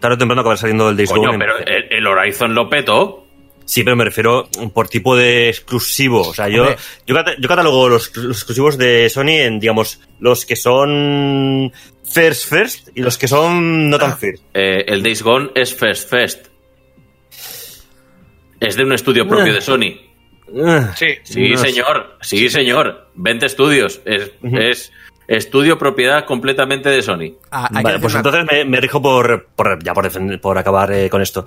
[0.00, 1.38] tarde o temprano acabará saliendo el Days Coño, Gone.
[1.38, 3.21] pero el, el Horizon lo petó.
[3.64, 6.20] Sí, pero me refiero por tipo de exclusivo.
[6.28, 6.74] O sea, yo,
[7.06, 11.72] yo, cata- yo catalogo los, los exclusivos de Sony en, digamos, los que son
[12.04, 14.42] first first y los que son no tan first.
[14.54, 16.46] Eh, el Days Gone es First Fest.
[18.60, 19.98] Es de un estudio propio de Sony.
[20.64, 21.70] Ah, Sí, Sí, No sé.
[21.70, 22.18] señor.
[22.20, 23.08] Sí, señor.
[23.14, 24.00] 20 estudios.
[24.04, 24.92] Es, es
[25.36, 27.36] estudio propiedad completamente de Sony.
[27.50, 30.92] Ah, Vale, pues una- entonces me, me rijo por, por- ya por, defender- por acabar
[30.92, 31.44] eh, con esto.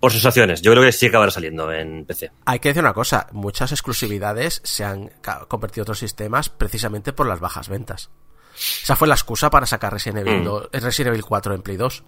[0.00, 0.62] Por sensaciones.
[0.62, 2.30] Yo creo que sí acabará saliendo en PC.
[2.46, 5.10] Hay que decir una cosa, muchas exclusividades se han
[5.48, 8.10] convertido en otros sistemas precisamente por las bajas ventas.
[8.54, 10.44] Esa fue la excusa para sacar Resident Evil, Mm.
[10.44, 12.04] 2 eh, Resident Evil 4 en Play 2.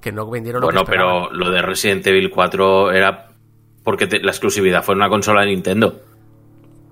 [0.00, 3.30] Que no vendieron lo Bueno, que pero lo de Resident Evil 4 era
[3.82, 6.00] porque te- la exclusividad fue en una consola de Nintendo.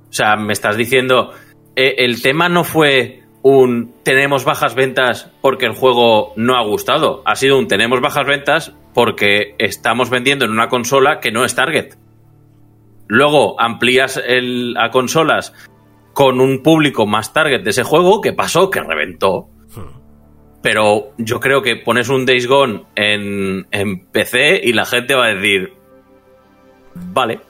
[0.09, 1.33] O sea, me estás diciendo,
[1.77, 7.23] eh, el tema no fue un tenemos bajas ventas porque el juego no ha gustado.
[7.27, 11.55] Ha sido un tenemos bajas ventas porque estamos vendiendo en una consola que no es
[11.55, 11.95] target.
[13.07, 15.53] Luego amplías el, a consolas
[16.15, 19.51] con un público más target de ese juego, que pasó, que reventó.
[20.63, 25.27] Pero yo creo que pones un Days Gone en, en PC y la gente va
[25.27, 25.75] a decir,
[26.95, 27.41] vale,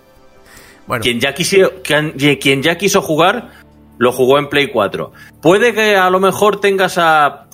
[0.88, 3.63] Bueno, quien ya, quien ya quiso jugar,
[3.98, 5.12] lo jugó en Play 4.
[5.40, 7.46] Puede que a lo mejor tengas a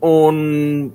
[0.00, 0.94] un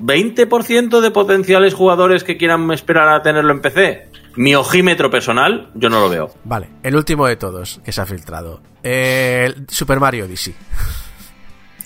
[0.00, 4.08] 20% de potenciales jugadores que quieran esperar a tenerlo en PC.
[4.36, 6.30] Mi ojímetro personal, yo no lo veo.
[6.44, 8.60] vale, el último de todos que se ha filtrado.
[8.82, 10.54] Eh, Super Mario Odyssey.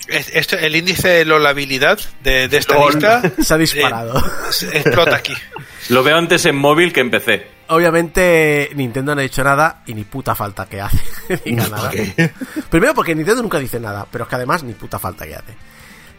[0.07, 2.93] El índice de lolabilidad de, de esta Lol.
[2.93, 4.17] lista Se ha disparado.
[4.19, 5.33] eh, se- explota aquí.
[5.89, 7.47] Lo veo antes en móvil que en PC.
[7.67, 10.99] Obviamente Nintendo no ha dicho nada y ni puta falta que hace.
[11.45, 11.91] Diga nada.
[12.69, 15.55] Primero porque Nintendo nunca dice nada, pero es que además ni puta falta que hace.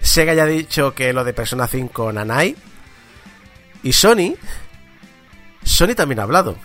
[0.01, 2.57] Sega ya ha dicho que lo de Persona 5 Nanai.
[3.83, 4.35] Y Sony.
[5.63, 6.57] Sony también ha hablado.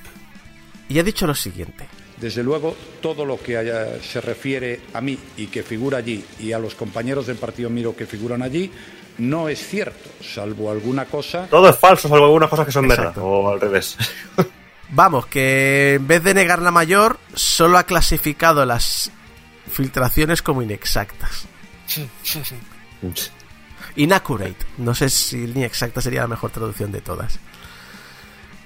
[0.89, 1.87] Y ha dicho lo siguiente.
[2.21, 6.51] Desde luego, todo lo que haya- se refiere a mí y que figura allí y
[6.53, 8.71] a los compañeros del partido Miro que figuran allí,
[9.17, 13.13] no es cierto, salvo alguna cosa Todo es falso, salvo algunas cosas que son verdad.
[13.17, 13.97] O al revés.
[14.93, 19.09] Vamos, que en vez de negar la mayor, solo ha clasificado las
[19.69, 21.45] filtraciones como inexactas.
[23.95, 24.55] Inaccurate.
[24.77, 27.39] No sé si inexacta sería la mejor traducción de todas.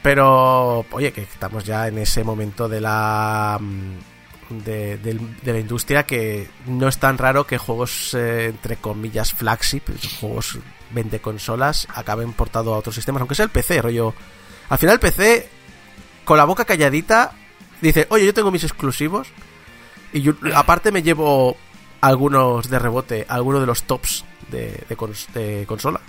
[0.05, 3.57] Pero, oye, que estamos ya en ese momento de la.
[3.59, 9.33] mm, De, de la industria que no es tan raro que juegos, eh, entre comillas,
[9.33, 9.81] flagship,
[10.19, 10.59] juegos
[10.91, 14.13] vende consolas, acaben portados a otros sistemas, aunque sea el PC, rollo.
[14.69, 15.49] Al final, el PC,
[16.23, 17.31] con la boca calladita,
[17.81, 19.29] dice: Oye, yo tengo mis exclusivos,
[20.13, 21.57] y yo, aparte me llevo
[22.01, 25.99] algunos de rebote, algunos de los tops de consola.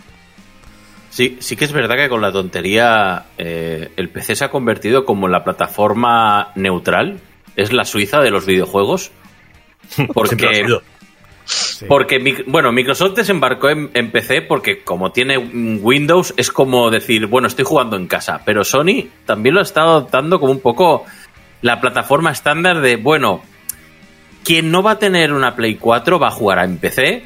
[1.11, 5.05] Sí, sí que es verdad que con la tontería eh, el PC se ha convertido
[5.05, 7.21] como la plataforma neutral.
[7.57, 9.13] Es la Suiza de los videojuegos.
[10.13, 10.67] Porque.
[11.49, 11.85] Sí.
[11.87, 17.47] porque bueno, Microsoft desembarcó en, en PC porque como tiene Windows es como decir, bueno,
[17.47, 18.41] estoy jugando en casa.
[18.45, 21.05] Pero Sony también lo ha estado adoptando como un poco
[21.63, 23.43] la plataforma estándar de, bueno,
[24.45, 27.25] quien no va a tener una Play 4 va a jugar en PC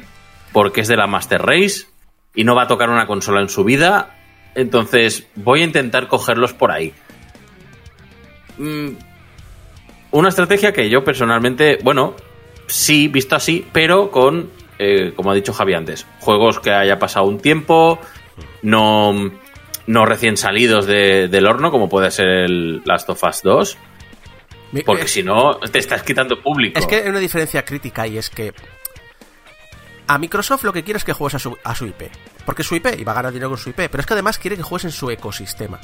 [0.51, 1.85] porque es de la Master Race
[2.35, 4.15] y no va a tocar una consola en su vida.
[4.55, 6.93] Entonces voy a intentar cogerlos por ahí.
[8.57, 8.89] Mm,
[10.11, 12.15] una estrategia que yo personalmente, bueno,
[12.67, 17.25] sí, visto así, pero con, eh, como ha dicho Javi antes, juegos que haya pasado
[17.25, 17.99] un tiempo,
[18.61, 19.31] no,
[19.87, 23.77] no recién salidos de- del horno, como puede ser el Last of Us 2,
[24.73, 26.77] Mi- porque si no, te estás quitando público.
[26.79, 28.53] Es que hay una diferencia crítica y es que
[30.13, 32.11] a Microsoft lo que quiere es que juegues a su, a su IP.
[32.45, 33.77] Porque es su IP y va a ganar dinero con su IP.
[33.89, 35.79] Pero es que además quiere que juegues en su ecosistema.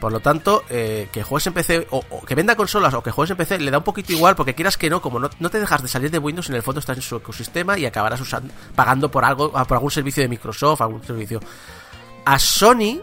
[0.00, 3.32] Por lo tanto, eh, que juegues en PC o, que venda consolas o que juegues
[3.32, 5.60] en PC le da un poquito igual porque quieras que no, como no, no te
[5.60, 8.52] dejas de salir de Windows, en el fondo estás en su ecosistema y acabarás usando,
[8.74, 11.38] pagando por algo, por algún servicio de Microsoft, algún servicio.
[12.24, 13.00] A Sony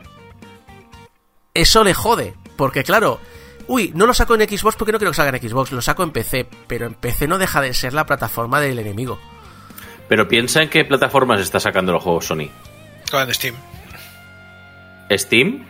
[1.53, 3.19] eso le jode, porque claro,
[3.67, 6.03] uy, no lo saco en Xbox porque no quiero que salga en Xbox, lo saco
[6.03, 9.19] en PC, pero en PC no deja de ser la plataforma del enemigo.
[10.09, 12.49] Pero piensa en qué plataformas está sacando los juegos Sony.
[13.09, 13.55] Con Steam.
[15.11, 15.65] Steam,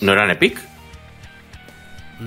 [0.00, 0.58] ¿no eran Epic?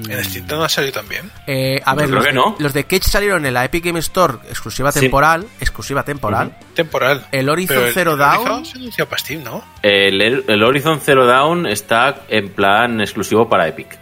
[0.10, 1.32] En Steam no ha salido también.
[1.48, 2.56] Eh, a ver, creo los, que de, no.
[2.60, 5.00] los de Cage salieron en la Epic Game Store exclusiva Sí.
[5.00, 6.56] temporal, exclusiva temporal.
[6.76, 7.26] Temporal.
[7.32, 8.40] El Horizon Pero Zero el Dawn.
[8.48, 9.64] Horizon se anunció para Steam, ¿no?
[9.82, 13.98] El, el Horizon Zero Dawn está en plan exclusivo para Epic.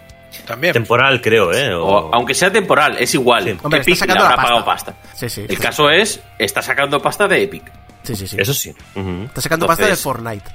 [0.46, 0.74] También.
[0.74, 1.74] Temporal, creo, ¿eh?
[1.74, 3.44] O- O, aunque sea temporal, es igual.
[3.46, 3.58] Sí.
[3.64, 4.94] Hombre, Epic está le sacando habrá la pagado pasta.
[4.94, 5.18] pasta.
[5.18, 5.46] Sí, sí.
[5.48, 7.72] El caso es, está sacando pasta de Epic.
[8.04, 8.36] Sí, sí, sí.
[8.40, 8.70] Eso sí.
[8.70, 10.52] Está sacando Entonces- pasta de Fortnite.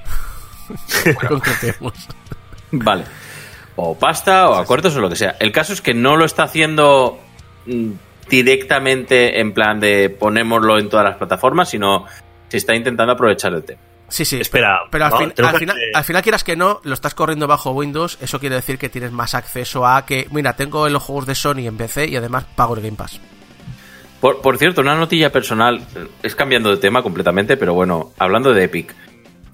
[1.27, 1.93] Concretemos.
[2.71, 3.03] Vale.
[3.75, 5.35] O pasta, o acuerdos, o lo que sea.
[5.39, 7.19] El caso es que no lo está haciendo
[7.65, 7.91] mm,
[8.29, 12.05] directamente en plan de ponémoslo en todas las plataformas, sino
[12.49, 13.81] se está intentando aprovechar el tema.
[14.11, 14.39] Sí, sí.
[14.41, 15.11] Espera, Pero al,
[15.57, 18.17] final, al final, quieras que no, lo estás corriendo bajo Windows.
[18.21, 21.65] Eso quiere decir que tienes más acceso a que, mira, tengo los juegos de Sony
[21.67, 23.19] en PC y además pago el Game Pass.
[24.19, 25.81] Por, por cierto, una notilla personal,
[26.21, 28.93] es cambiando de tema completamente, pero bueno, hablando de Epic.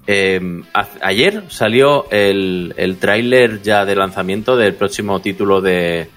[0.06, 0.40] eh,
[0.74, 6.10] a- ayer salió el, el tráiler ya de lanzamiento del próximo título de,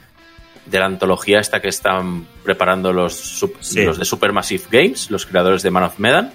[0.66, 3.84] de la antología esta que están preparando los, Sí.
[3.86, 6.32] los de Supermassive Games, los creadores de Man of Medan,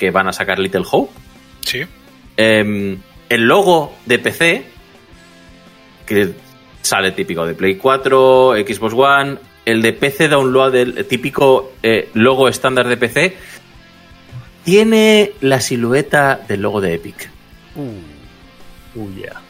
[0.00, 1.12] que van a sacar Little Hope.
[1.60, 1.82] Sí.
[2.36, 2.96] Eh,
[3.28, 4.64] el logo de PC,
[6.06, 6.30] que
[6.80, 12.48] sale típico de Play 4, Xbox One, el de PC Download, el típico eh, logo
[12.48, 13.36] estándar de PC,
[14.64, 17.30] tiene la silueta del logo de Epic.
[17.76, 19.40] Uh, yeah.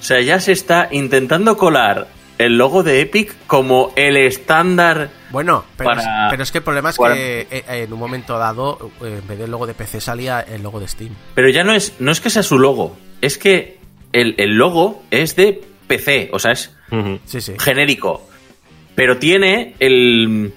[0.00, 2.08] O sea, ya se está intentando colar
[2.38, 5.10] el logo de Epic como el estándar.
[5.30, 7.98] Bueno, pero, Para- es, pero es que el problema es para- que eh, en un
[7.98, 11.14] momento dado, eh, en vez del logo de PC salía el logo de Steam.
[11.34, 13.78] Pero ya no es, no es que sea su logo, es que
[14.12, 17.18] el, el logo es de PC, o sea, es Ujú.
[17.26, 17.54] Sí, sí.
[17.58, 18.26] genérico.
[18.94, 20.52] Pero tiene el.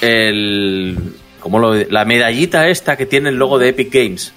[0.00, 0.98] el
[1.40, 4.32] ¿cómo lo, la medallita esta que tiene el logo de Epic Games.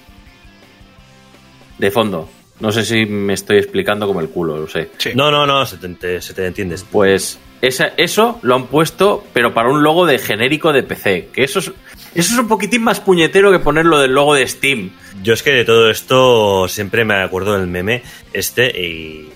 [1.78, 2.28] De fondo.
[2.60, 4.90] No sé si me estoy explicando como el culo, lo sé.
[4.98, 5.10] Sí.
[5.14, 6.84] No, no, no, se te, te- se te entiendes.
[6.90, 11.30] Pues esa- eso lo han puesto, pero para un logo de genérico de PC.
[11.32, 11.66] Que eso es,
[12.14, 14.90] eso es un poquitín más puñetero que ponerlo del logo de Steam.
[15.22, 18.02] Yo es que de todo esto siempre me acuerdo del meme
[18.32, 19.30] este y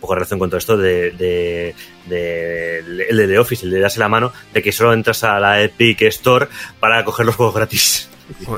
[0.00, 1.74] poco en relación con todo esto de, de,
[2.06, 2.78] de-
[3.10, 5.60] el de The Office, el de darse la mano, de que solo entras a la
[5.62, 6.48] Epic Store
[6.80, 8.08] para coger los juegos gratis.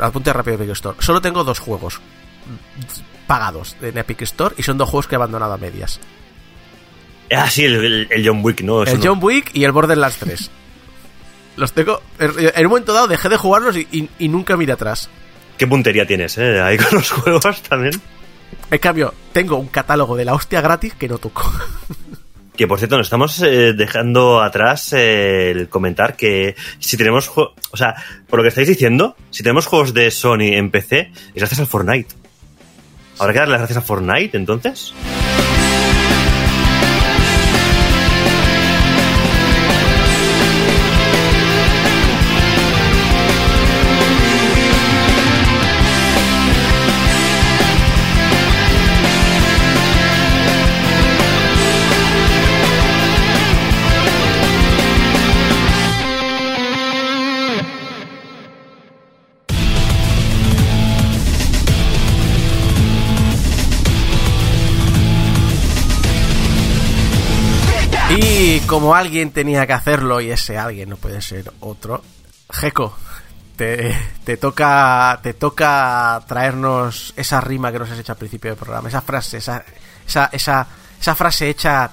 [0.01, 0.97] Apunte rápido Epic Store.
[1.01, 2.01] Solo tengo dos juegos
[3.33, 5.99] pagados en Epic Store y son dos juegos que he abandonado a medias.
[7.35, 8.83] Ah, sí, el, el- el John Wick, ¿no?
[8.83, 9.07] Eso El no.
[9.14, 10.51] John Wick y el Borderlands 3.
[11.57, 12.03] Los tengo.
[12.18, 15.09] En un momento dado dejé de jugarlos y, y- y nunca miré atrás.
[15.57, 16.61] Qué puntería tienes, ¿eh?
[16.61, 17.95] Ahí con los juegos también.
[18.70, 21.51] En cambio, tengo un catálogo de la hostia gratis que no toco.
[22.55, 27.33] Que por cierto, nos estamos eh, dejando atrás eh, el comentar que si tenemos.
[27.35, 27.95] O sea,
[28.28, 31.66] por lo que estáis diciendo, si tenemos juegos de Sony en PC, es gracias al
[31.66, 32.14] Fortnite.
[33.19, 34.95] ¿Habrá que darle las gracias a Fortnite entonces?
[68.73, 72.03] Como alguien tenía que hacerlo, y ese alguien no puede ser otro,
[72.51, 72.97] Jeco,
[73.57, 78.59] te, te toca te toca traernos esa rima que nos has hecho al principio del
[78.59, 79.64] programa, esa frase, esa,
[80.07, 80.66] esa, esa,
[81.01, 81.91] esa frase hecha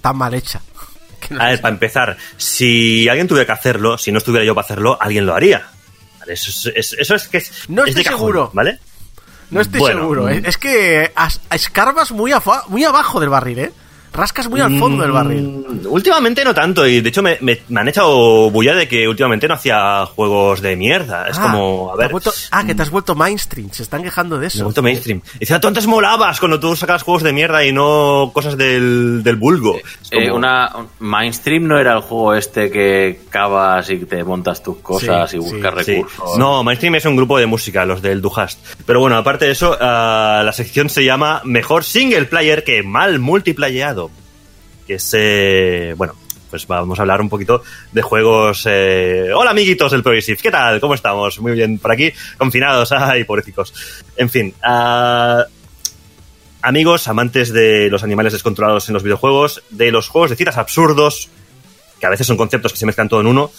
[0.00, 0.60] tan mal hecha.
[1.38, 4.98] A ver, para empezar, si alguien tuviera que hacerlo, si no estuviera yo para hacerlo,
[5.00, 5.66] alguien lo haría.
[6.20, 7.68] Vale, Eso es, es- eso es que es.
[7.68, 8.50] No es estoy de cajón, seguro.
[8.54, 8.78] ¿Vale?
[9.50, 10.42] no estoy bueno, seguro, ¿eh?
[10.46, 13.72] es que as- escarbas muy, afa- muy abajo del barril, ¿eh?
[14.12, 15.64] Rascas muy al fondo del barril.
[15.68, 19.08] Mm, Últimamente no tanto, y de hecho me, me- me han echado bulla de que
[19.08, 21.28] últimamente no hacía juegos de mierda.
[21.28, 22.10] Es Ah, como, a ver.
[22.10, 24.64] vuelto- ah, que te has vuelto mainstream, se están quejando de Me he eso.
[24.64, 25.20] vuelto mainstream.
[25.40, 29.36] Decía, tú antes molabas cuando tú sacabas juegos de mierda y no cosas del, del
[29.36, 29.72] vulgo.
[29.72, 34.62] Como- Eh, una, un- Mainstream no era el juego este que cavas y te montas
[34.62, 35.94] tus cosas Sí, y buscas Sí.
[35.94, 36.38] recursos.
[36.38, 38.58] No, Mainstream es un grupo de música, los del Duhast.
[38.86, 43.18] Pero bueno, aparte de eso, ah, la sección se llama Mejor Single Player que Mal
[43.18, 44.01] Multiplayado.
[44.92, 46.14] Que es, bueno,
[46.50, 47.62] pues vamos a hablar un poquito
[47.92, 48.64] de juegos.
[48.68, 50.80] eh, Hola, amiguitos del Progressive, ¿qué tal?
[50.80, 51.40] ¿Cómo estamos?
[51.40, 53.72] Muy bien, por aquí, confinados, ay, pobrecicos.
[54.16, 55.46] En fin, ah,
[56.60, 61.30] amigos, amantes de los animales descontrolados en los videojuegos, de los juegos de citas absurdos,
[61.98, 63.50] que a veces son conceptos que se mezclan todo en uno.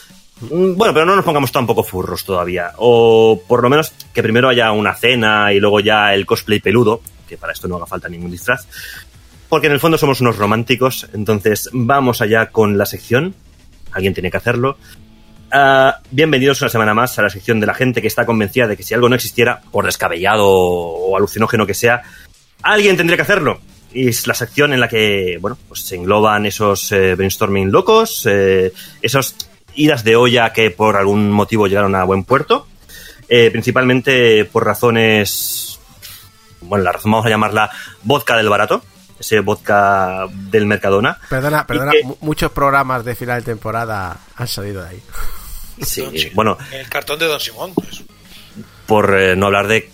[0.41, 2.73] Mm, Bueno, pero no nos pongamos tampoco furros todavía.
[2.77, 7.01] O por lo menos que primero haya una cena y luego ya el cosplay peludo,
[7.27, 8.67] que para esto no haga falta ningún disfraz.
[9.53, 13.35] Porque en el fondo somos unos románticos, entonces vamos allá con la sección.
[13.91, 14.79] Alguien tiene que hacerlo.
[15.51, 18.75] Ah, bienvenidos una semana más a la sección de la gente que está convencida de
[18.75, 22.01] que si algo no existiera, por descabellado o alucinógeno que sea,
[22.63, 23.61] alguien tendría que hacerlo.
[23.93, 28.25] Y es la sección en la que, bueno, pues se engloban esos eh, brainstorming locos,
[28.25, 28.73] eh,
[29.03, 29.35] esos
[29.75, 32.65] idas de olla que por algún motivo llegaron a buen puerto,
[33.29, 35.79] eh, principalmente por razones,
[36.61, 37.69] bueno, la razón vamos a llamarla
[38.01, 38.83] vodka del barato,
[39.19, 41.17] ese vodka del Mercadona.
[41.29, 45.03] Perdona, perdona, que- muchos programas de final de temporada han salido de ahí.
[45.81, 47.73] Sí, bueno, El cartón de Don Simón.
[47.73, 48.03] pues.
[48.85, 49.89] por eh, no hablar de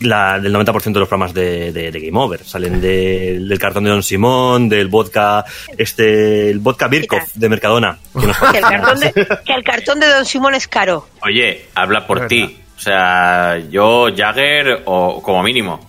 [0.00, 2.44] la, del 90% de los programas de, de- de Game Over.
[2.44, 5.44] Salen de- del cartón de Don Simón, del vodka,
[5.78, 7.98] este, el vodka Birkov de Mercadona.
[8.20, 11.08] que nos Que el, cartón de, que el cartón de Don Simón es caro.
[11.22, 12.58] Oye, habla por ti.
[12.76, 15.88] O sea, yo Jagger o como mínimo.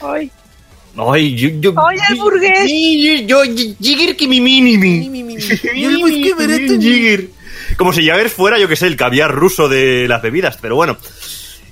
[0.00, 0.30] Ay,
[0.96, 3.26] Ay, yo, yo, Ay, el burgués.
[3.26, 4.78] Yo, yo, Jigger que mi mini.
[6.80, 7.28] Jigger.
[7.76, 10.58] Como si Jagger fuera, yo que sé, el caviar ruso de las bebidas.
[10.60, 10.96] Pero bueno,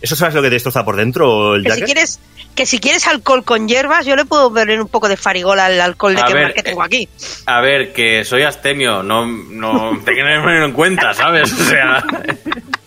[0.00, 2.20] ¿eso sabes lo que te destroza por dentro, el que si quieres
[2.56, 5.78] que si quieres alcohol con hierbas, yo le puedo poner un poco de farigol al
[5.78, 7.06] alcohol de ver, que tengo aquí.
[7.44, 11.52] A ver, que soy astemio, no, no te en cuenta, ¿sabes?
[11.52, 12.02] O sea,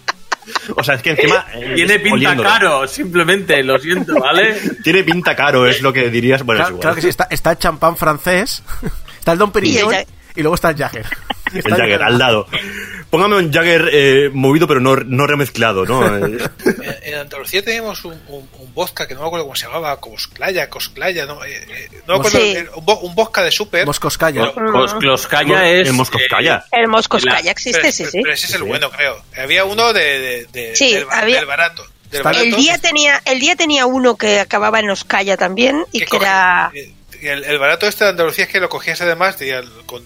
[0.75, 1.45] O sea, es que encima...
[1.53, 2.49] eh, tiene pinta oliéndolo.
[2.49, 4.55] caro, simplemente, lo siento, ¿vale?
[4.83, 6.43] Tiene pinta caro, es lo que dirías.
[6.43, 6.81] Bueno, es Claro, igual.
[6.81, 8.63] claro que sí, está, está el champán francés,
[9.19, 9.93] está el Don Perignon
[10.35, 11.05] y luego está el Jagger.
[11.65, 12.47] El Jagger, al lado.
[13.09, 15.99] Póngame un Jagger eh, movido pero no, no remezclado, ¿no?
[16.27, 19.65] Eh, En, en Andalucía teníamos un, un, un vodka que no me acuerdo cómo se
[19.65, 22.53] llamaba, Cosclaya, Cosclaya, no, eh, eh, no me acuerdo, Sí.
[22.57, 23.85] eh, un, un vodka de súper.
[23.85, 24.51] Moscoscaya.
[24.53, 25.87] Cos- Closkaya es.
[25.87, 26.65] el Moscovskaya.
[26.71, 28.19] El Moscos La- Calla existe, pero, sí, sí.
[28.21, 29.21] pero ese es el bueno, creo.
[29.37, 31.83] Había uno de, de- de- Sí, del, había- del barato.
[32.11, 35.85] Del Está- barato El día tenía, el día tenía uno que acababa en Oscaya también
[35.91, 36.91] y que coge- era eh,
[37.21, 39.37] el, el barato este de Andalucía es que lo cogías además
[39.85, 40.03] con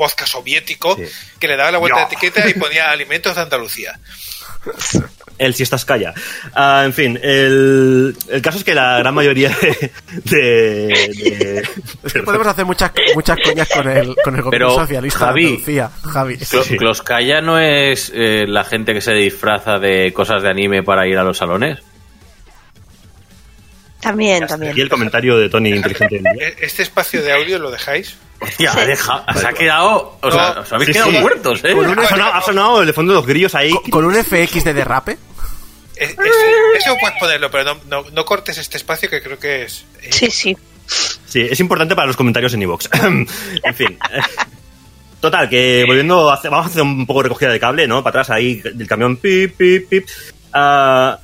[0.00, 1.04] vodka soviético Sí.
[1.38, 4.00] que le daba la vuelta de etiqueta y ponía alimentos de Andalucía.
[5.38, 6.12] El si estás calla.
[6.54, 9.90] Ah, en fin, el, el caso es que la gran mayoría de.
[10.24, 11.68] de- de-
[12.04, 15.42] Es que podemos hacer muchas, muchas coñas con el, con el gobierno Pero, socialista Javi,
[15.42, 15.90] de Andalucía.
[16.02, 16.36] Javi.
[16.36, 17.42] Clo- Sí.
[17.42, 21.22] No es eh, la gente que se disfraza de cosas de anime para ir a
[21.24, 21.78] los salones.
[24.00, 24.72] también, también.
[24.72, 26.20] Aquí el comentario de Tony inteligente.
[26.40, 28.16] E- Este espacio de audio lo dejáis.
[28.40, 28.78] Hostia, Sí.
[28.78, 30.18] ha deja- se ha quedado.
[30.22, 31.18] O sea, os habéis Sí, quedado sí.
[31.18, 31.74] muertos, ¿eh?
[31.74, 33.70] Con un- Ha sonado, ha sonado el de fondo de los grillos ahí.
[33.70, 35.12] Con, con un FX de derrape.
[35.96, 36.16] E- ese-
[36.78, 39.84] eso puedes ponerlo, pero no, no, no cortes este espacio que creo que es.
[40.02, 40.56] eh, Sí, sí.
[41.26, 42.88] Sí, es importante para los comentarios en iVoox.
[43.04, 43.98] en fin.
[45.20, 48.02] Total, que volviendo a hacer, vamos a hacer un poco de recogida de cable, ¿no?
[48.02, 50.08] Para atrás ahí del camión, pip, pip, pip.
[50.54, 51.18] Ah,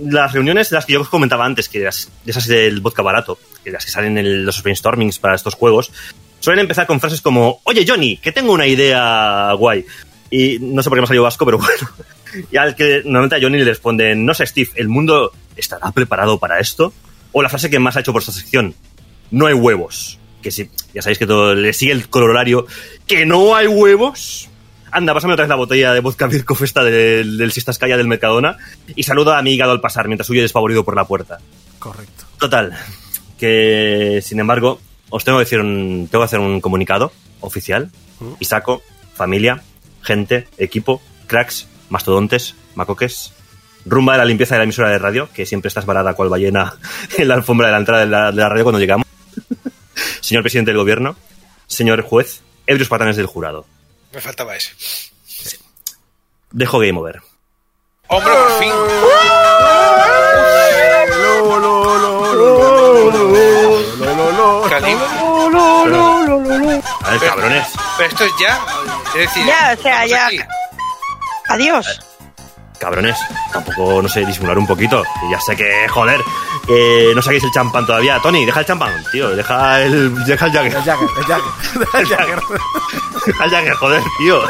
[0.00, 3.38] las reuniones de las que yo os comentaba antes, que las, esas del vodka barato,
[3.64, 5.90] que las que salen en los brainstormings para estos juegos,
[6.42, 9.86] suelen empezar con frases como, oye Johnny, que tengo una idea guay.
[10.28, 11.88] Y no sé por qué me ha salido vasco, pero bueno.
[12.50, 16.38] Y al que normalmente a Johnny le responden, no sé Steve, ¿el mundo estará preparado
[16.38, 16.92] para esto?
[17.30, 18.74] O la frase que más ha hecho por esta sección,
[19.30, 20.18] no hay huevos.
[20.42, 22.66] Que sí, ya sabéis que todo le sigue el corolario.
[23.06, 24.48] ¿Que no hay huevos?
[24.90, 28.56] Anda, pásame otra vez la botella de vodka Birkhoff esta del, del Sistascaya del Mercadona
[28.96, 31.38] y saluda a mi hígado al pasar mientras huye desfavorido por la puerta.
[31.78, 32.24] Correcto.
[32.38, 32.76] Total,
[33.38, 34.80] que sin embargo,
[35.12, 37.90] os tengo que decir un, tengo que hacer un comunicado oficial
[38.40, 38.82] y saco
[39.14, 39.62] familia,
[40.00, 43.32] gente, equipo, cracks, mastodontes, macoques,
[43.84, 46.74] rumba de la limpieza de la emisora de radio, que siempre estás varada cual ballena
[47.18, 49.06] en la alfombra de la entrada de la, de la radio cuando llegamos.
[50.20, 51.16] Señor presidente del gobierno,
[51.66, 53.66] señor juez, ebrios patanes del jurado.
[54.12, 54.72] Me faltaba ese.
[56.50, 57.20] Dejo Game Over.
[58.08, 59.31] ¡Hombre, por fin!
[64.72, 65.04] Calibre.
[67.04, 67.66] A ver, cabrones.
[67.98, 68.58] Pero esto es ya.
[69.08, 70.26] Es decir, Ya, o sea, ya.
[70.26, 70.40] aquí.
[71.48, 72.00] Adiós.
[72.80, 73.16] Cabrones,
[73.52, 75.02] tampoco, no sé, disimular un poquito.
[75.20, 76.20] Que ya sé que, joder,
[76.66, 78.18] que no saquéis el champán todavía.
[78.20, 79.36] Tony, deja el champán, tío.
[79.36, 80.74] Deja el, deja el Jagger.
[80.74, 81.52] El Jagger, el Jagger.
[82.00, 82.40] El Jagger.
[83.26, 84.40] Deja el Jagger, joder, tío.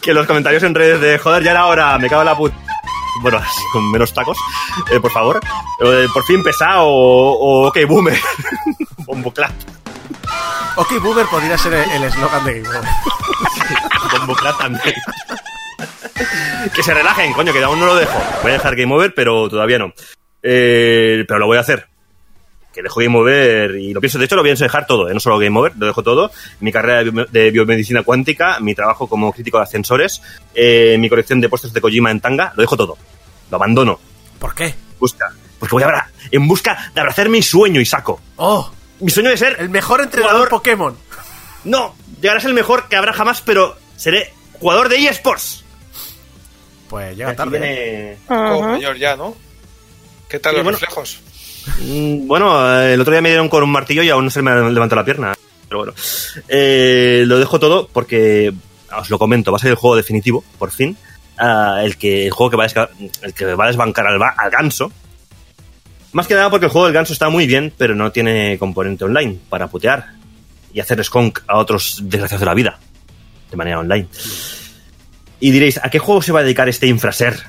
[0.00, 2.56] Que los comentarios en redes de, joder, ya era hora, me cago en la puta.
[3.20, 3.40] Bueno,
[3.72, 4.38] con menos tacos,
[4.90, 5.40] eh, por favor.
[5.80, 7.32] Eh, por fin pesado o,
[7.64, 8.18] o ok, boomer.
[9.06, 9.52] Bomboclat.
[10.76, 12.88] Ok, Boomer podría ser el eslogan de Game Over.
[14.12, 14.94] Bomboclat también.
[16.74, 18.18] que se relajen, coño, que aún no lo dejo.
[18.42, 19.92] Voy a dejar Game Over, pero todavía no.
[20.42, 21.88] Eh, pero lo voy a hacer.
[22.72, 24.18] Que dejo Game Over y lo pienso.
[24.18, 25.14] De hecho, lo pienso dejar todo, ¿eh?
[25.14, 26.30] no solo Game Over, lo dejo todo.
[26.60, 30.22] Mi carrera de bio- de biomedicina cuántica, mi trabajo como crítico de ascensores,
[30.54, 32.96] eh, mi colección de puestos de Kojima en tanga, lo dejo todo.
[33.50, 34.00] Lo abandono.
[34.38, 34.74] ¿Por qué?
[34.98, 35.30] Busca.
[35.58, 38.20] Porque voy a en busca de abrazar mi sueño y saco.
[38.36, 40.96] Oh, Mi sueño de ser el mejor entrenador Jugador- Pokémon.
[41.64, 45.62] No, llegará a ser el mejor que habrá jamás, pero seré jugador de eSports.
[46.88, 48.18] Pues llega tarde.
[48.28, 48.58] Ajá.
[48.68, 49.36] mayor ya, ¿no?
[50.28, 50.78] ¿Qué tal Sí, los bueno.
[50.78, 51.20] reflejos?
[51.80, 54.70] Mm, Bueno, el otro día me dieron con un martillo y aún no se me
[54.70, 55.34] levantó la pierna.
[55.68, 55.94] Pero bueno,
[56.48, 58.52] Eh, lo dejo todo porque,
[58.98, 60.96] os lo comento, va a ser el juego definitivo, por fin.
[61.38, 62.88] Ah, el, que, el juego que va a,
[63.22, 64.92] el que va a desbancar al, al ganso.
[66.12, 69.04] Más que nada porque el juego del ganso está muy bien, pero no tiene componente
[69.04, 70.10] online para putear
[70.74, 72.78] y hacer skunk a otros desgraciados de la vida
[73.50, 74.06] de manera online.
[75.40, 77.40] Y diréis, ¿a qué juego se va a dedicar este infraser?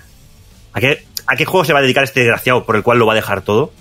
[0.72, 3.06] ¿A qué, ¿A qué juego se va a dedicar este desgraciado por el cual lo
[3.06, 3.72] va a dejar todo?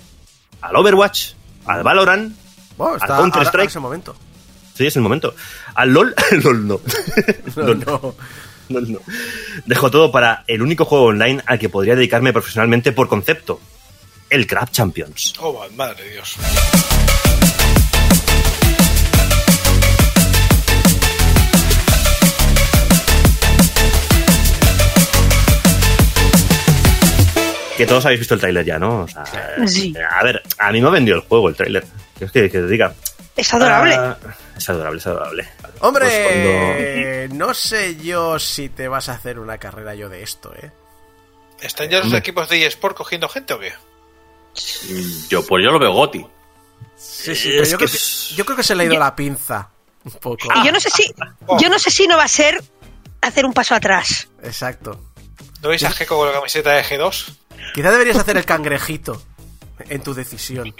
[0.63, 1.33] ¿Al Overwatch?
[1.65, 2.33] ¿Al Valorant?
[2.77, 3.63] Bueno, está ¿Al Counter ahora- Strike?
[3.65, 4.15] en ese momento.
[4.73, 5.35] Sí, es el momento.
[5.75, 6.15] ¿Al LOL?
[6.43, 6.79] LOL no.
[7.55, 8.15] No, LOL no.
[8.69, 8.99] LOL no.
[9.65, 13.59] Dejo todo para el único juego online al que podría dedicarme profesionalmente por concepto.
[14.29, 15.33] El Crab Champions.
[15.39, 16.35] Oh, madre de Dios.
[27.77, 29.01] Que todos habéis visto el tráiler ya, ¿no?
[29.01, 29.93] O sea, Sí.
[30.09, 31.85] A ver, a mí me ha vendido el juego el tráiler.
[32.17, 32.93] ¿Qué es que, que te diga?
[33.35, 33.95] Es adorable.
[33.95, 34.17] Ah,
[34.55, 35.49] es adorable, es adorable.
[35.79, 40.53] Hombre, Pues no sé yo si te vas a hacer una carrera yo de esto,
[40.55, 40.71] ¿eh?
[41.61, 43.73] ¿Están ya los equipos de eSport cogiendo gente o qué?
[45.29, 46.25] Yo, pues yo lo veo Goti.
[46.95, 48.99] Sí, sí, Es pero yo, que creo que, yo creo que se le ha ido
[48.99, 49.69] la pinza
[50.03, 50.47] Un poco.
[50.55, 51.13] Y yo no sé si,
[51.59, 52.61] yo no sé si no va a ser
[53.21, 54.27] hacer un paso atrás.
[54.43, 54.99] Exacto.
[55.61, 57.37] ¿No veis a con la camiseta de G2?
[57.73, 59.21] Quizá deberías hacer el cangrejito
[59.89, 60.73] en tu decisión.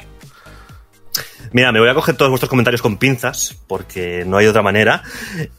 [1.51, 5.03] Mira, me voy a coger todos vuestros comentarios con pinzas, porque no hay otra manera.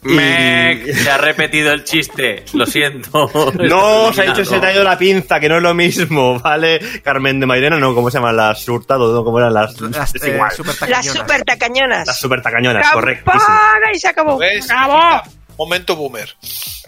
[0.03, 2.45] Y- Mec, se ha repetido el chiste.
[2.55, 3.31] Lo siento.
[3.55, 6.41] No, se ha dicho se te ha ido la pinza, que no es lo mismo,
[6.41, 6.81] ¿vale?
[7.05, 8.37] Carmen de Mairena, no, ¿cómo se llaman?
[8.37, 9.23] Las hurtado, ¿no?
[9.25, 9.81] ¿Cómo eran las?
[9.81, 10.51] Las es eh, igual.
[10.51, 11.07] super Las tacañonas.
[11.15, 12.07] super tacañonas.
[12.09, 13.31] Las super tacañonas, correcto.
[13.31, 13.93] ¡Campana!
[13.95, 14.39] Y se acabó.
[14.69, 15.23] ¡Acabó!
[15.57, 16.29] Momento boomer.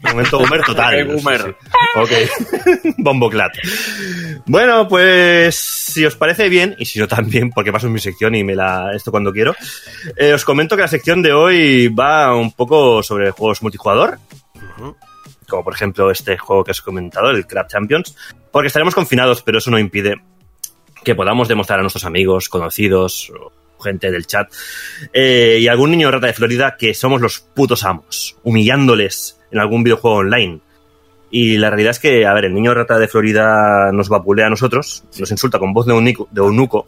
[0.02, 0.96] Momento boomer total.
[1.06, 1.56] Ok, boomer.
[1.96, 2.10] Ok.
[2.98, 3.52] Bomboclat.
[4.46, 8.34] Bueno, pues si os parece bien, y si no también, porque paso en mi sección
[8.34, 9.54] y me la esto cuando quiero,
[10.16, 14.18] eh, os comento que la sección de hoy va un poco sobre juegos multijugador.
[15.48, 18.16] Como por ejemplo este juego que os he comentado, el Crab Champions.
[18.50, 20.20] Porque estaremos confinados, pero eso no impide
[21.04, 23.52] que podamos demostrar a nuestros amigos, conocidos, o
[23.86, 24.52] gente del chat,
[25.12, 29.82] eh, y algún niño rata de Florida que somos los putos amos, humillándoles en algún
[29.82, 30.60] videojuego online.
[31.30, 34.50] Y la realidad es que, a ver, el niño rata de Florida nos vapulea a
[34.50, 36.86] nosotros, nos insulta con voz de eunuco, de eunuco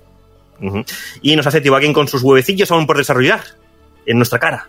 [0.61, 0.85] ujú,
[1.23, 3.41] y nos hace tibaquín con sus huevecillos aún por desarrollar
[4.07, 4.69] en nuestra cara.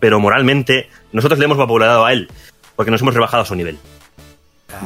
[0.00, 2.28] Pero moralmente, nosotros le hemos vapuleado a él,
[2.76, 3.78] porque nos hemos rebajado a su nivel.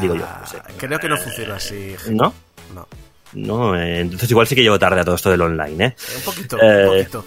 [0.01, 0.57] Digo yo, no sé.
[0.59, 1.95] Ah, Creo que no funciona así.
[2.11, 2.33] ¿No?
[2.75, 2.89] No.
[3.35, 5.97] No, eh, entonces igual sí que llego tarde a todo esto del online, ¿eh?
[6.17, 7.25] Un poquito, Eh, un poquito.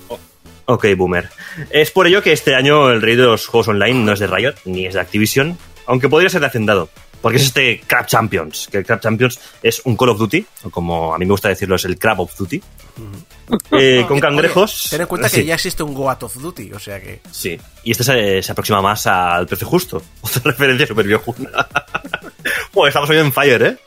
[0.65, 1.29] Ok, boomer.
[1.69, 4.27] Es por ello que este año el rey de los juegos online no es de
[4.27, 6.89] Riot, ni es de Activision, aunque podría ser de Hacendado,
[7.21, 10.69] porque es este Crab Champions, que el Crab Champions es un Call of Duty, o
[10.69, 12.61] como a mí me gusta decirlo, es el Crab of Duty,
[13.71, 14.85] eh, con cangrejos.
[14.85, 17.21] Oye, ten en cuenta Sí, que ya existe un Goat of Duty, o sea que.
[17.31, 20.01] Sí, y este se, se aproxima más al precio justo.
[20.21, 21.49] Otra referencia súper viejuna.
[22.73, 23.77] Bueno, estamos hoy en fire, ¿eh?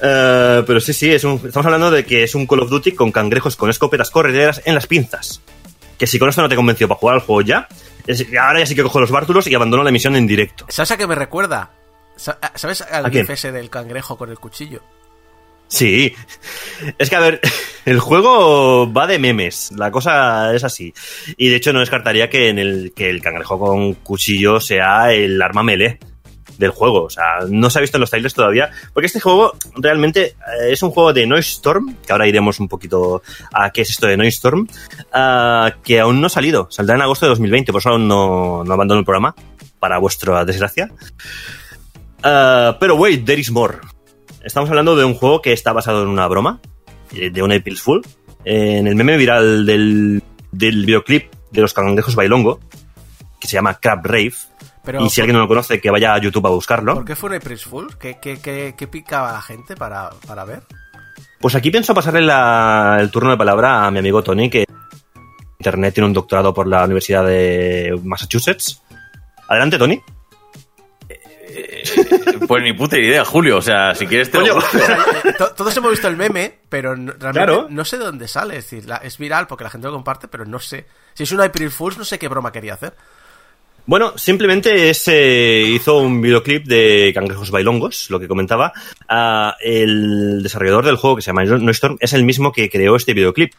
[0.00, 2.92] Eh, Pero sí, sí, es un- estamos hablando de que es un Call of Duty
[2.92, 5.40] con cangrejos con escopetas correderas en las pinzas.
[5.98, 7.66] Que si con esto no te convenció para jugar al juego ya,
[8.06, 10.66] es- ahora ya sí que cojo los bártulos y abandono la emisión en directo.
[10.68, 11.70] ¿Sabes a qué me recuerda?
[12.22, 14.80] Sa- ¿Sabes al gif ese del cangrejo con el cuchillo?
[15.68, 16.14] Sí,
[16.98, 17.40] es que a ver,
[17.86, 20.92] el juego va de memes, la cosa es así.
[21.36, 25.40] Y de hecho no descartaría que, en el, que el cangrejo con cuchillo sea el
[25.40, 25.98] arma melee
[26.58, 27.04] del juego.
[27.04, 30.34] O sea, no se ha visto en los trailers todavía, porque este juego realmente eh,
[30.72, 33.22] es un juego de Noise Storm, que ahora iremos un poquito
[33.54, 34.68] a qué es esto de Noise Storm,
[35.14, 38.62] ah, que aún no ha salido, saldrá en agosto de 2020, por eso aún no,
[38.62, 39.34] no abandono el programa,
[39.80, 40.90] para vuestra desgracia.
[42.22, 43.78] Ah, pero wait, there is more.
[44.44, 46.60] Estamos hablando de un juego que está basado en una broma,
[47.14, 48.02] eh, de un April Fool.
[48.44, 52.58] En el meme viral del, del videoclip de los cangrejos bailongo,
[53.40, 54.34] que se llama Crab Rave.
[54.84, 56.94] Pero, y si alguien no lo conoce, que vaya a YouTube a buscarlo.
[56.94, 57.96] ¿Por qué fue un April Fool?
[57.98, 60.62] ¿Qué, qué, qué, qué picaba la gente para, para ver?
[61.40, 64.66] Pues aquí pienso pasarle la- el turno de palabra a mi amigo Tony, que en
[65.60, 68.82] Internet tiene un doctorado por la Universidad de Massachusetts.
[69.46, 70.00] Adelante, Tony.
[72.46, 73.56] Pues ni puta idea, Julio.
[73.58, 74.62] O sea, si quieres te lo Coño.
[75.56, 77.66] Todos hemos visto el meme, pero realmente Claro.
[77.70, 78.56] no sé de dónde sale.
[78.58, 80.86] Es decir, la- es viral porque la gente lo comparte, pero no sé.
[81.14, 82.94] Si es un April Fools, no sé qué broma quería hacer.
[83.84, 88.72] Bueno, simplemente es, eh, hizo un videoclip de Cangrejos Bailongos, lo que comentaba.
[89.08, 93.12] Ah, el desarrollador del juego, que se llama Noistorm, es el mismo que creó este
[93.12, 93.54] videoclip.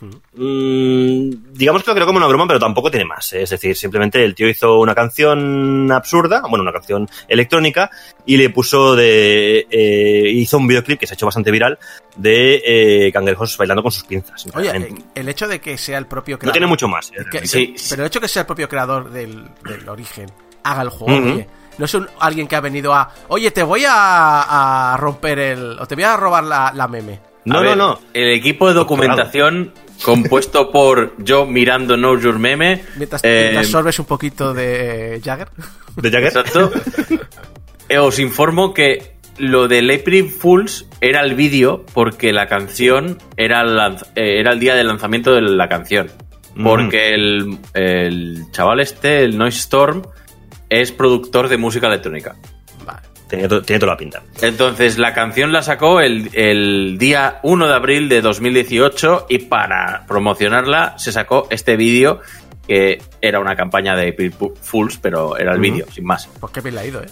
[0.00, 3.32] Mm, digamos que lo creó como una broma, pero tampoco tiene más.
[3.32, 3.42] ¿eh?
[3.42, 7.90] Es decir, simplemente el tío hizo una canción absurda, bueno, una canción electrónica,
[8.26, 9.66] y le puso de.
[9.70, 11.78] eh, hizo un videoclip que se ha hecho bastante viral
[12.16, 12.62] de
[13.06, 14.46] eh, cangrejos bailando con sus pinzas.
[14.54, 16.52] Oye, eh, el hecho de que sea el propio no creador.
[16.54, 17.10] tiene mucho más.
[17.10, 17.24] ¿eh?
[17.30, 17.86] que- Sí, que- sí.
[17.90, 20.30] Pero el hecho de que sea el propio creador del, del origen
[20.62, 21.46] haga el juego, oye,
[21.78, 23.10] no es un, alguien que ha venido a.
[23.28, 25.78] Oye, te voy a, a romper el.
[25.78, 27.20] O te voy a robar la, la meme.
[27.46, 28.00] No, ver, no, no.
[28.12, 29.72] El equipo de documentación
[30.02, 32.82] compuesto por yo mirando No Your Meme.
[32.96, 35.48] Mientras, eh, mientras sorbes un poquito de Jagger.
[35.96, 36.28] ¿De Jagger?
[36.28, 36.70] Exacto.
[37.88, 43.62] Eh, Os informo que lo del April Fools era el vídeo porque la canción era
[43.62, 46.10] el, lanz- eh, era el día del lanzamiento de la canción.
[46.62, 50.02] Porque el, el chaval este, el Noise Storm,
[50.68, 52.36] es productor de música electrónica.
[53.30, 54.22] Tiene, to- tiene toda la pinta.
[54.42, 60.04] Entonces la canción la sacó el, el día 1 de abril de 2018 y para
[60.06, 62.20] promocionarla se sacó este vídeo
[62.66, 66.28] que era una campaña de April Fools, pero era el vídeo, sin más.
[66.38, 67.06] Pues qué bien le ha ido, ¿eh?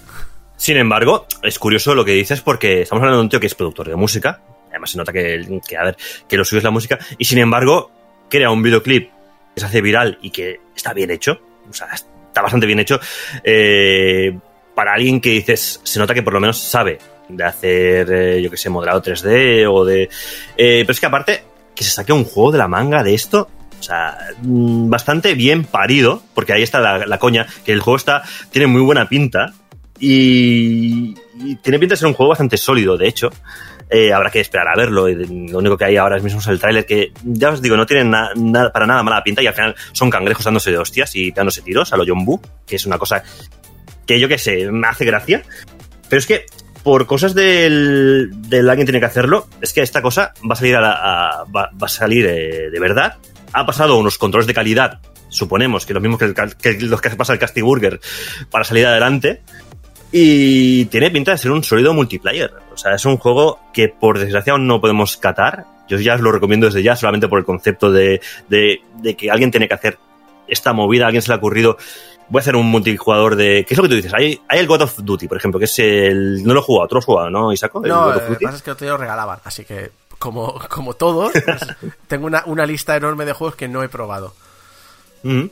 [0.57, 3.55] Sin embargo, es curioso lo que dices porque estamos hablando de un tío que es
[3.55, 4.41] productor de música.
[4.71, 5.97] Además se nota que, que, a ver,
[6.29, 6.99] que lo suyo es la música.
[7.17, 7.91] Y sin embargo,
[8.29, 9.11] crea un videoclip
[9.55, 11.41] que se hace viral y que está bien hecho.
[11.69, 13.01] O sea, está bastante bien hecho.
[13.45, 14.37] eh,
[14.79, 18.49] para alguien que dices, se nota que por lo menos sabe de hacer, eh, yo
[18.49, 20.03] que sé, modelado 3D o de...
[20.57, 21.43] eh, pero es que aparte,
[21.75, 25.65] que se saque un juego de la manga de esto, O sea, mm, bastante bien
[25.65, 28.23] parido, porque ahí está la, coña, que el juego está
[28.53, 29.53] tiene muy buena pinta
[29.99, 31.15] y,
[31.61, 33.31] tiene pinta de ser un juego bastante sólido, de hecho.
[33.91, 35.09] Eh, habrá que esperar a verlo.
[35.09, 38.09] Lo único que hay ahora mismo es el tráiler que, ya os digo, no tiene
[38.73, 41.93] para nada mala pinta y al final son cangrejos dándose de hostias y dándose tiros
[41.93, 43.25] a lo John Boo, que es una cosa
[44.09, 45.43] que yo qué sé, me hace gracia.
[46.09, 46.47] Pero es que
[46.83, 50.75] por cosas del, del alguien tiene que hacerlo, es que esta cosa va a salir
[50.77, 53.17] a, la- va, a salir eh, de verdad.
[53.53, 57.11] Ha pasado unos controles de calidad, suponemos que lo mismo que, el que los que
[57.11, 58.01] pasa el Casty Burger
[58.51, 59.43] para salir adelante.
[60.11, 62.51] Y tiene pinta de ser un sólido multiplayer.
[62.73, 65.67] O sea, es un juego que por desgracia aún no podemos catar.
[65.87, 69.31] Yo ya os lo recomiendo desde ya, solamente por el concepto de, de, de que
[69.31, 69.99] alguien tiene que hacer
[70.47, 71.77] esta movida, a alguien se le ha ocurrido.
[72.29, 73.65] Voy a hacer un multijugador de.
[73.67, 74.13] ¿Qué es lo que tú dices?
[74.15, 76.45] Hay, hay el God of Duty, por ejemplo, que es el.
[76.45, 77.83] No lo he jugado, otro lo has jugado, ¿no, Isaco?
[77.83, 79.65] El No, God eh, of lo que pasa es que otro día lo regalaban, así
[79.65, 81.67] que como, como todos, pues,
[82.07, 84.35] tengo una, una lista enorme de juegos que no he probado.
[85.23, 85.45] Mm.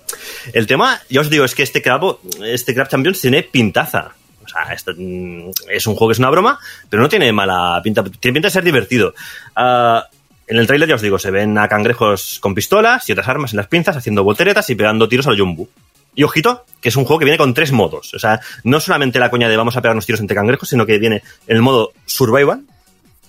[0.52, 4.12] El tema, ya os digo, es que este Crab, este Crab Champions tiene pintaza.
[4.44, 6.58] O sea, esto, mm, es un juego que es una broma,
[6.88, 8.04] pero no tiene mala pinta.
[8.04, 9.14] Tiene pinta de ser divertido.
[9.54, 10.06] Ah,
[10.46, 13.52] en el tráiler, ya os digo, se ven a cangrejos con pistolas y otras armas
[13.52, 15.68] en las pinzas haciendo volteretas y pegando tiros al Jumbo.
[16.16, 18.12] Y ojito, que es un juego que viene con tres modos.
[18.14, 20.98] O sea, no solamente la coña de vamos a pegarnos tiros entre cangrejos, sino que
[20.98, 22.62] viene el modo Survival,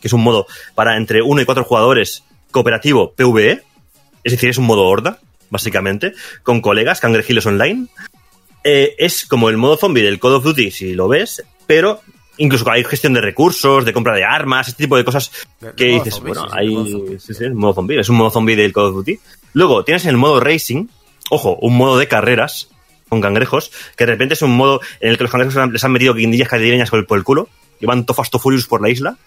[0.02, 3.62] que es un modo para entre uno y cuatro jugadores cooperativo PvE.
[4.24, 5.20] Es decir, es un modo horda,
[5.50, 7.88] básicamente, con colegas, cangrejiles online.
[8.64, 12.02] Eh, es como el modo zombie del Call of Duty, si lo ves, pero
[12.38, 15.86] incluso hay gestión de recursos, de compra de armas, este tipo de cosas De- que
[15.86, 16.70] dices, zombie, bueno, hay...
[16.70, 17.20] modo.
[17.20, 19.20] Sí, sí, el modo zombie, es un modo zombie del Call of Duty.
[19.54, 20.88] Luego tienes el modo racing,
[21.30, 22.70] ojo, un modo de carreras
[23.10, 25.92] con cangrejos, que de repente es un modo en el que los cangrejos les han-
[25.92, 28.82] metido guindillas caribeñas por el, por el culo y van to fast to furious por
[28.82, 29.18] la isla.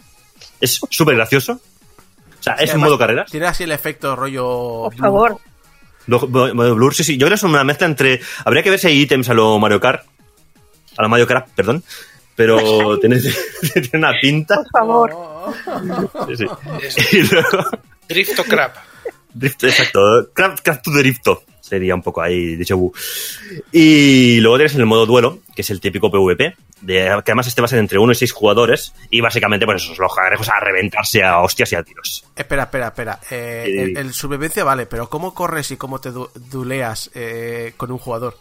[0.60, 1.52] Es súper gracioso.
[1.52, 3.30] O sea, Sí, es un modo carreras.
[3.30, 4.84] Tiene así el efecto rollo.
[4.84, 5.38] Por favor.
[6.06, 7.16] Lo- Blur, sí, sí.
[7.18, 8.20] Yo creo que es una mezcla entre.
[8.44, 10.04] Habría que ver si hay ítems a lo Mario Kart.
[10.96, 11.84] A lo Mario Kart, perdón.
[12.34, 14.56] Pero tiene, tiene una pinta.
[14.56, 15.14] Por favor.
[16.28, 16.46] Sí, sí.
[16.82, 17.64] Es Y luego.
[18.08, 18.72] Drifto Crab.
[19.32, 20.00] Drift, exacto.
[20.34, 21.42] Craft, craft to Drifto.
[21.70, 22.92] Sería un poco ahí, vu.
[23.70, 26.94] Y luego tienes el modo duelo, que es el típico PvP, de,
[27.24, 29.96] que además este va a ser entre 1 y 6 jugadores, y básicamente, pues esos
[29.98, 32.24] los cangrejos a reventarse a hostias y a tiros.
[32.34, 33.20] Espera, espera, espera.
[33.30, 33.78] Eh, Sí.
[33.78, 37.98] el, el supervivencia vale, pero ¿cómo corres y cómo te du- duleas eh, con un
[37.98, 38.36] jugador?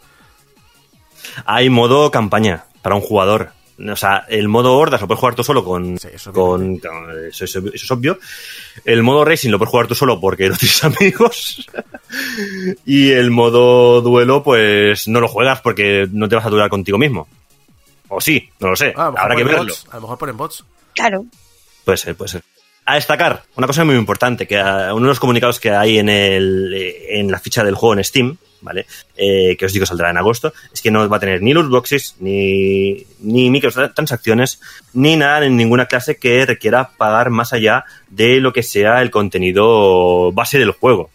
[1.44, 3.50] Hay modo campaña para un jugador.
[3.88, 5.98] O sea, el modo hordas lo puedes jugar tú solo con.
[5.98, 8.18] Sí, eso con, con- eso, es obvio- eso es obvio.
[8.84, 11.66] El modo racing lo puedes jugar tú solo porque no tienes amigos.
[12.84, 16.98] y el modo duelo, pues no lo juegas porque no te vas a durar contigo
[16.98, 17.26] mismo.
[18.08, 18.92] O sí, no lo sé.
[18.96, 19.62] Ah, Habrá que verlo.
[19.64, 20.64] bots, A lo mejor ponen bots.
[20.94, 21.24] Claro.
[21.84, 22.42] Puede ser, puede ser.
[22.90, 26.08] A destacar, una cosa muy importante, que ah, uno de los comunicados que hay en,
[26.08, 28.84] el, eh, en la ficha del juego en Steam, ¿vale?
[29.16, 31.70] Eh, que os digo saldrá en agosto, es que no va a tener ni loot
[31.70, 34.60] boxes, ni, ni microtransacciones,
[34.92, 39.12] ni nada en ninguna clase que requiera pagar más allá de lo que sea el
[39.12, 41.10] contenido base del juego.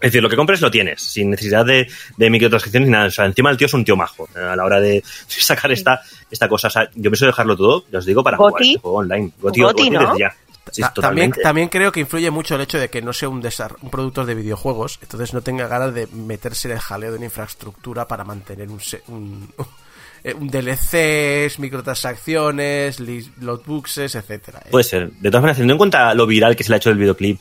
[0.00, 3.06] Es decir, lo que compres lo tienes, sin necesidad de, de microtransacciones ni nada.
[3.06, 5.70] O sea, encima el tío es un tío majo eh, a la hora de sacar
[5.70, 6.66] esta, esta cosa.
[6.66, 9.30] O sea, yo pienso dejarlo todo, ya os digo, para jugar este juego online.
[9.40, 10.00] Goti, Goti, Goti ¿no?
[10.00, 10.34] desde ya.
[10.72, 13.42] Sí, también, también creo que influye mucho el hecho de que no sea un,
[13.82, 17.26] un productor de videojuegos, entonces no tenga ganas de meterse en el jaleo de una
[17.26, 19.52] infraestructura para mantener un, un,
[20.24, 22.98] eh, un DLCs, microtransacciones,
[23.40, 24.62] lootboxes, etcétera.
[24.64, 24.70] ¿eh?
[24.70, 25.10] Puede ser.
[25.10, 27.40] De todas maneras, teniendo en cuenta lo viral que se le ha hecho el videoclip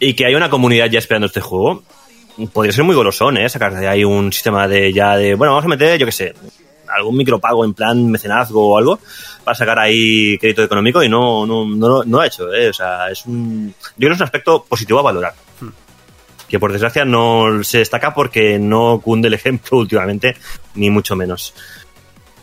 [0.00, 1.84] y que hay una comunidad ya esperando este juego,
[2.52, 3.48] podría ser muy golosón, ¿eh?
[3.48, 6.34] Sacar de ahí un sistema de ya de, bueno, vamos a meter, yo qué sé,
[6.96, 8.98] algún micropago en plan mecenazgo o algo
[9.44, 12.70] para sacar ahí crédito económico y no, no, no, no lo ha hecho, ¿eh?
[12.70, 15.34] O sea, es un, yo creo que es un aspecto positivo a valorar.
[16.48, 20.36] Que por desgracia no se destaca porque no cunde el ejemplo últimamente,
[20.74, 21.54] ni mucho menos.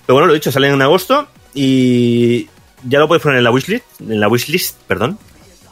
[0.05, 2.47] Pero bueno, lo dicho, sale en agosto y
[2.83, 5.17] ya lo puedes poner en la wishlist, en la wishlist, perdón.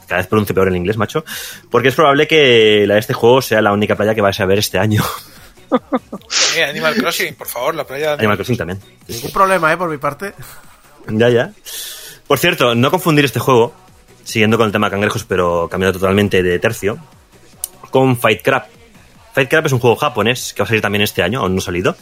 [0.07, 1.23] Cada vez pronuncio peor en inglés, macho.
[1.69, 4.45] Porque es probable que la de este juego sea la única playa que vais a
[4.45, 5.03] ver este año.
[6.55, 8.13] Eh, Animal Crossing, por favor, la playa.
[8.13, 8.79] Animal Crossing también.
[9.07, 9.77] Ningún problema, ¿eh?
[9.77, 10.33] Por mi parte.
[11.11, 11.51] Ya, ya.
[12.27, 13.73] Por cierto, no confundir este juego,
[14.23, 16.99] siguiendo con el tema cangrejos, pero cambiando totalmente de tercio,
[17.89, 18.67] con Fight Crab.
[19.33, 21.59] Fight Crab es un juego japonés que va a salir también este año, aún no
[21.59, 21.95] ha salido,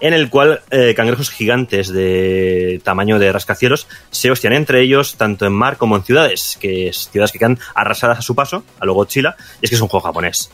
[0.00, 5.44] en el cual eh, cangrejos gigantes de tamaño de rascacielos se hostian entre ellos, tanto
[5.44, 8.86] en mar como en ciudades, que es ciudades que quedan arrasadas a su paso, a
[8.86, 10.50] lo Godzilla, y es que es un juego japonés.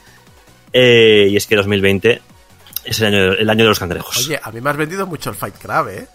[0.73, 2.23] Eh, y es que 2020
[2.85, 4.27] es el año, el año de los cangrejos.
[4.27, 6.07] Oye, a mí me has vendido mucho el Fight Crab, ¿eh?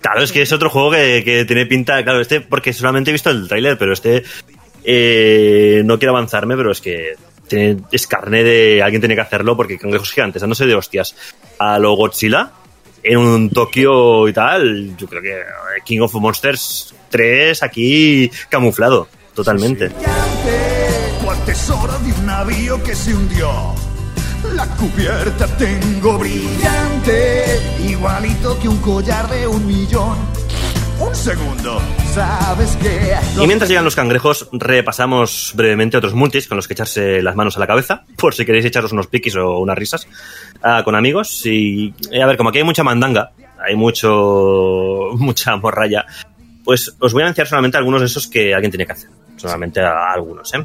[0.00, 3.12] Claro, es que es otro juego que, que tiene pinta, claro, este, porque solamente he
[3.12, 4.22] visto el tráiler, pero este
[4.84, 7.14] eh, no quiero avanzarme, pero es que
[7.48, 11.16] tiene, es carne de alguien tiene que hacerlo porque cangrejos gigantes, dándose de hostias
[11.58, 12.52] a lo Godzilla
[13.02, 15.42] en un Tokio y tal, yo creo que
[15.84, 19.90] King of Monsters 3 aquí camuflado totalmente.
[21.22, 23.74] cual tesoro de un navío que se hundió.
[24.52, 30.18] La cubierta tengo brillante, igualito que un collar de un millón.
[31.00, 31.80] Un segundo,
[32.12, 33.16] ¿sabes qué?
[33.42, 37.56] Y mientras llegan los cangrejos, repasamos brevemente otros multis con los que echarse las manos
[37.56, 40.06] a la cabeza, por si queréis echaros unos piquis o unas risas
[40.62, 41.44] ah, con amigos.
[41.46, 46.04] Y eh, a ver, como aquí hay mucha mandanga, hay mucho mucha morralla,
[46.64, 49.10] pues os voy a anunciar solamente algunos de esos que alguien tiene que hacer.
[49.36, 50.64] Solamente a algunos, ¿eh?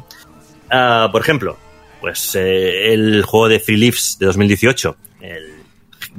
[0.70, 1.56] Ah, por ejemplo,
[2.00, 5.54] pues eh, el juego de Free Leaves de 2018, el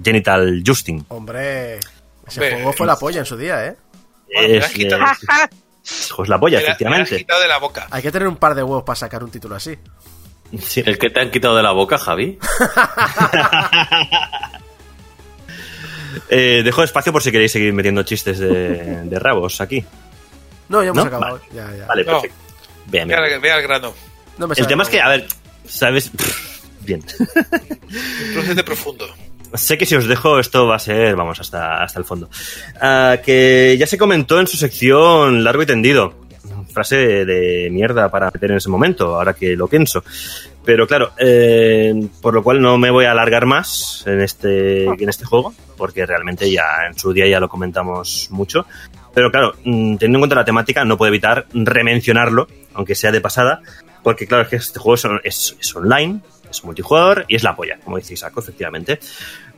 [0.03, 1.05] Genital Justin.
[1.09, 1.81] Hombre, ese
[2.39, 3.75] Hombre, juego fue la polla en su día, ¿eh?
[4.33, 5.03] Bueno, me Es, quitado.
[5.03, 5.05] eh,
[5.83, 7.17] es- es la polla, Me la- me la has efectivamente.
[7.17, 7.87] quitado de la boca.
[7.91, 9.77] Hay que tener un par de huevos para sacar un título así.
[10.59, 10.83] Sí.
[10.85, 12.37] El que te han quitado de la boca, Javi.
[16.29, 19.83] Eh, dejo espacio por si queréis seguir metiendo chistes de, de rabos aquí.
[20.69, 21.07] No, ya hemos ¿No?
[21.07, 21.39] acabado.
[21.39, 21.45] Vale.
[21.53, 21.85] Ya, ya.
[21.85, 22.11] Vale, No.
[22.13, 22.35] perfecto.
[22.87, 23.93] Ve al, ve al grano.
[24.37, 25.27] No me El tema es que, a ver,
[25.65, 26.11] ¿sabes?
[26.81, 27.01] Bien.
[28.33, 29.07] Procede profundo.
[29.53, 32.29] sé que si os dejo esto va a ser, vamos, hasta, hasta el fondo.
[32.79, 36.21] Ah, que ya se comentó en su sección largo y tendido.
[36.73, 40.03] Frase de mierda para meter en ese momento, ahora que lo pienso.
[40.63, 45.09] Pero claro, eh, por lo cual no me voy a alargar más en este, en
[45.09, 48.65] este juego, porque realmente ya en su día ya lo comentamos mucho.
[49.13, 53.21] Pero claro, mm, teniendo en cuenta la temática, no puedo evitar remencionarlo, aunque sea de
[53.21, 53.61] pasada,
[54.03, 56.19] porque claro, es que este juego es, es- es online,
[56.49, 58.99] es multijugador y es la polla, como dice Isaac, efectivamente.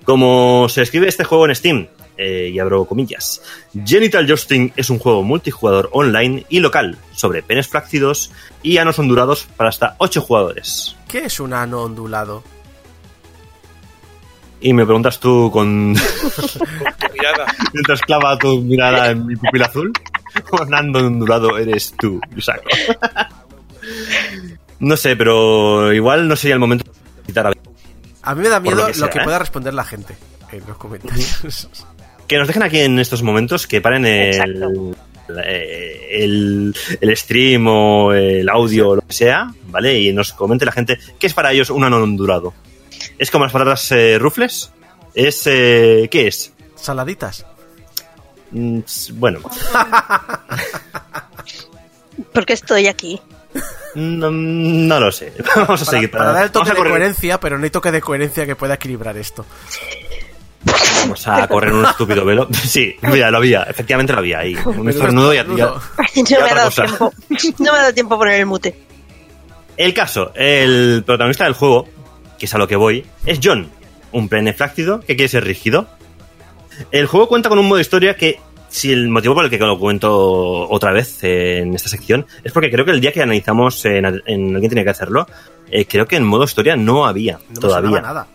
[0.06, 1.88] Como se escribe este juego en Steam,
[2.18, 3.42] eh, y abro comillas,
[3.86, 9.48] Genital Justin es un juego multijugador online y local sobre penes flácidos y anos ondulados
[9.58, 10.96] para hasta 8 jugadores.
[11.08, 12.44] ¿Qué es un ano ondulado?
[14.62, 15.94] Y me preguntas tú con...
[17.74, 19.92] Mientras clava tu mirada en mi pupila azul,
[20.62, 22.62] un ando ondulado eres tú, Isaac.
[24.84, 27.54] No sé, pero igual no sería el momento de quitar a
[28.22, 29.24] A mí me da Por miedo lo lo que ¿eh?
[29.24, 30.18] pueda responder la gente
[30.52, 31.70] en los comentarios.
[32.28, 34.96] Que nos dejen aquí en estos momentos, que paren el, Exacto.
[35.46, 40.00] el, el stream o el audio o lo que sea, ¿vale?
[40.00, 42.54] Y nos comente la gente qué es para ellos un ano ondulado.
[43.20, 44.72] ¿Es como las patatas eh, rufles?
[45.14, 45.46] ¿Es.
[45.48, 46.54] eh, ¿Qué es?
[46.76, 47.46] Saladitas.
[48.52, 48.80] Mm,
[49.16, 49.42] bueno,
[52.34, 53.20] Porque estoy aquí.
[53.96, 55.34] No, no lo sé.
[55.56, 56.12] Vamos a Para, seguir.
[56.12, 58.76] para dar el toque de correr- coherencia, pero no hay toque de coherencia que pueda
[58.76, 59.46] equilibrar esto.
[61.02, 62.48] Vamos a correr un estúpido velo.
[62.54, 64.56] Sí, mira, lo había, efectivamente lo había ahí.
[64.66, 65.74] Un estornudo y a- y a-
[66.38, 67.14] No me ha dado tiempo.
[67.60, 68.76] No me ha dado tiempo a poner el mute.
[69.76, 71.88] El caso, el protagonista del juego,
[72.40, 73.70] que es a lo que voy, es John,
[74.12, 75.88] un pene flácido que quiere ser rígido.
[76.92, 78.40] El juego cuenta con un modo historia que,
[78.74, 82.52] si el motivo por el que lo cuento otra vez eh, en esta sección, es
[82.52, 85.28] porque creo que el día que analizamos en, en Alguien tiene que hacerlo,
[85.70, 87.90] eh, creo que en modo historia no había No me todavía.
[87.98, 88.28] sonaba nada.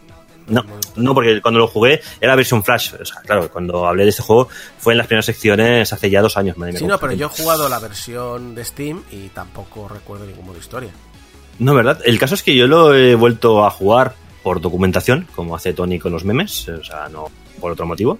[0.46, 0.64] No,
[0.96, 2.94] no, porque cuando lo jugué era versión Flash.
[3.00, 4.48] O sea, claro, cuando hablé de este juego
[4.78, 6.56] fue en las primeras secciones hace ya dos años.
[6.56, 10.24] madre mía, Sí, no, pero yo he jugado la versión de Steam y tampoco recuerdo
[10.24, 10.90] ningún modo historia.
[11.58, 12.00] No, ¿verdad?
[12.04, 15.98] El caso es que yo lo he vuelto a jugar por documentación, como hace Tony
[15.98, 17.26] con los memes, o sea, no
[17.60, 18.18] por otro motivo,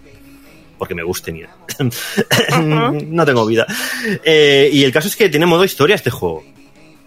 [0.79, 1.51] porque me guste, mira.
[2.63, 3.67] no tengo vida.
[4.25, 6.45] Eh, y el caso es que tiene modo historia este juego.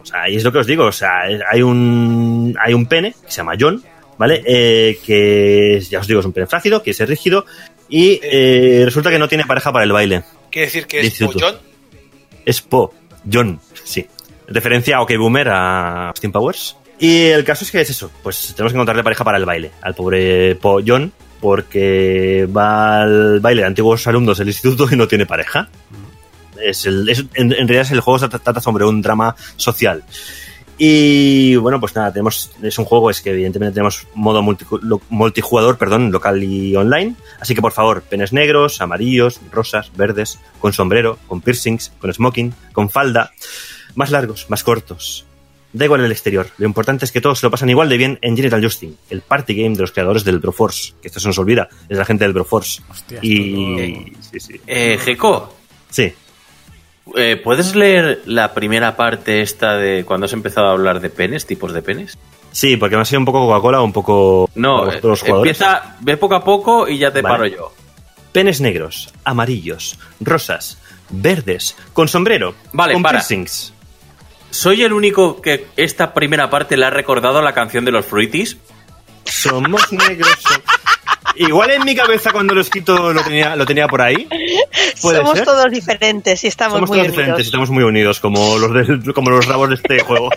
[0.02, 1.22] O sea, y es lo que os digo, o sea,
[1.52, 3.84] hay un, hay un pene que se llama John,
[4.18, 4.42] ¿vale?
[4.46, 7.46] Eh, que es- ya os digo, es un pene flácido, que es rígido,
[7.88, 10.24] y eh, resulta que no tiene pareja para el baile.
[10.50, 11.40] Quiere decir que es Instituto.
[11.40, 11.60] pollón.
[12.46, 12.94] Es Po,
[13.32, 14.06] John, sí.
[14.48, 16.76] Referencia a OK Boomer, a Steam Powers.
[17.00, 19.72] Y el caso es que es eso, pues tenemos que encontrarle pareja para el baile,
[19.82, 21.12] al pobre Po John,
[21.42, 25.68] porque va al baile de antiguos alumnos del instituto y no tiene pareja.
[26.64, 30.04] Es el, es- en, realidad el juego se trata sobre un drama social.
[30.78, 34.66] Y bueno, pues nada, tenemos, es un juego es que evidentemente tenemos modo multi-
[35.10, 37.16] multijugador, perdón, local y online.
[37.40, 42.54] Así que por favor, penes negros, amarillos, rosas, verdes, con sombrero, con piercings, con smoking,
[42.74, 43.32] con falda,
[43.96, 45.26] más largos, más cortos.
[45.74, 48.20] Da igual el exterior, lo importante es que todos se lo pasan igual de bien
[48.22, 51.38] en Genital Justin, el party game de los creadores del Broforce, que esto se nos
[51.40, 52.82] olvida, es la gente del Broforce.
[52.90, 54.12] Hostia, y...
[54.32, 54.62] Sí, sí.
[54.68, 55.56] Eh, Geko,
[55.90, 56.14] Sí.
[57.16, 61.46] eh, ¿puedes leer la primera parte esta de cuando has empezado a hablar de penes,
[61.46, 62.18] tipos de penes?
[62.52, 64.50] Sí, porque me ha sido un poco Coca-Cola o un poco...
[64.56, 65.52] No, eh, todos los jugadores.
[65.62, 67.34] empieza, ve poco a poco y ya te Vale.
[67.34, 67.74] paro yo.
[68.34, 70.78] Penes negros, amarillos, rosas,
[71.10, 73.20] verdes, con sombrero, Vale, con para.
[73.20, 73.74] piercings.
[74.52, 78.06] ¿Soy el único que esta primera parte le ha recordado a la canción de los
[78.06, 78.58] Fruities?
[79.26, 80.30] Somos negros.
[80.40, 80.62] so-
[81.36, 84.28] Igual en mi cabeza cuando lo he escrito lo tenía, lo tenía por ahí.
[85.02, 85.46] ¿Puede Somos ser?
[85.46, 87.18] todos diferentes y estamos Somos muy todos unidos.
[87.18, 90.30] diferentes, estamos muy unidos, como los, del- como los rabos de este juego.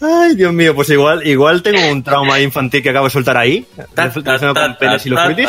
[0.00, 3.66] Ay, Dios mío, pues igual, igual tengo un trauma infantil que acabo de soltar ahí.
[3.94, 5.48] relacionado con penes y los fruitis.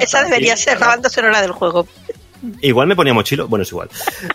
[0.00, 1.86] Esa debería ser la banda sonora del juego.
[2.60, 3.48] Igual me ponía mochilo.
[3.48, 3.88] Bueno, es igual.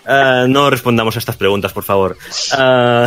[0.06, 2.18] Ah, no respondamos a estas preguntas, por favor.
[2.52, 3.06] Ah,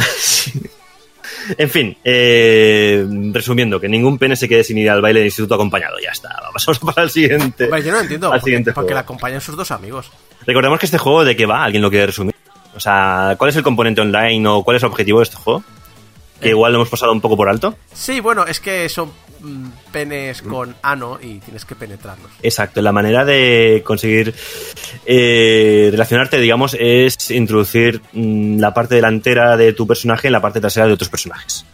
[1.59, 5.55] en fin, eh, resumiendo, que ningún pene se quede sin ir al baile de instituto
[5.55, 5.97] acompañado.
[6.03, 7.65] Ya está, vamos a pasar al siguiente.
[7.65, 8.27] Hombre, yo no entiendo.
[8.27, 10.11] Al Porque, siguiente porque la acompañan sus dos amigos.
[10.47, 11.65] Recordemos que este juego, ¿de qué va?
[11.65, 12.35] ¿Alguien lo quiere resumir?
[12.75, 15.65] O sea, ¿cuál es el componente online o cuál es el objetivo de este juego?
[16.41, 17.75] Que igual lo hemos pasado un poco por alto.
[17.93, 19.11] Sí, bueno, es que son
[19.93, 22.31] penes con ano y tienes que penetrarlos.
[22.43, 24.35] Exacto, la manera de conseguir
[25.07, 30.61] eh, relacionarte, digamos, es introducir mm, la parte delantera de tu personaje en la parte
[30.61, 31.65] trasera de otros personajes.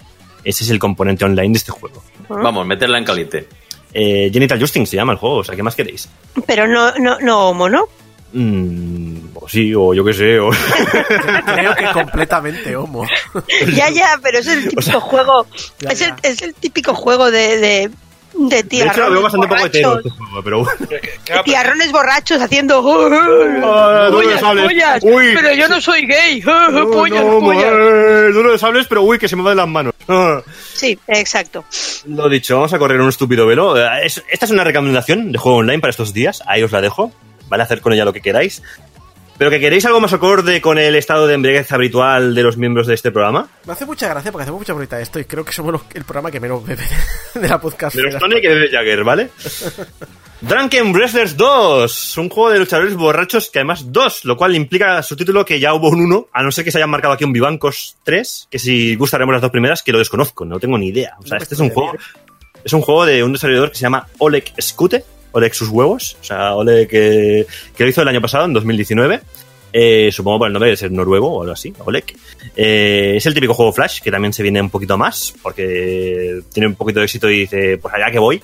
[0.44, 2.02] Ese es el componente online de este juego.
[2.28, 3.48] Vamos, meterla en caliente.
[3.92, 6.08] Eh, Genital Justing se llama el juego, o sea, ¿qué más queréis?
[6.46, 7.88] Pero no, no, no homo, ¿no?
[8.36, 10.50] Mm, o sí, o yo qué sé, o...
[11.54, 13.06] Creo que completamente homo.
[13.74, 15.46] ya, ya, pero es el típico juego.
[15.78, 16.16] Ya, es, el, ya.
[16.22, 17.90] es el típico juego de, de,
[18.34, 19.96] de de hecho, lo veo tiarrones bastante poco borrachos.
[19.98, 20.66] este juego, pero
[21.44, 22.78] tiarrones borrachos haciendo.
[22.78, 24.64] Ah, duro de pollas, sables.
[24.64, 25.32] pollas, Uy.
[25.36, 26.40] pero yo no soy gay.
[26.40, 27.72] No, pollas, no, pollas.
[28.34, 29.94] duro de sables, pero uy, que se me va de las manos.
[30.74, 31.64] Sí, exacto.
[32.06, 33.76] Lo dicho, vamos a correr un estúpido velo.
[34.02, 36.42] Es- esta es una recomendación de juego online para estos días.
[36.48, 37.12] Ahí os la dejo.
[37.48, 38.62] Vale, hacer con ella lo que queráis.
[39.36, 42.86] Pero que queréis algo más acorde con el estado de embriaguez habitual de los miembros
[42.86, 43.48] de este programa.
[43.66, 46.04] Me hace mucha gracia porque hacemos mucha bonita esto y creo que somos los- el
[46.04, 46.84] programa que menos bebe
[47.34, 47.96] de la podcast.
[47.96, 49.30] De los Tony que bebe Jagger, ¿vale?
[50.40, 55.16] Drunken Wrestlers 2, un juego de luchadores borrachos que además dos, lo cual implica su
[55.16, 57.32] título que ya hubo un 1, a no ser que se hayan marcado aquí un
[57.32, 61.16] Vivancos 3, que si gustaremos las dos primeras, que lo desconozco, no tengo ni idea.
[61.18, 61.94] O sea, este es un juego,
[62.62, 65.04] es un juego de un desarrollador que se llama Oleg Skute,
[65.34, 67.46] Oleg sus huevos, o sea, Oleg que,
[67.76, 69.20] que lo hizo el año pasado, en 2019.
[69.76, 72.04] Eh, supongo por el nombre de ser noruego o algo así, Oleg.
[72.56, 76.68] Eh, es el típico juego Flash, que también se viene un poquito más, porque tiene
[76.68, 78.40] un poquito de éxito y dice, pues allá que voy.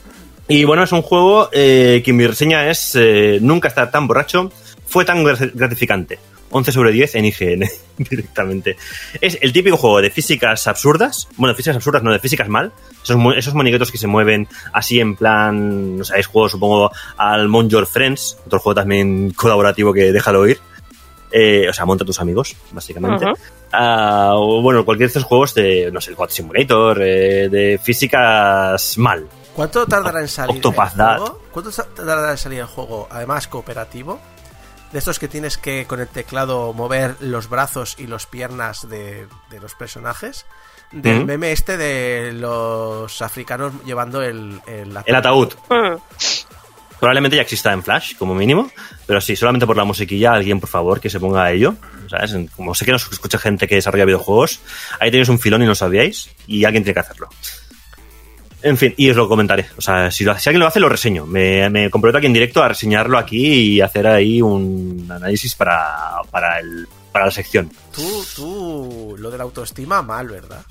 [0.48, 4.50] Y bueno, es un juego eh, que mi reseña es eh, nunca estar tan borracho,
[4.86, 6.18] fue tan gra- gratificante.
[6.50, 7.68] 11 sobre 10 en IGN
[7.98, 8.76] directamente.
[9.20, 12.72] Es el típico juego de físicas absurdas, bueno, físicas absurdas, no, de físicas mal.
[13.02, 17.68] Esos, esos moniquetos que se mueven así en plan, no sabéis, juego supongo al Mon
[17.68, 20.60] Your Friends, otro juego también colaborativo que déjalo oír.
[21.32, 23.24] Eh, o sea, monta tus amigos, básicamente.
[23.72, 27.78] Ah, o bueno, cualquier de estos juegos de, no sé, el God Simulator, eh, de
[27.80, 29.28] físicas mal.
[29.54, 31.18] ¿Cuánto tardará en salir Octopath el Dad.
[31.18, 31.42] juego?
[31.52, 34.18] ¿Cuánto tardará en salir el juego, además cooperativo?
[34.92, 39.28] De estos que tienes que con el teclado mover los brazos y las piernas de,
[39.50, 40.46] de los personajes.
[40.92, 45.54] Del meme este de los africanos llevando el, el El ataúd.
[45.68, 45.96] Mm.
[46.98, 48.70] Probablemente ya exista en Flash, como mínimo.
[49.06, 51.76] Pero sí, solamente por la musiquilla, alguien, por favor, que se ponga a ello.
[52.08, 52.36] ¿Sabes?
[52.56, 54.60] Como sé que nos escucha gente que desarrolla videojuegos,
[54.98, 56.28] ahí tenéis un filón y no sabíais.
[56.48, 57.28] Y alguien tiene que hacerlo.
[58.62, 59.66] En fin, y os lo comentaré.
[59.78, 61.24] O sea, si, lo- si alguien lo hace, lo reseño.
[61.26, 66.20] Me, me comprometo aquí en directo a reseñarlo aquí y hacer ahí un análisis para,
[66.30, 67.70] para, el, para la sección.
[67.94, 70.62] Tú, tú, lo de la autoestima, mal, ¿verdad?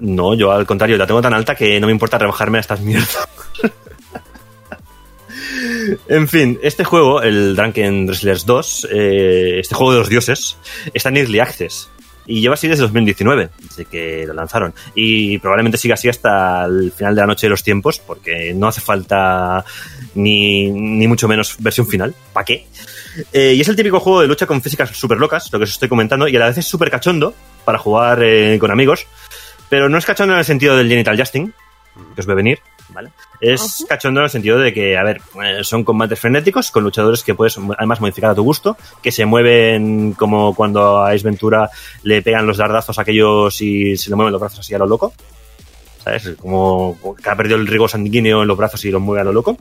[0.00, 2.80] No, yo al contrario, la tengo tan alta que no me importa rebajarme a estas
[2.80, 3.28] mierdas.
[6.08, 10.56] en fin, este juego, el Drunken Wrestlers 2, eh, este juego de los dioses,
[10.94, 11.90] está en Early Access.
[12.28, 14.74] Y lleva así desde 2019, desde que lo lanzaron.
[14.94, 18.68] Y probablemente siga así hasta el final de la noche de los tiempos, porque no
[18.68, 19.64] hace falta
[20.14, 22.14] ni, ni mucho menos versión final.
[22.32, 22.66] ¿Para qué?
[23.32, 25.70] Eh, y es el típico juego de lucha con físicas súper locas, lo que os
[25.70, 27.34] estoy comentando, y a la vez es súper cachondo
[27.64, 29.06] para jugar eh, con amigos.
[29.68, 31.52] Pero no es cachondo en el sentido del genital justing,
[32.14, 32.60] que os ve venir,
[32.90, 33.10] ¿vale?
[33.40, 37.22] Es cachondo en el sentido de que, a ver, eh, son combates frenéticos con luchadores
[37.22, 41.70] que puedes además modificar a tu gusto, que se mueven como cuando a Ace Ventura
[42.02, 44.86] le pegan los dardazos a aquellos y se le mueven los brazos así a lo
[44.86, 45.12] loco.
[46.02, 46.36] ¿Sabes?
[46.40, 49.32] Como que ha perdido el rigor sanguíneo en los brazos y los mueve a lo
[49.32, 49.58] loco.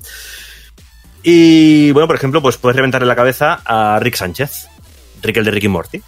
[1.24, 4.68] Y bueno, por ejemplo, pues puedes reventarle la cabeza a Rick Sánchez,
[5.22, 6.02] Rick el de Ricky Morty.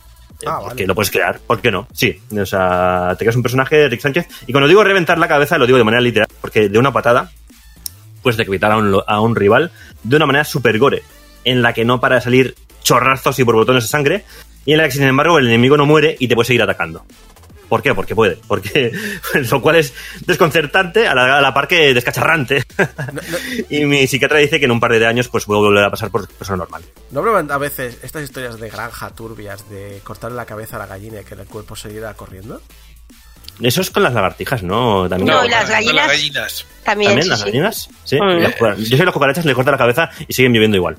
[0.45, 0.88] Ah, que vale.
[0.88, 1.88] lo puedes crear, ¿por qué no?
[1.94, 5.28] Sí, o sea, te creas un personaje de Rick Sánchez y cuando digo reventar la
[5.28, 7.32] cabeza lo digo de manera literal, porque de una patada
[8.22, 9.72] puedes decapitar a un, a un rival
[10.03, 11.03] de una manera super gore,
[11.44, 14.26] en la que no para de salir chorrazos y borbotones de sangre
[14.66, 17.03] y en la que sin embargo el enemigo no muere y te puede seguir atacando.
[17.70, 17.94] ¿Por qué?
[17.94, 18.38] Porque puede.
[18.48, 18.91] Porque,
[19.52, 19.94] lo cual es
[20.26, 22.64] desconcertante a la, a la par que descacharrante.
[23.70, 26.10] y mi psiquiatra dice que en un par de años pues puedo volver a pasar
[26.10, 26.84] por persona normal.
[27.12, 30.88] ¿No prueban a veces estas historias de granja turbias de cortarle la cabeza a la
[30.88, 32.62] gallina y que el cuerpo seguirá corriendo?
[33.62, 35.08] Eso es con las lagartijas, ¿no?
[35.10, 36.66] También No, y las gallinas gallinas.
[36.84, 37.10] también.
[37.10, 37.46] ¿También sí, las sí.
[37.46, 37.90] gallinas?
[38.06, 38.16] Sí.
[38.22, 38.78] Mm.
[38.78, 40.98] Yo sé que las cucarachas le cortan la cabeza y siguen viviendo igual.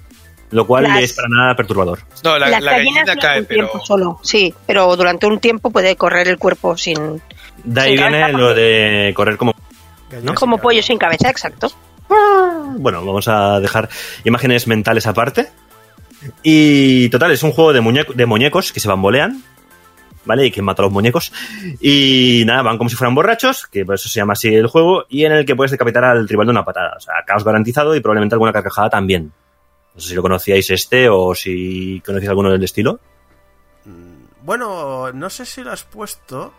[0.50, 2.00] Lo cual Las- es para nada perturbador.
[2.24, 3.68] No, la, Las la gallinas gallina cae, un pero.
[3.68, 7.22] tiempo solo, sí, pero durante un tiempo puede correr el cuerpo sin...
[7.62, 9.52] De ahí Sin viene cabeza, lo de correr como...
[10.34, 10.86] Como sin pollo cabeza.
[10.86, 11.70] sin cabeza, exacto.
[12.78, 13.88] Bueno, vamos a dejar
[14.24, 15.48] imágenes mentales aparte.
[16.42, 19.42] Y total, es un juego de, muñeco- de muñecos que se bambolean.
[20.24, 20.46] ¿Vale?
[20.46, 21.32] Y que mata a los muñecos.
[21.80, 25.04] Y nada, van como si fueran borrachos, que por eso se llama así el juego,
[25.08, 26.94] y en el que puedes decapitar al rival de una patada.
[26.96, 29.32] O sea, caos garantizado y probablemente alguna carcajada también.
[29.94, 33.00] No sé si lo conocíais este o si conocéis alguno del estilo.
[34.42, 36.52] Bueno, no sé si lo has puesto,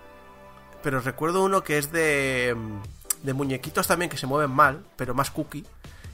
[0.83, 2.55] pero recuerdo uno que es de,
[3.23, 5.65] de muñequitos también que se mueven mal, pero más cookie,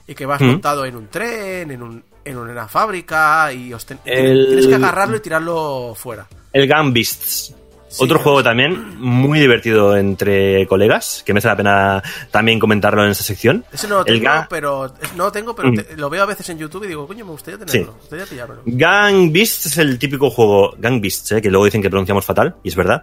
[0.06, 0.46] y que vas Mm.
[0.46, 4.74] montado en un tren, en, un, en una fábrica, y os ten- El- tienes que
[4.76, 6.26] agarrarlo y tirarlo fuera.
[6.52, 7.54] El Gun Beasts.
[7.88, 8.22] Sí, Otro claro.
[8.22, 13.64] juego también muy divertido entre colegas, que merece la pena también comentarlo en esta sección.
[13.72, 15.74] Ese no lo tengo, Ga- pero, no lo tengo, pero Mm.
[15.76, 18.26] te- lo veo a veces en YouTube y digo, coño, me gustaría tenerlo, me gustaría
[18.26, 18.62] pillármelo.
[18.66, 20.74] Gang Beasts es el típico juego.
[20.78, 23.02] Gang Beasts, eh, que luego dicen que pronunciamos fatal, y es verdad.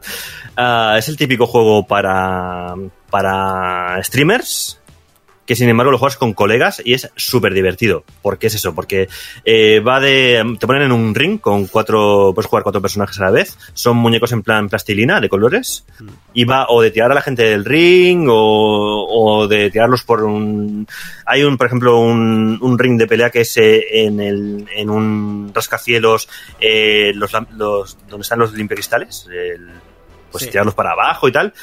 [0.55, 2.75] Ah, es el típico juego para,
[3.09, 4.79] para streamers.
[5.45, 8.03] Que sin embargo lo juegas con colegas y es súper divertido.
[8.23, 8.73] ¿Por qué es eso?
[8.73, 9.07] Porque
[9.43, 10.43] eh, va de.
[10.59, 12.31] Te ponen en un ring con cuatro.
[12.33, 13.55] Puedes jugar cuatro personajes a la vez.
[13.75, 15.85] Son muñecos en plan plastilina de colores.
[16.33, 20.23] Y va o de tirar a la gente del ring o, o de tirarlos por
[20.23, 20.87] un.
[21.27, 24.89] Hay un, por ejemplo, un, un ring de pelea que es eh, en, el, en
[24.89, 26.27] un rascacielos
[26.59, 29.27] eh, los, los, donde están los limpiacristales.
[29.31, 29.69] el-
[30.31, 30.49] pues Sí.
[30.49, 31.53] tirarlos para abajo y tal.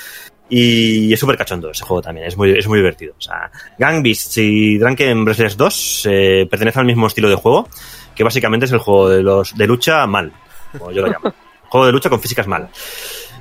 [0.48, 3.14] Y es súper cachondo ese juego también, es muy, es muy divertido.
[3.16, 7.68] O sea, Gang Beasts y Drunken Wrestlers 2 eh, pertenecen al mismo estilo de juego,
[8.14, 10.32] que básicamente es el juego de los de lucha mal,
[10.76, 11.34] como yo lo llamo.
[11.68, 12.68] juego de lucha con físicas mal.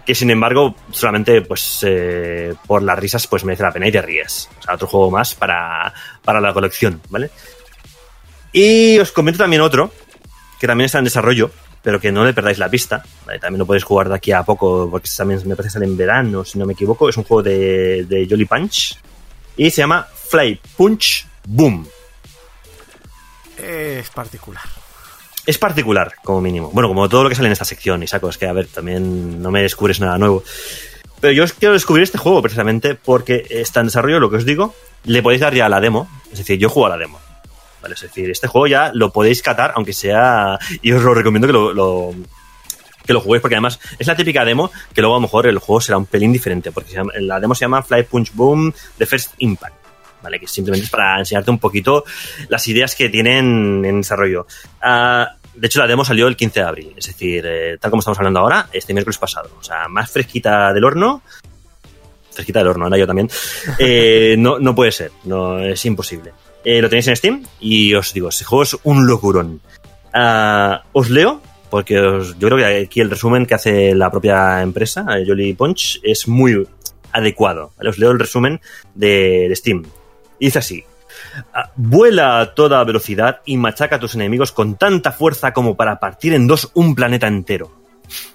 [0.06, 4.02] Que sin embargo, solamente pues eh, por las risas pues merece la pena y te
[4.02, 4.50] ríes.
[4.60, 7.30] O sea, otro juego más para, para la colección, ¿vale?
[8.54, 9.92] Y os comento también otro,
[10.60, 11.52] que también está en desarrollo,
[11.82, 13.04] pero que no le perdáis la pista.
[13.26, 13.40] ¿vale?
[13.40, 15.98] También lo podéis jugar de aquí a poco, porque también me parece que sale en
[15.98, 17.10] verano, si no me equivoco.
[17.10, 18.98] Es un juego de, de Jolly Punch.
[19.58, 21.88] Y se llama Fly Punch Boom.
[23.58, 24.64] Es particular.
[25.46, 26.70] Es particular, como mínimo.
[26.72, 28.68] Bueno, como todo lo que sale en esta sección, y saco, es que, a ver,
[28.68, 30.44] también no me descubres nada nuevo.
[31.20, 34.46] Pero yo os quiero descubrir este juego precisamente porque está en desarrollo, lo que os
[34.46, 34.74] digo.
[35.04, 36.10] Le podéis dar ya a la demo.
[36.32, 37.20] Es decir, yo juego a la demo.
[37.82, 37.96] ¿Vale?
[37.96, 40.60] Es decir, este juego ya lo podéis catar, aunque sea.
[40.82, 42.14] Y os lo recomiendo que lo,
[43.06, 45.58] que lo juguéis, porque además es la típica demo que luego a lo mejor el
[45.60, 49.34] juego será un pelín diferente, porque la demo se llama Fly Punch Boom The First
[49.40, 49.76] Impact.
[50.22, 50.40] ¿Vale?
[50.40, 52.04] Que simplemente es para enseñarte un poquito
[52.48, 54.46] las ideas que tienen en desarrollo.
[54.80, 58.00] Ah, de hecho, la demo salió el 15 de abril, es decir, eh, tal como
[58.00, 59.50] estamos hablando ahora, este miércoles pasado.
[59.60, 61.22] O sea, más fresquita del horno.
[62.32, 63.30] Fresquita del horno, ahora yo también.
[63.78, 66.32] Eh, no, no puede ser, no es imposible.
[66.64, 69.62] Eh, lo tenéis en Steam y os digo, este juego es un locurón.
[70.14, 75.06] Ah, os leo, porque yo creo que aquí el resumen que hace la propia empresa,
[75.18, 76.68] eh, Jolly Punch, es muy
[77.12, 77.72] adecuado.
[77.84, 78.62] Os leo el resumen
[78.94, 79.84] de, Steam.
[80.40, 80.84] Dice así.
[81.54, 86.00] Ah, Vuela a toda velocidad y machaca a tus enemigos con tanta fuerza como para
[86.00, 87.72] partir en dos un planeta entero.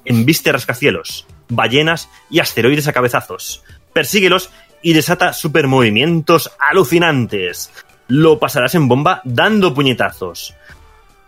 [0.05, 3.63] Embiste rascacielos, ballenas y asteroides a cabezazos.
[3.93, 4.51] Persíguelos
[4.83, 7.71] y desata supermovimientos alucinantes.
[8.09, 10.55] Lo pasarás en bomba dando puñetazos.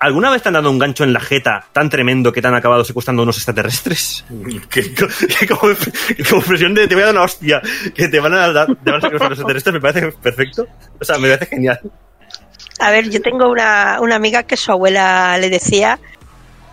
[0.01, 2.55] ¿Alguna vez te han dado un gancho en la jeta tan tremendo que te han
[2.55, 4.25] acabado secuestrando unos extraterrestres?
[4.71, 5.61] Que, que como,
[6.29, 7.61] como expresión de te voy a dar una hostia,
[7.95, 10.67] que te van a dar, te van a secuestrar los extraterrestres, me parece perfecto.
[11.01, 11.81] O sea, me parece genial.
[12.79, 15.99] A ver, yo tengo una, una amiga que su abuela le decía,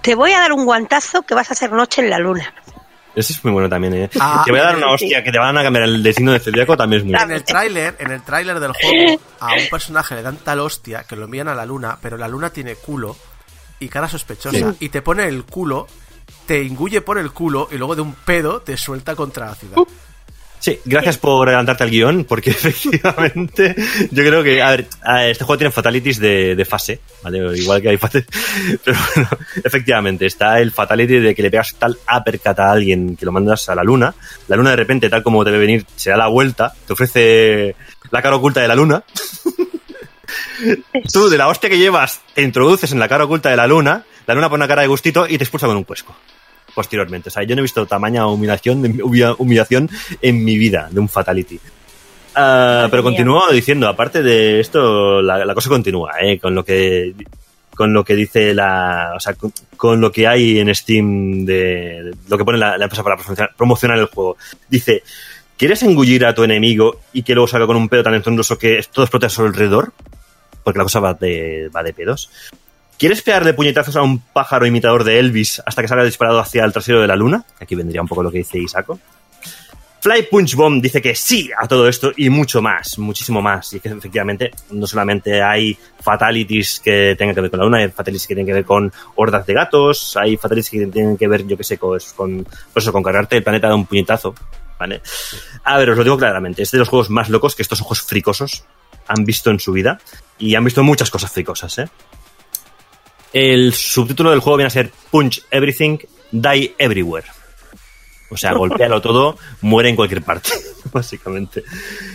[0.01, 2.53] te voy a dar un guantazo que vas a hacer noche en la luna.
[3.15, 4.09] Ese es muy bueno también, ¿eh?
[4.19, 6.39] Ah, te voy a dar una hostia que te van a cambiar el destino de
[6.39, 7.35] celíaco también es muy En bueno.
[7.35, 11.15] el tráiler, en el tráiler del juego, a un personaje le dan tal hostia que
[11.15, 13.15] lo envían a la luna, pero la luna tiene culo
[13.79, 14.75] y cara sospechosa.
[14.79, 15.87] Y te pone el culo,
[16.45, 19.77] te ingulle por el culo y luego de un pedo te suelta contra la ciudad.
[20.65, 23.75] Sí, gracias por adelantarte al guion, porque efectivamente
[24.09, 24.87] yo creo que, a ver,
[25.27, 27.55] este juego tiene fatalities de, de fase, ¿vale?
[27.55, 28.25] Igual que hay fase,
[28.83, 29.29] pero bueno,
[29.63, 33.69] efectivamente, está el fatality de que le pegas tal uppercut a alguien que lo mandas
[33.69, 34.15] a la luna,
[34.47, 37.75] la luna de repente, tal como debe venir, se da la vuelta, te ofrece
[38.09, 39.03] la cara oculta de la luna,
[41.13, 44.03] tú de la hostia que llevas te introduces en la cara oculta de la luna,
[44.25, 46.15] la luna pone una cara de gustito y te expulsa con un cuesco.
[46.75, 47.29] Posteriormente.
[47.29, 49.01] O sea, yo no he visto tamaña humillación,
[49.39, 49.89] humillación
[50.21, 51.59] en mi vida de un Fatality.
[52.35, 56.37] Ah, pero continúo diciendo, aparte de esto, la, la cosa continúa, ¿eh?
[56.37, 57.15] Con lo que
[57.73, 62.03] con lo que dice la, o sea, con, con lo que hay en Steam de,
[62.03, 64.37] de lo que pone la, la empresa para promocionar, promocionar el juego.
[64.69, 65.03] Dice,
[65.57, 68.81] ¿quieres engullir a tu enemigo y que luego salga con un pedo tan entondoso que
[68.93, 69.91] todo explote a su alrededor?
[70.63, 72.29] Porque la cosa va de, va de pedos.
[72.97, 76.71] ¿Quieres pegarle puñetazos a un pájaro imitador de Elvis hasta que salga disparado hacia el
[76.71, 77.43] trasero de la luna?
[77.59, 78.99] Aquí vendría un poco lo que dice Isaco.
[79.99, 83.73] Fly Punch Bomb dice que sí a todo esto y mucho más, muchísimo más.
[83.73, 87.89] Y que efectivamente no solamente hay fatalities que tengan que ver con la luna, hay
[87.89, 91.45] fatalities que tienen que ver con hordas de gatos, hay fatalities que tienen que ver,
[91.47, 94.35] yo qué sé, con, con, pues con cargarte el planeta de un puñetazo.
[94.79, 95.01] ¿Vale?
[95.63, 98.01] A ver, os lo digo claramente, es de los juegos más locos que estos ojos
[98.01, 98.63] fricosos
[99.07, 99.99] han visto en su vida.
[100.37, 101.89] Y han visto muchas cosas fricosas, ¿eh?
[103.37, 105.97] El subtítulo del juego viene a ser Punch Everything,
[106.31, 107.27] Die Everywhere.
[108.29, 110.51] O sea, golpealo todo, muere en cualquier parte,
[110.93, 111.63] básicamente.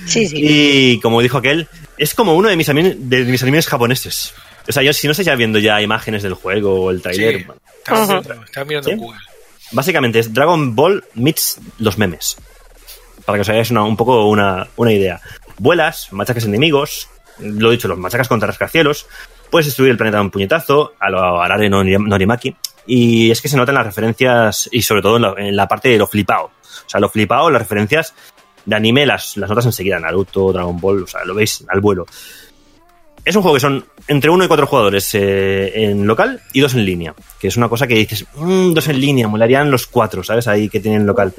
[0.07, 0.37] Sí, sí.
[0.39, 1.69] Y como dijo aquel,
[1.99, 4.33] es como uno de mis, de mis animes japoneses.
[4.67, 7.03] O sea, yo si no sé ya viendo ya imágenes del juego o el Sí,
[7.03, 7.47] trailer,
[7.87, 8.21] Ajá.
[8.21, 8.97] mirando, estaba mirando ¿Sí?
[8.97, 9.19] Google.
[9.73, 12.37] básicamente es Dragon Ball meets los memes.
[13.27, 15.21] Para que os hagáis una- un poco una, una idea.
[15.59, 19.07] Vuelas, machacas enemigos, lo dicho, los machacas contra rascacielos,
[19.51, 22.55] puedes destruir el planeta de un puñetazo, a lo Arare no Norimaki,
[22.87, 26.07] y es que se notan las referencias, y sobre todo en la, parte de lo
[26.07, 26.47] flipado.
[26.47, 28.15] O sea, lo flipado, las referencias
[28.65, 32.07] de anime las, las notas enseguida, Naruto, Dragon Ball, o sea, lo veis al vuelo.
[33.25, 36.75] Es un juego que son entre uno y cuatro jugadores eh, en local y dos
[36.75, 37.15] en línea.
[37.39, 40.49] Que es una cosa que dices, "Mm, dos en línea, molarían los cuatro, ¿sabes?
[40.49, 41.35] Ahí que tienen local.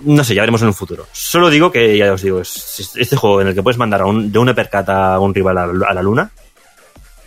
[0.00, 1.06] No sé, ya veremos en un futuro.
[1.12, 4.02] Solo digo que, ya os digo, es es este juego en el que puedes mandar
[4.02, 6.30] a un, de un uppercut a un rival a la luna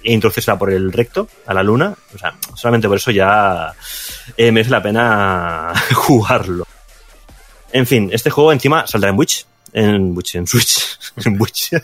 [0.04, 1.94] e introducírsela por el recto a la luna.
[2.14, 3.74] O sea, solamente por eso ya
[4.38, 6.68] eh, merece la pena jugarlo.
[7.72, 9.46] En fin, este juego encima saldrá en Witch.
[9.74, 11.00] En Witch, en Switch.
[11.26, 11.72] En Witch.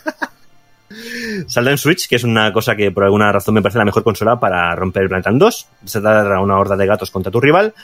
[1.46, 4.02] Saldrá en Switch, que es una cosa que por alguna razón me parece la mejor
[4.02, 7.40] consola para romper el planeta en dos, desatar a una horda de gatos contra tu
[7.40, 7.74] rival,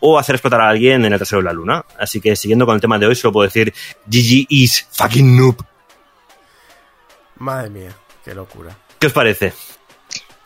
[0.00, 1.84] o hacer explotar a alguien en el trasero de la luna.
[1.98, 3.72] Así que siguiendo con el tema de hoy, solo puedo decir
[4.06, 5.64] GG is fucking noob.
[7.36, 8.76] Madre mía, qué locura.
[9.02, 9.52] ¿Qué os parece?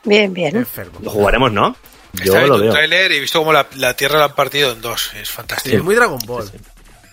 [0.05, 0.57] Bien, bien.
[0.57, 0.99] Enfermo.
[1.03, 1.77] Lo jugaremos, ¿no?
[2.15, 2.73] Yo Está lo un veo.
[2.73, 5.11] tráiler y he visto cómo la, la Tierra la han partido en dos.
[5.15, 5.77] Es Sí, fantástico.
[5.77, 6.51] es muy Dragon Ball.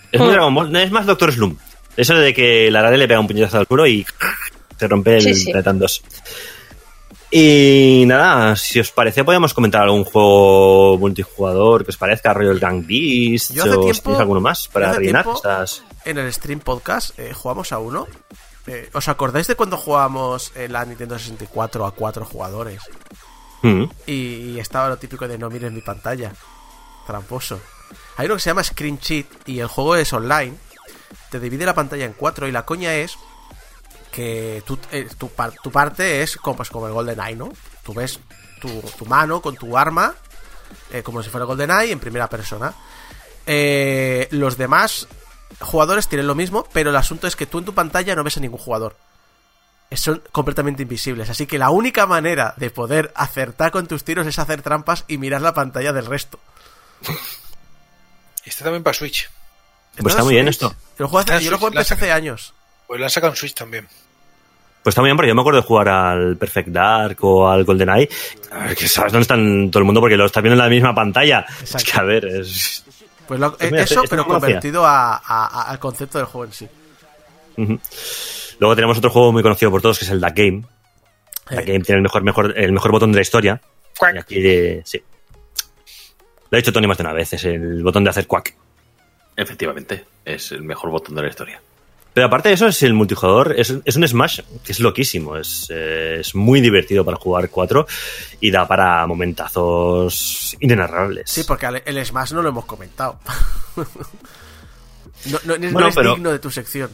[0.09, 0.73] Es muy Dragon Ball.
[0.77, 1.57] Es más Doctor Slum.
[1.97, 4.05] Eso de que la Arale le pega un puñetazo al culo y
[4.79, 5.45] se rompe el Sí, sí.
[5.51, 6.01] planeta en dos.
[7.29, 12.59] Y nada, si os parece, podríamos comentar algún juego multijugador que os parezca, rollo el
[12.59, 15.83] Gang Beast, Yo hace o si tiempo- tenéis alguno más para rellenar estas.
[16.05, 18.07] En el stream podcast eh, jugamos a uno.
[18.67, 22.81] Eh, ¿Os acordáis de cuando jugábamos en la Nintendo 64 a cuatro jugadores?
[23.61, 23.85] Mm.
[24.07, 26.31] Y estaba lo típico de no mires mi pantalla.
[27.07, 27.59] Tramposo.
[28.17, 30.55] Hay uno que se llama Screen Cheat y el juego es online.
[31.29, 33.17] Te divide la pantalla en cuatro y la coña es
[34.11, 37.51] que eh, tu, par- tu parte es como, pues, como el GoldenEye, ¿no?
[37.83, 38.19] Tú ves
[38.61, 40.13] tu, tu mano con tu arma
[40.91, 42.73] eh, como si fuera GoldenEye en primera persona.
[43.45, 45.07] Eh, los demás
[45.59, 48.37] jugadores tienen lo mismo, pero el asunto es que tú en tu pantalla no ves
[48.37, 48.95] a ningún jugador.
[49.91, 51.29] Son completamente invisibles.
[51.29, 55.17] Así que la única manera de poder acertar con tus tiros es hacer trampas y
[55.19, 56.39] mirar la pantalla del resto.
[58.45, 59.29] Está también para Switch.
[59.97, 60.69] Pues está muy bien esto.
[60.97, 62.53] Yo lo juego, hace- yo lo juego hace años.
[62.87, 63.87] Pues la han sacado en Switch también.
[64.81, 67.63] Pues está muy bien, porque yo me acuerdo de jugar al Perfect Dark o al
[67.63, 68.09] GoldenEye.
[68.51, 70.69] A ver, que sabes dónde están todo el mundo porque lo está viendo en la
[70.69, 71.45] misma pantalla.
[71.61, 72.83] Es que, a ver, es.
[73.33, 76.45] Pues lo- Pues mira, eso, este- pero convertido a- a- a- al concepto del juego
[76.45, 76.67] en sí.
[78.59, 80.63] Luego tenemos otro juego muy conocido por todos que es el Duck Game.
[81.49, 83.59] Eh, Duck Game tiene el mejor, mejor, el mejor botón de la historia.
[83.97, 84.13] Quack.
[84.15, 85.01] Y aquí, eh, sí.
[86.51, 88.53] Lo ha dicho Tony más de una vez, es el botón de hacer quack.
[89.35, 91.59] Efectivamente, es el mejor botón de la historia.
[92.13, 95.67] Pero aparte de eso, es el multijugador, es, es un Smash que es loquísimo, es,
[95.69, 97.87] eh, es muy divertido para jugar cuatro
[98.39, 101.29] y da para momentazos inenarrables.
[101.29, 103.19] Sí, porque el Smash no lo hemos comentado.
[103.75, 106.89] no, no- no Bueno, es digno de tu sección.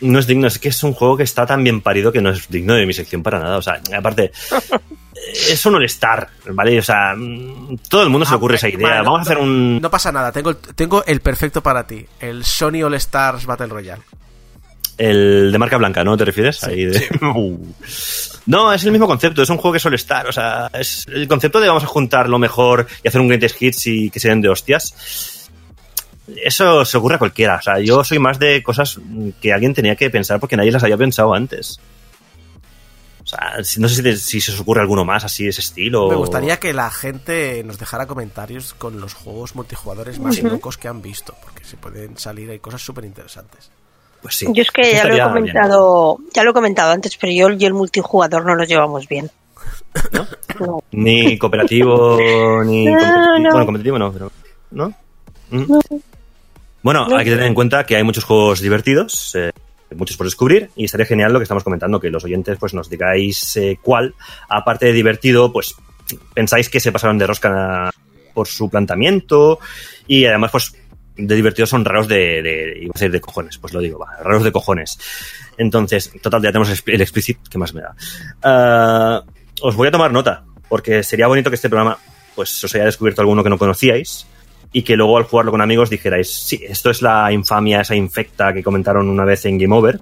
[0.00, 2.30] No es digno, es que es un juego que está tan bien parido que no
[2.30, 3.56] es digno de mi sección para nada.
[3.58, 4.30] O sea, aparte,
[5.50, 6.78] es un All-Star, ¿vale?
[6.78, 8.88] O sea, mm, todo el mundo se le ocurre Ah, esa eh, idea.
[8.88, 9.80] vale, Vamos a hacer un.
[9.80, 12.06] No pasa nada, tengo el, tengo el perfecto para ti.
[12.20, 14.02] El Sony All Stars Battle Royale.
[14.98, 16.16] El de marca blanca, ¿no?
[16.16, 16.56] ¿Te refieres?
[16.58, 17.56] Sí, Ahí de- Uh.
[18.46, 20.26] No, es el mismo concepto, es un juego que suele estar.
[20.26, 23.60] O sea, es el concepto de vamos a juntar lo mejor y hacer un greatest
[23.62, 25.48] hits y que se den de hostias.
[26.42, 27.56] Eso se ocurre a cualquiera.
[27.56, 28.98] O sea, yo soy más de cosas
[29.40, 31.78] que alguien tenía que pensar porque nadie las había pensado antes.
[33.22, 35.50] O sea, si- no sé si, te- si se os ocurre alguno más así de
[35.50, 36.08] ese estilo.
[36.08, 40.88] Me gustaría que la gente nos dejara comentarios con los juegos multijugadores más locos que
[40.88, 43.70] han visto, porque se pueden salir, hay cosas súper interesantes.
[44.22, 44.46] Pues sí.
[44.52, 45.28] Yo es que ya lo he bien.
[45.28, 49.30] comentado, ya lo he comentado antes, pero yo y el multijugador no nos llevamos bien.
[50.60, 50.82] No.
[50.92, 52.18] Ni cooperativo,
[52.64, 53.38] ni No, competitivo.
[53.38, 53.50] no.
[53.50, 54.32] Bueno, competitivo no, pero.
[54.70, 54.92] ¿No?
[55.50, 55.64] ¿Mm?
[56.82, 59.50] Bueno, hay que tener en cuenta que hay muchos juegos divertidos, eh,
[59.94, 62.88] muchos por descubrir, y estaría genial lo que estamos comentando, que los oyentes pues nos
[62.88, 64.14] digáis eh, cuál,
[64.48, 65.74] aparte de divertido, pues
[66.34, 67.90] pensáis que se pasaron de rosca
[68.34, 69.58] por su planteamiento,
[70.06, 70.74] y además, pues,
[71.18, 74.52] de divertidos son raros de, de, a de cojones, pues lo digo, va, raros de
[74.52, 74.98] cojones.
[75.58, 77.94] Entonces, total, ya tenemos el explicit, ¿qué más me da?
[78.42, 79.22] Ah,
[79.60, 81.98] os voy a tomar nota, porque sería bonito que este programa
[82.34, 84.26] pues os haya descubierto alguno que no conocíais
[84.72, 88.52] y que luego al jugarlo con amigos dijerais, sí, esto es la infamia, esa infecta
[88.52, 90.00] que comentaron una vez en Game Over.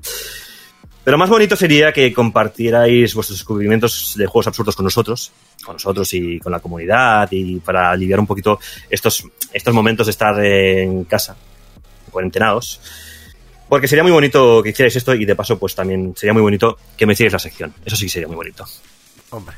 [1.06, 5.30] Pero más bonito sería que compartierais vuestros descubrimientos de juegos absurdos con nosotros,
[5.64, 8.58] con nosotros y con la comunidad, y para aliviar un poquito
[8.90, 9.22] estos,
[9.52, 11.36] estos momentos de estar en casa,
[12.10, 12.80] cuarentenados.
[13.68, 16.76] Porque sería muy bonito que hicierais esto y de paso, pues también sería muy bonito
[16.96, 17.72] que me hicierais la sección.
[17.84, 18.64] Eso sí que sería muy bonito.
[19.30, 19.54] Hombre,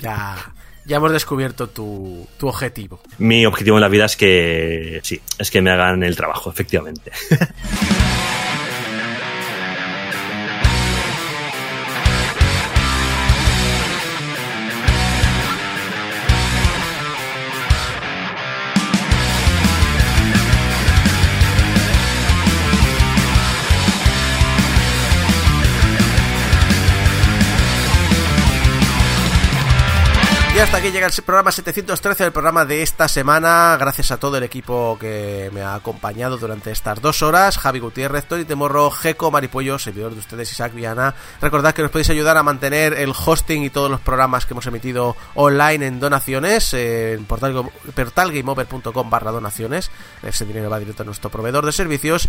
[0.00, 0.52] ya,
[0.84, 3.02] ya hemos descubierto tu, tu objetivo.
[3.18, 7.12] Mi objetivo en la vida es que, sí, es que me hagan el trabajo, efectivamente.
[30.58, 33.76] Y hasta aquí llega el programa 713, el programa de esta semana.
[33.78, 37.58] Gracias a todo el equipo que me ha acompañado durante estas dos horas.
[37.58, 41.14] Javi Gutiérrez, Tony Temorro, Geco Maripollo, servidor de ustedes, Isaac Viana.
[41.40, 44.66] Recordad que nos podéis ayudar a mantener el hosting y todos los programas que hemos
[44.66, 49.92] emitido online en donaciones eh, en portal, portalgameover.com barra donaciones.
[50.24, 52.28] Ese dinero va directo a nuestro proveedor de servicios.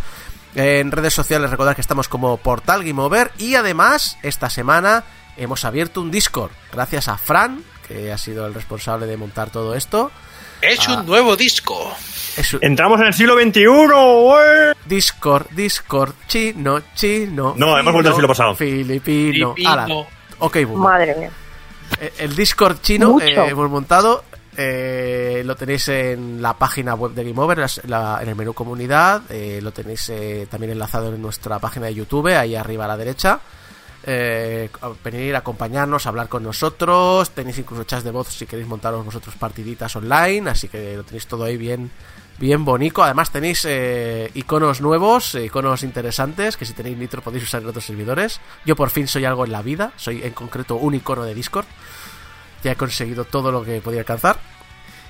[0.54, 5.04] En redes sociales recordad que estamos como Portal Game Over y además esta semana
[5.36, 9.76] hemos abierto un Discord gracias a Fran que ha sido el responsable de montar todo
[9.76, 10.10] esto.
[10.62, 11.00] Es Ah.
[11.00, 11.94] un nuevo disco.
[12.38, 14.76] Es un Entramos en el siglo XXI.
[14.86, 17.54] Discord, Discord, chino, chino.
[17.58, 18.56] No, hemos vuelto al siglo pasado.
[18.56, 19.54] Filipino.
[19.56, 19.72] Filipino.
[19.72, 19.88] Ala.
[20.40, 20.82] Ok, boom.
[20.82, 21.32] Madre mía.
[22.00, 24.24] Eh, El Discord chino eh, hemos montado.
[24.62, 28.54] eh, lo tenéis en la página web de Game Over, las- la- en el menú
[28.54, 29.22] comunidad.
[29.30, 32.98] eh, lo tenéis eh, también enlazado en nuestra página de YouTube, ahí arriba a la
[32.98, 33.40] derecha.
[34.04, 34.70] Eh,
[35.04, 37.32] venir a acompañarnos, hablar con nosotros.
[37.32, 40.50] Tenéis incluso chats de voz si queréis montaros vosotros partiditas online.
[40.50, 41.92] Así que lo tenéis todo ahí bien,
[42.38, 43.04] bien bonito.
[43.04, 47.68] Además tenéis eh, iconos nuevos, eh, iconos interesantes, que si tenéis Nitro podéis usar en
[47.68, 48.40] otros servidores.
[48.66, 51.66] Yo por fin soy algo en la vida, soy en concreto un icono de Discord.
[52.64, 54.40] Ya he conseguido todo lo que podía alcanzar.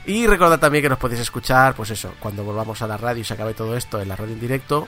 [0.05, 3.23] Y recordad también que nos podéis escuchar, pues eso, cuando volvamos a la radio y
[3.23, 4.87] se acabe todo esto en la radio en directo,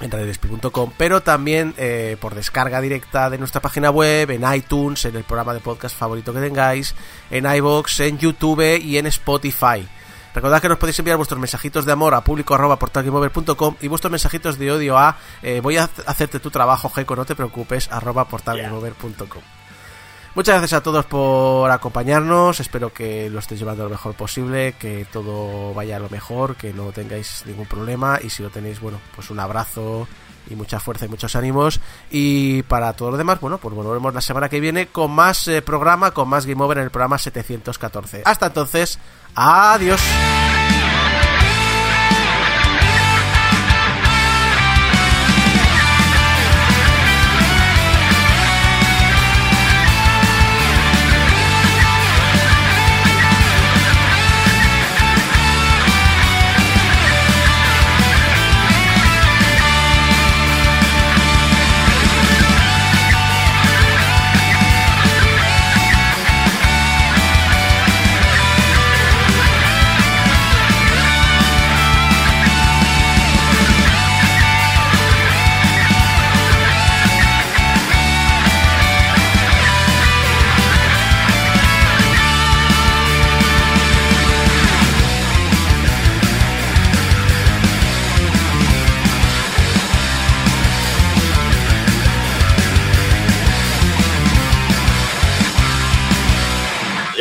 [0.00, 5.16] en radiodespi.com, pero también eh, por descarga directa de nuestra página web, en iTunes, en
[5.16, 6.94] el programa de podcast favorito que tengáis,
[7.30, 9.86] en iBox, en YouTube y en Spotify.
[10.34, 12.56] Recordad que nos podéis enviar vuestros mensajitos de amor a público
[13.80, 17.24] y vuestros mensajitos de odio a eh, voy a ha- hacerte tu trabajo, Geco, no
[17.24, 18.26] te preocupes, arroba.
[20.34, 22.60] Muchas gracias a todos por acompañarnos.
[22.60, 26.92] Espero que lo estéis llevando lo mejor posible, que todo vaya lo mejor, que no
[26.92, 28.20] tengáis ningún problema.
[28.22, 30.06] Y si lo tenéis, bueno, pues un abrazo
[30.48, 31.80] y mucha fuerza y muchos ánimos.
[32.12, 35.62] Y para todo lo demás, bueno, pues volvemos la semana que viene con más eh,
[35.62, 38.22] programa, con más Game Over en el programa 714.
[38.24, 39.00] Hasta entonces,
[39.34, 40.00] adiós.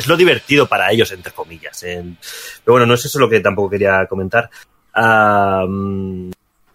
[0.10, 1.81] Lo divertido para ellos, entre comillas.
[1.84, 2.03] ¿eh?
[2.64, 4.49] Pero bueno, no es eso lo que tampoco quería comentar.
[4.94, 5.65] Ah,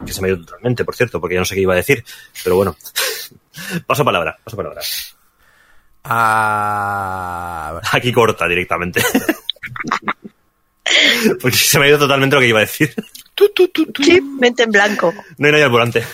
[0.05, 1.77] que se me ha ido totalmente, por cierto, porque ya no sé qué iba a
[1.77, 2.05] decir.
[2.43, 2.77] Pero bueno,
[3.87, 4.81] paso palabra, paso palabra.
[6.05, 7.81] a...
[7.93, 9.03] Aquí corta directamente.
[11.41, 12.95] Porque se me ha ido totalmente lo que iba a decir.
[14.03, 15.13] Sí, mente en blanco.
[15.39, 16.05] No hay nadie al volante.